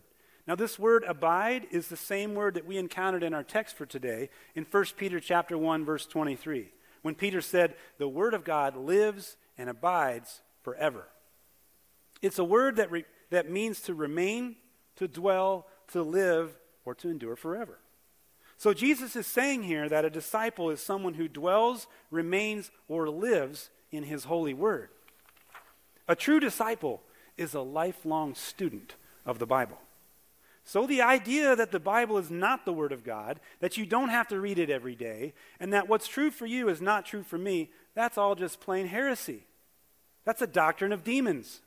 Now, 0.47 0.55
this 0.55 0.77
word 0.77 1.03
abide 1.07 1.67
is 1.71 1.87
the 1.87 1.97
same 1.97 2.35
word 2.35 2.53
that 2.53 2.67
we 2.67 2.77
encountered 2.77 3.23
in 3.23 3.33
our 3.33 3.43
text 3.43 3.75
for 3.75 3.85
today 3.85 4.29
in 4.53 4.65
1 4.69 4.85
Peter 4.95 5.19
chapter 5.19 5.57
1, 5.57 5.85
verse 5.85 6.05
23, 6.05 6.71
when 7.01 7.15
Peter 7.15 7.41
said, 7.41 7.75
The 7.97 8.07
word 8.07 8.35
of 8.35 8.43
God 8.43 8.75
lives 8.75 9.37
and 9.57 9.69
abides 9.69 10.41
forever. 10.61 11.07
It's 12.21 12.37
a 12.37 12.43
word 12.43 12.75
that, 12.75 12.91
re- 12.91 13.05
that 13.31 13.49
means 13.49 13.81
to 13.81 13.95
remain 13.95 14.55
to 14.97 15.07
dwell, 15.07 15.67
to 15.89 16.03
live, 16.03 16.57
or 16.85 16.95
to 16.95 17.09
endure 17.09 17.35
forever. 17.35 17.79
So 18.57 18.73
Jesus 18.73 19.15
is 19.15 19.27
saying 19.27 19.63
here 19.63 19.89
that 19.89 20.05
a 20.05 20.09
disciple 20.09 20.69
is 20.69 20.79
someone 20.79 21.15
who 21.15 21.27
dwells, 21.27 21.87
remains, 22.09 22.71
or 22.87 23.09
lives 23.09 23.69
in 23.91 24.03
his 24.03 24.25
holy 24.25 24.53
word. 24.53 24.89
A 26.07 26.15
true 26.15 26.39
disciple 26.39 27.01
is 27.35 27.53
a 27.53 27.61
lifelong 27.61 28.35
student 28.35 28.95
of 29.25 29.39
the 29.39 29.45
Bible. 29.45 29.77
So 30.67 30.87
the 30.87 31.03
idea 31.03 31.55
that 31.55 31.71
the 31.71 31.79
Bible 31.79 32.17
is 32.17 32.31
not 32.31 32.65
the 32.65 32.73
Word 32.73 32.91
of 32.91 33.03
God, 33.03 33.39
that 33.59 33.77
you 33.77 33.85
don't 33.85 34.09
have 34.09 34.27
to 34.29 34.41
read 34.41 34.57
it 34.57 34.71
every 34.71 34.95
day, 34.95 35.33
and 35.59 35.71
that 35.71 35.87
what's 35.87 36.07
true 36.07 36.31
for 36.31 36.47
you 36.47 36.69
is 36.69 36.81
not 36.81 37.05
true 37.05 37.21
for 37.21 37.37
me, 37.37 37.69
that's 37.93 38.17
all 38.17 38.33
just 38.33 38.59
plain 38.59 38.87
heresy. 38.87 39.45
That's 40.25 40.41
a 40.41 40.47
doctrine 40.47 40.91
of 40.91 41.03
demons. 41.03 41.61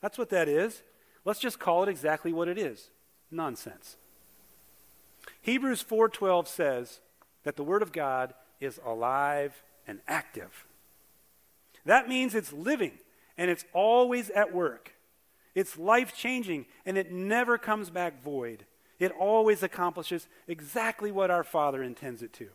That's 0.00 0.18
what 0.18 0.30
that 0.30 0.48
is. 0.48 0.82
Let's 1.24 1.38
just 1.38 1.60
call 1.60 1.84
it 1.84 1.88
exactly 1.88 2.32
what 2.32 2.48
it 2.48 2.58
is 2.58 2.90
nonsense. 3.30 3.96
Hebrews 5.40 5.82
4:12 5.82 6.48
says 6.48 7.00
that 7.44 7.54
the 7.54 7.64
word 7.64 7.80
of 7.80 7.92
God 7.92 8.34
is 8.60 8.80
alive 8.84 9.62
and 9.86 10.00
active. 10.08 10.66
That 11.84 12.08
means 12.08 12.34
it's 12.34 12.52
living 12.52 12.98
and 13.38 13.50
it's 13.50 13.64
always 13.72 14.30
at 14.30 14.52
work. 14.52 14.94
It's 15.54 15.78
life-changing 15.78 16.66
and 16.86 16.96
it 16.96 17.12
never 17.12 17.58
comes 17.58 17.90
back 17.90 18.22
void. 18.22 18.64
It 18.98 19.12
always 19.18 19.62
accomplishes 19.62 20.28
exactly 20.46 21.10
what 21.10 21.30
our 21.30 21.44
Father 21.44 21.82
intends 21.82 22.22
it 22.22 22.32
to. 22.34 22.48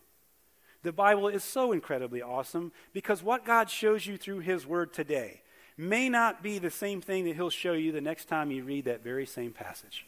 The 0.83 0.91
Bible 0.93 1.27
is 1.27 1.43
so 1.43 1.71
incredibly 1.71 2.21
awesome 2.21 2.71
because 2.93 3.21
what 3.21 3.45
God 3.45 3.69
shows 3.69 4.05
you 4.05 4.17
through 4.17 4.39
his 4.39 4.65
word 4.65 4.93
today 4.93 5.41
may 5.77 6.09
not 6.09 6.41
be 6.41 6.57
the 6.57 6.71
same 6.71 7.01
thing 7.01 7.25
that 7.25 7.35
he'll 7.35 7.49
show 7.49 7.73
you 7.73 7.91
the 7.91 8.01
next 8.01 8.25
time 8.25 8.51
you 8.51 8.63
read 8.63 8.85
that 8.85 9.03
very 9.03 9.25
same 9.25 9.51
passage. 9.51 10.05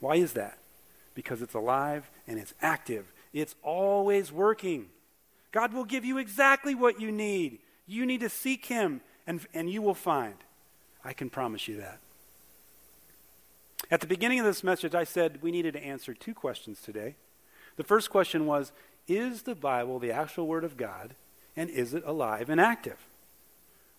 Why 0.00 0.16
is 0.16 0.34
that? 0.34 0.58
Because 1.14 1.42
it's 1.42 1.54
alive 1.54 2.10
and 2.26 2.38
it's 2.38 2.54
active. 2.60 3.12
It's 3.32 3.54
always 3.62 4.30
working. 4.30 4.86
God 5.52 5.72
will 5.72 5.84
give 5.84 6.04
you 6.04 6.18
exactly 6.18 6.74
what 6.74 7.00
you 7.00 7.10
need. 7.10 7.58
You 7.86 8.06
need 8.06 8.20
to 8.20 8.28
seek 8.28 8.66
him, 8.66 9.00
and, 9.26 9.40
and 9.52 9.70
you 9.70 9.82
will 9.82 9.94
find. 9.94 10.36
I 11.04 11.12
can 11.12 11.30
promise 11.30 11.68
you 11.68 11.76
that. 11.78 11.98
At 13.90 14.00
the 14.00 14.06
beginning 14.06 14.38
of 14.38 14.46
this 14.46 14.64
message, 14.64 14.94
I 14.94 15.04
said 15.04 15.42
we 15.42 15.50
needed 15.50 15.74
to 15.74 15.84
answer 15.84 16.14
two 16.14 16.34
questions 16.34 16.80
today. 16.80 17.16
The 17.76 17.84
first 17.84 18.10
question 18.10 18.46
was 18.46 18.72
Is 19.08 19.42
the 19.42 19.54
Bible 19.54 19.98
the 19.98 20.12
actual 20.12 20.46
Word 20.46 20.64
of 20.64 20.76
God, 20.76 21.14
and 21.56 21.68
is 21.68 21.94
it 21.94 22.02
alive 22.06 22.48
and 22.48 22.60
active? 22.60 22.98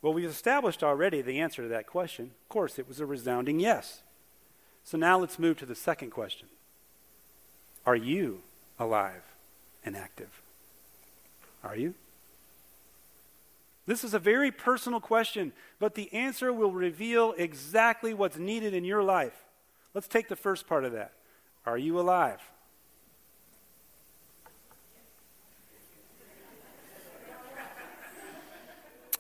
Well, 0.02 0.14
we've 0.14 0.30
established 0.30 0.84
already 0.84 1.22
the 1.22 1.40
answer 1.40 1.62
to 1.62 1.70
that 1.70 1.88
question. 1.88 2.32
Of 2.44 2.50
course, 2.50 2.78
it 2.78 2.88
was 2.88 3.00
a 3.00 3.06
resounding 3.06 3.60
yes. 3.60 4.02
So 4.84 4.98
now 4.98 5.18
let's 5.18 5.40
move 5.40 5.58
to 5.60 5.66
the 5.66 5.76
second 5.76 6.12
question 6.12 6.48
Are 7.86 7.96
you 7.96 8.42
alive 8.80 9.24
and 9.86 9.96
active? 9.96 10.42
Are 11.64 11.76
you? 11.76 11.94
This 13.86 14.04
is 14.04 14.14
a 14.14 14.20
very 14.20 14.52
personal 14.52 15.02
question, 15.02 15.52
but 15.80 15.96
the 15.96 16.12
answer 16.14 16.54
will 16.54 16.72
reveal 16.72 17.34
exactly 17.38 18.14
what's 18.14 18.38
needed 18.38 18.74
in 18.74 18.86
your 18.86 19.04
life. 19.04 19.46
Let's 19.94 20.08
take 20.08 20.30
the 20.30 20.36
first 20.36 20.68
part 20.68 20.86
of 20.86 20.94
that. 20.94 21.14
Are 21.66 21.78
you 21.78 22.00
alive? 22.00 22.40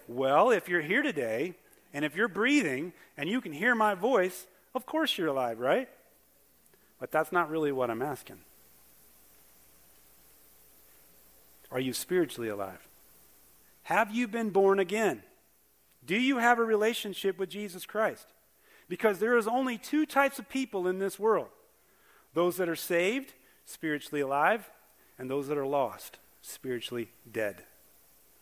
Well, 0.08 0.52
if 0.52 0.68
you're 0.68 0.82
here 0.82 1.02
today 1.02 1.56
and 1.94 2.04
if 2.04 2.16
you're 2.16 2.28
breathing 2.28 2.94
and 3.18 3.30
you 3.30 3.42
can 3.42 3.54
hear 3.54 3.74
my 3.74 3.96
voice, 3.96 4.48
of 4.76 4.86
course 4.86 5.18
you're 5.18 5.28
alive, 5.28 5.60
right? 5.60 5.90
But 7.00 7.12
that's 7.12 7.32
not 7.32 7.50
really 7.50 7.72
what 7.72 7.90
I'm 7.90 8.02
asking. 8.02 8.40
Are 11.72 11.80
you 11.80 11.94
spiritually 11.94 12.50
alive? 12.50 12.88
Have 13.84 14.14
you 14.14 14.28
been 14.28 14.50
born 14.50 14.80
again? 14.80 15.24
Do 16.06 16.16
you 16.16 16.38
have 16.38 16.60
a 16.60 16.64
relationship 16.64 17.38
with 17.38 17.50
Jesus 17.50 17.86
Christ? 17.86 18.28
Because 18.90 19.20
there 19.20 19.38
is 19.38 19.48
only 19.48 19.78
two 19.78 20.06
types 20.06 20.40
of 20.40 20.50
people 20.50 20.88
in 20.88 21.00
this 21.00 21.20
world 21.20 21.50
those 22.34 22.58
that 22.58 22.68
are 22.68 22.76
saved, 22.76 23.34
spiritually 23.64 24.22
alive, 24.22 24.70
and 25.20 25.30
those 25.30 25.48
that 25.48 25.58
are 25.58 25.68
lost, 25.68 26.18
spiritually 26.42 27.10
dead. 27.32 27.64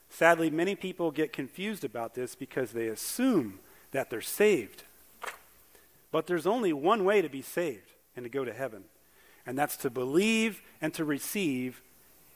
Sadly, 0.09 0.49
many 0.49 0.75
people 0.75 1.11
get 1.11 1.33
confused 1.33 1.83
about 1.83 2.13
this 2.15 2.33
because 2.33 2.71
they 2.71 2.87
assume 2.87 3.59
that 3.91 4.09
they're 4.09 4.21
saved. 4.21 4.83
But 6.11 6.27
there's 6.27 6.47
only 6.47 6.73
one 6.73 7.03
way 7.03 7.21
to 7.21 7.29
be 7.29 7.41
saved 7.41 7.91
and 8.15 8.23
to 8.23 8.29
go 8.29 8.45
to 8.45 8.53
heaven, 8.53 8.85
and 9.45 9.57
that's 9.57 9.77
to 9.77 9.89
believe 9.89 10.61
and 10.81 10.93
to 10.93 11.05
receive 11.05 11.81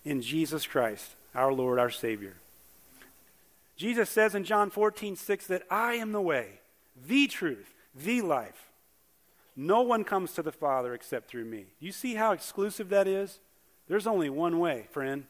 in 0.03 0.21
Jesus 0.21 0.67
Christ, 0.67 1.15
our 1.33 1.51
Lord, 1.51 1.79
our 1.79 1.89
Savior. 1.89 2.35
Jesus 3.75 4.09
says 4.09 4.35
in 4.35 4.43
John 4.43 4.69
14, 4.69 5.15
6 5.15 5.47
that 5.47 5.63
I 5.69 5.95
am 5.95 6.11
the 6.11 6.21
way, 6.21 6.59
the 7.07 7.27
truth, 7.27 7.73
the 7.93 8.21
life. 8.21 8.69
No 9.55 9.81
one 9.81 10.03
comes 10.03 10.33
to 10.33 10.41
the 10.41 10.51
Father 10.51 10.93
except 10.93 11.29
through 11.29 11.45
me. 11.45 11.65
You 11.79 11.91
see 11.91 12.15
how 12.15 12.31
exclusive 12.31 12.89
that 12.89 13.07
is? 13.07 13.39
There's 13.87 14.07
only 14.07 14.29
one 14.29 14.59
way, 14.59 14.87
friend. 14.91 15.25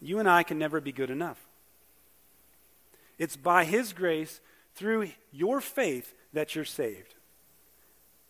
You 0.00 0.18
and 0.18 0.28
I 0.28 0.42
can 0.42 0.58
never 0.58 0.80
be 0.80 0.92
good 0.92 1.10
enough. 1.10 1.38
It's 3.18 3.36
by 3.36 3.64
His 3.64 3.92
grace, 3.92 4.40
through 4.74 5.10
your 5.32 5.60
faith, 5.60 6.14
that 6.32 6.54
you're 6.54 6.64
saved. 6.64 7.14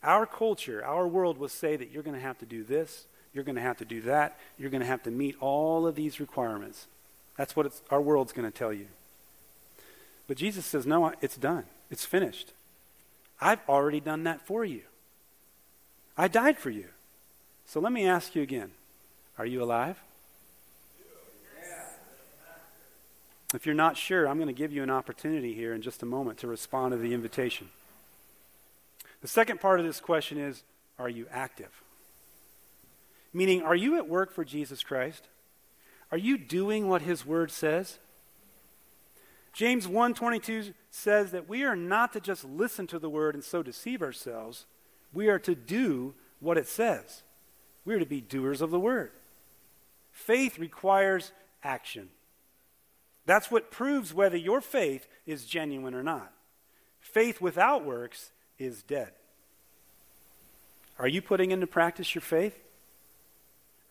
Our 0.03 0.27
culture, 0.27 0.85
our 0.85 1.07
world 1.07 1.39
will 1.39 1.49
say 1.49 1.77
that 1.77 1.91
you're 1.91 2.03
going 2.03 2.17
to 2.17 2.23
have 2.23 2.39
to 2.39 2.47
do 2.47 2.65
this, 2.65 3.07
you're 3.33 3.45
going 3.45 3.57
to 3.57 3.63
have 3.63 3.79
to 3.79 3.85
do 3.85 4.01
that, 4.03 4.39
you're 4.59 4.71
going 4.71 4.81
to 4.81 4.87
have 4.87 5.03
to 5.05 5.11
meet 5.11 5.37
all 5.41 5.87
of 5.87 5.95
these 5.95 6.19
requirements. 6.19 6.89
That's 7.37 7.57
what 7.57 7.73
our 7.91 8.01
world's 8.01 8.33
going 8.33 8.51
to 8.51 8.57
tell 8.57 8.73
you. 8.73 8.87
But 10.27 10.37
Jesus 10.37 10.67
says, 10.67 10.87
No, 10.87 11.13
it's 11.21 11.37
done. 11.37 11.65
It's 11.91 12.05
finished. 12.05 12.53
I've 13.41 13.61
already 13.69 14.01
done 14.01 14.25
that 14.25 14.47
for 14.47 14.65
you. 14.65 14.83
I 16.17 16.29
died 16.29 16.59
for 16.59 16.71
you. 16.71 16.87
So 17.67 17.81
let 17.81 17.93
me 17.93 18.07
ask 18.07 18.35
you 18.35 18.43
again 18.43 18.73
Are 19.39 19.47
you 19.47 19.63
alive? 19.63 19.97
If 23.53 23.67
you're 23.67 23.75
not 23.75 23.97
sure, 23.97 24.29
I'm 24.29 24.37
going 24.37 24.47
to 24.47 24.53
give 24.53 24.73
you 24.73 24.83
an 24.83 24.91
opportunity 24.91 25.55
here 25.55 25.75
in 25.75 25.83
just 25.83 26.03
a 26.03 26.07
moment 26.07 26.39
to 26.39 26.47
respond 26.47 26.93
to 26.93 26.99
the 26.99 27.13
invitation. 27.13 27.69
The 29.23 29.29
second 29.29 29.61
part 29.61 29.81
of 29.81 29.87
this 29.87 30.01
question 30.01 30.39
is 30.39 30.63
Are 30.99 31.09
you 31.09 31.27
active? 31.33 31.83
Meaning, 33.33 33.63
are 33.63 33.75
you 33.75 33.97
at 33.97 34.09
work 34.09 34.33
for 34.33 34.45
Jesus 34.45 34.83
Christ? 34.83 35.25
Are 36.13 36.19
you 36.19 36.37
doing 36.39 36.89
what 36.89 37.03
his 37.03 37.25
word 37.25 37.51
says? 37.51 37.99
James 39.53 39.87
1:22 39.87 40.75
says 40.91 41.31
that 41.33 41.49
we 41.49 41.65
are 41.65 41.77
not 41.77 42.13
to 42.13 42.21
just 42.21 42.45
listen 42.45 42.87
to 42.89 42.99
the 42.99 43.11
word 43.11 43.35
and 43.35 43.45
so 43.45 43.63
deceive 43.63 44.03
ourselves. 44.03 44.67
We 45.13 45.29
are 45.29 45.39
to 45.41 45.55
do 45.55 46.15
what 46.39 46.59
it 46.59 46.69
says. 46.69 47.23
We 47.85 47.95
are 47.95 47.99
to 47.99 48.07
be 48.07 48.21
doers 48.21 48.61
of 48.61 48.71
the 48.71 48.81
word. 48.81 49.13
Faith 50.13 50.59
requires 50.59 51.33
action. 51.63 52.11
That's 53.27 53.51
what 53.51 53.71
proves 53.71 54.13
whether 54.13 54.37
your 54.37 54.61
faith 54.61 55.07
is 55.27 55.47
genuine 55.47 55.95
or 55.95 56.03
not. 56.03 56.33
Faith 57.01 57.41
without 57.41 57.85
works 57.85 58.33
is 58.59 58.83
dead. 58.83 59.13
Are 60.99 61.09
you 61.09 61.23
putting 61.23 61.51
into 61.51 61.67
practice 61.67 62.15
your 62.15 62.23
faith? 62.23 62.59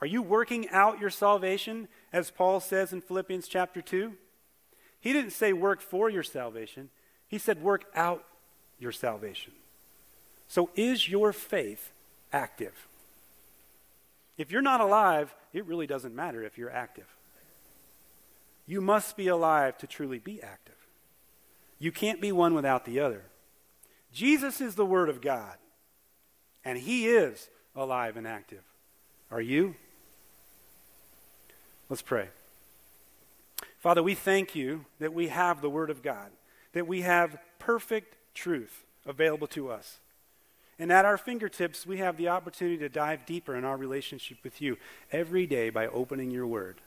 Are 0.01 0.07
you 0.07 0.21
working 0.21 0.69
out 0.69 0.99
your 0.99 1.09
salvation, 1.09 1.87
as 2.13 2.31
Paul 2.31 2.59
says 2.59 2.93
in 2.93 3.01
Philippians 3.01 3.47
chapter 3.47 3.81
2? 3.81 4.13
He 4.99 5.13
didn't 5.13 5.31
say 5.31 5.53
work 5.53 5.81
for 5.81 6.09
your 6.09 6.23
salvation, 6.23 6.89
he 7.27 7.37
said 7.37 7.61
work 7.61 7.85
out 7.95 8.23
your 8.79 8.91
salvation. 8.91 9.53
So 10.47 10.69
is 10.75 11.07
your 11.07 11.31
faith 11.31 11.91
active? 12.33 12.87
If 14.37 14.51
you're 14.51 14.61
not 14.61 14.81
alive, 14.81 15.35
it 15.53 15.65
really 15.65 15.85
doesn't 15.85 16.15
matter 16.15 16.43
if 16.43 16.57
you're 16.57 16.71
active. 16.71 17.05
You 18.65 18.81
must 18.81 19.17
be 19.17 19.27
alive 19.27 19.77
to 19.79 19.87
truly 19.87 20.19
be 20.19 20.41
active. 20.41 20.75
You 21.77 21.91
can't 21.91 22.21
be 22.21 22.31
one 22.31 22.53
without 22.53 22.85
the 22.85 22.99
other. 22.99 23.23
Jesus 24.11 24.61
is 24.61 24.75
the 24.75 24.85
Word 24.85 25.09
of 25.09 25.21
God, 25.21 25.57
and 26.63 26.77
He 26.77 27.07
is 27.07 27.49
alive 27.75 28.17
and 28.17 28.27
active. 28.27 28.63
Are 29.31 29.41
you? 29.41 29.75
Let's 31.89 32.03
pray. 32.03 32.27
Father, 33.79 34.03
we 34.03 34.13
thank 34.13 34.53
you 34.53 34.85
that 34.99 35.13
we 35.13 35.29
have 35.29 35.61
the 35.61 35.71
Word 35.71 35.89
of 35.89 36.03
God, 36.03 36.29
that 36.73 36.85
we 36.85 37.01
have 37.01 37.39
perfect 37.57 38.15
truth 38.35 38.83
available 39.07 39.47
to 39.47 39.71
us. 39.71 39.97
And 40.77 40.91
at 40.91 41.03
our 41.03 41.17
fingertips, 41.17 41.87
we 41.87 41.97
have 41.97 42.15
the 42.15 42.27
opportunity 42.27 42.77
to 42.77 42.89
dive 42.89 43.25
deeper 43.25 43.55
in 43.55 43.65
our 43.65 43.75
relationship 43.75 44.37
with 44.43 44.61
you 44.61 44.77
every 45.11 45.47
day 45.47 45.71
by 45.71 45.87
opening 45.87 46.29
your 46.29 46.45
Word. 46.45 46.79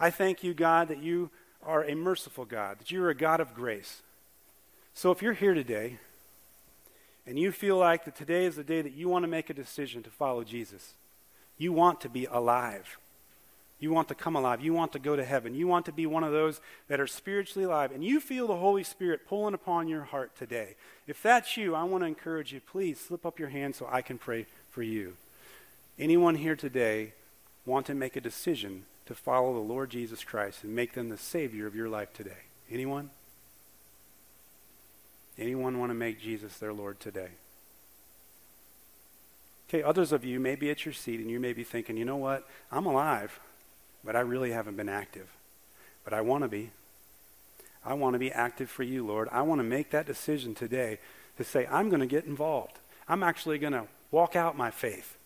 I 0.00 0.08
thank 0.08 0.42
you, 0.42 0.54
God, 0.54 0.88
that 0.88 1.02
you 1.02 1.30
are 1.62 1.84
a 1.84 1.94
merciful 1.94 2.46
God, 2.46 2.78
that 2.78 2.90
you 2.90 3.02
are 3.04 3.10
a 3.10 3.14
God 3.14 3.40
of 3.40 3.54
grace. 3.54 4.00
So 4.94 5.10
if 5.10 5.20
you're 5.20 5.34
here 5.34 5.52
today 5.52 5.98
and 7.26 7.38
you 7.38 7.52
feel 7.52 7.76
like 7.76 8.06
that 8.06 8.16
today 8.16 8.46
is 8.46 8.56
the 8.56 8.64
day 8.64 8.80
that 8.80 8.94
you 8.94 9.10
want 9.10 9.24
to 9.24 9.28
make 9.28 9.50
a 9.50 9.54
decision 9.54 10.02
to 10.04 10.10
follow 10.10 10.42
Jesus, 10.42 10.94
you 11.58 11.72
want 11.72 12.00
to 12.00 12.08
be 12.08 12.24
alive 12.24 12.98
you 13.78 13.92
want 13.92 14.08
to 14.08 14.14
come 14.14 14.36
alive. 14.36 14.62
You 14.62 14.72
want 14.72 14.92
to 14.92 14.98
go 14.98 15.16
to 15.16 15.24
heaven. 15.24 15.54
You 15.54 15.66
want 15.66 15.84
to 15.86 15.92
be 15.92 16.06
one 16.06 16.24
of 16.24 16.32
those 16.32 16.60
that 16.88 17.00
are 17.00 17.06
spiritually 17.06 17.66
alive. 17.66 17.92
And 17.92 18.02
you 18.02 18.20
feel 18.20 18.46
the 18.46 18.56
Holy 18.56 18.82
Spirit 18.82 19.28
pulling 19.28 19.54
upon 19.54 19.86
your 19.86 20.04
heart 20.04 20.34
today. 20.36 20.76
If 21.06 21.22
that's 21.22 21.56
you, 21.56 21.74
I 21.74 21.84
want 21.84 22.02
to 22.02 22.08
encourage 22.08 22.52
you, 22.52 22.60
please 22.60 22.98
slip 22.98 23.26
up 23.26 23.38
your 23.38 23.50
hand 23.50 23.74
so 23.74 23.86
I 23.90 24.00
can 24.00 24.16
pray 24.16 24.46
for 24.70 24.82
you. 24.82 25.14
Anyone 25.98 26.36
here 26.36 26.56
today 26.56 27.12
want 27.66 27.86
to 27.86 27.94
make 27.94 28.16
a 28.16 28.20
decision 28.20 28.86
to 29.06 29.14
follow 29.14 29.52
the 29.52 29.60
Lord 29.60 29.90
Jesus 29.90 30.24
Christ 30.24 30.64
and 30.64 30.74
make 30.74 30.94
them 30.94 31.10
the 31.10 31.18
Savior 31.18 31.66
of 31.66 31.76
your 31.76 31.88
life 31.88 32.12
today? 32.14 32.44
Anyone? 32.70 33.10
Anyone 35.38 35.78
want 35.78 35.90
to 35.90 35.94
make 35.94 36.18
Jesus 36.18 36.56
their 36.56 36.72
Lord 36.72 36.98
today? 36.98 37.28
Okay, 39.68 39.82
others 39.82 40.12
of 40.12 40.24
you 40.24 40.40
may 40.40 40.54
be 40.54 40.70
at 40.70 40.86
your 40.86 40.94
seat 40.94 41.20
and 41.20 41.30
you 41.30 41.40
may 41.40 41.52
be 41.52 41.64
thinking, 41.64 41.96
you 41.96 42.04
know 42.04 42.16
what? 42.16 42.48
I'm 42.72 42.86
alive 42.86 43.38
but 44.06 44.16
I 44.16 44.20
really 44.20 44.52
haven't 44.52 44.76
been 44.76 44.88
active. 44.88 45.28
But 46.04 46.14
I 46.14 46.20
want 46.20 46.44
to 46.44 46.48
be. 46.48 46.70
I 47.84 47.94
want 47.94 48.14
to 48.14 48.18
be 48.18 48.32
active 48.32 48.70
for 48.70 48.84
you, 48.84 49.04
Lord. 49.06 49.28
I 49.30 49.42
want 49.42 49.58
to 49.58 49.64
make 49.64 49.90
that 49.90 50.06
decision 50.06 50.54
today 50.54 50.98
to 51.36 51.44
say, 51.44 51.66
I'm 51.70 51.88
going 51.88 52.00
to 52.00 52.06
get 52.06 52.24
involved. 52.24 52.78
I'm 53.08 53.22
actually 53.22 53.58
going 53.58 53.72
to 53.72 53.84
walk 54.10 54.34
out 54.34 54.56
my 54.56 54.70
faith. 54.70 55.16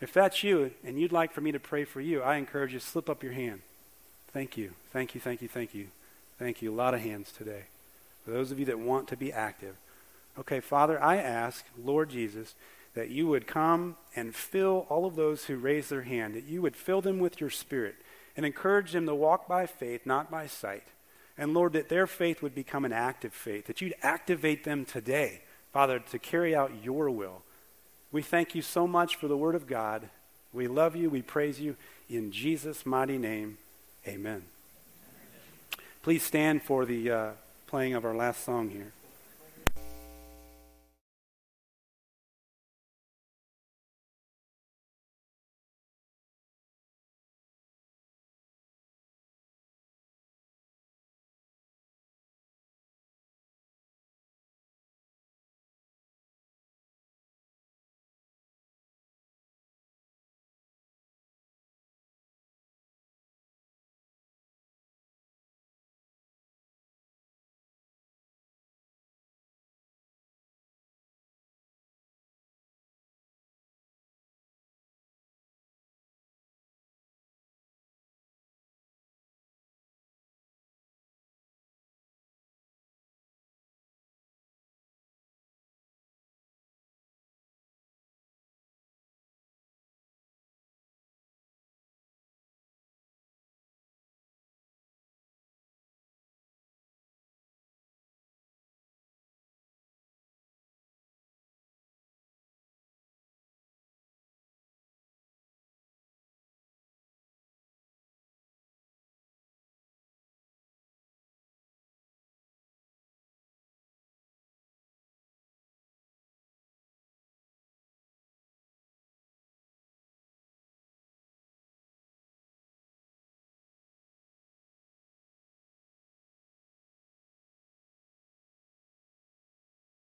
If 0.00 0.12
that's 0.12 0.44
you 0.44 0.72
and 0.84 1.00
you'd 1.00 1.12
like 1.12 1.32
for 1.32 1.40
me 1.40 1.52
to 1.52 1.60
pray 1.60 1.84
for 1.84 2.00
you, 2.00 2.22
I 2.22 2.36
encourage 2.36 2.72
you 2.72 2.80
to 2.80 2.84
slip 2.84 3.08
up 3.08 3.22
your 3.22 3.32
hand. 3.32 3.62
Thank 4.32 4.56
you. 4.56 4.72
Thank 4.92 5.14
you, 5.14 5.20
thank 5.20 5.40
you, 5.40 5.48
thank 5.48 5.74
you. 5.74 5.88
Thank 6.38 6.60
you. 6.60 6.72
A 6.72 6.76
lot 6.76 6.94
of 6.94 7.00
hands 7.00 7.32
today. 7.32 7.64
For 8.24 8.30
those 8.30 8.50
of 8.50 8.58
you 8.58 8.66
that 8.66 8.78
want 8.78 9.08
to 9.08 9.16
be 9.16 9.32
active. 9.32 9.76
Okay, 10.38 10.60
Father, 10.60 11.02
I 11.02 11.16
ask, 11.16 11.64
Lord 11.82 12.10
Jesus, 12.10 12.54
that 12.96 13.10
you 13.10 13.26
would 13.26 13.46
come 13.46 13.94
and 14.16 14.34
fill 14.34 14.86
all 14.88 15.04
of 15.04 15.16
those 15.16 15.44
who 15.44 15.56
raise 15.56 15.90
their 15.90 16.02
hand, 16.02 16.34
that 16.34 16.44
you 16.44 16.62
would 16.62 16.74
fill 16.74 17.02
them 17.02 17.18
with 17.18 17.40
your 17.40 17.50
spirit 17.50 17.94
and 18.36 18.44
encourage 18.44 18.92
them 18.92 19.04
to 19.06 19.14
walk 19.14 19.46
by 19.46 19.66
faith, 19.66 20.06
not 20.06 20.30
by 20.30 20.46
sight. 20.46 20.82
And 21.36 21.52
Lord, 21.52 21.74
that 21.74 21.90
their 21.90 22.06
faith 22.06 22.40
would 22.40 22.54
become 22.54 22.86
an 22.86 22.94
active 22.94 23.34
faith, 23.34 23.66
that 23.66 23.82
you'd 23.82 23.94
activate 24.02 24.64
them 24.64 24.86
today, 24.86 25.42
Father, 25.74 25.98
to 25.98 26.18
carry 26.18 26.56
out 26.56 26.72
your 26.82 27.10
will. 27.10 27.42
We 28.12 28.22
thank 28.22 28.54
you 28.54 28.62
so 28.62 28.86
much 28.86 29.16
for 29.16 29.28
the 29.28 29.36
word 29.36 29.54
of 29.54 29.66
God. 29.66 30.08
We 30.54 30.66
love 30.66 30.96
you. 30.96 31.10
We 31.10 31.20
praise 31.20 31.60
you. 31.60 31.76
In 32.08 32.32
Jesus' 32.32 32.86
mighty 32.86 33.18
name, 33.18 33.58
amen. 34.08 34.44
Please 36.02 36.22
stand 36.22 36.62
for 36.62 36.86
the 36.86 37.10
uh, 37.10 37.30
playing 37.66 37.92
of 37.92 38.06
our 38.06 38.14
last 38.14 38.42
song 38.42 38.70
here. 38.70 38.92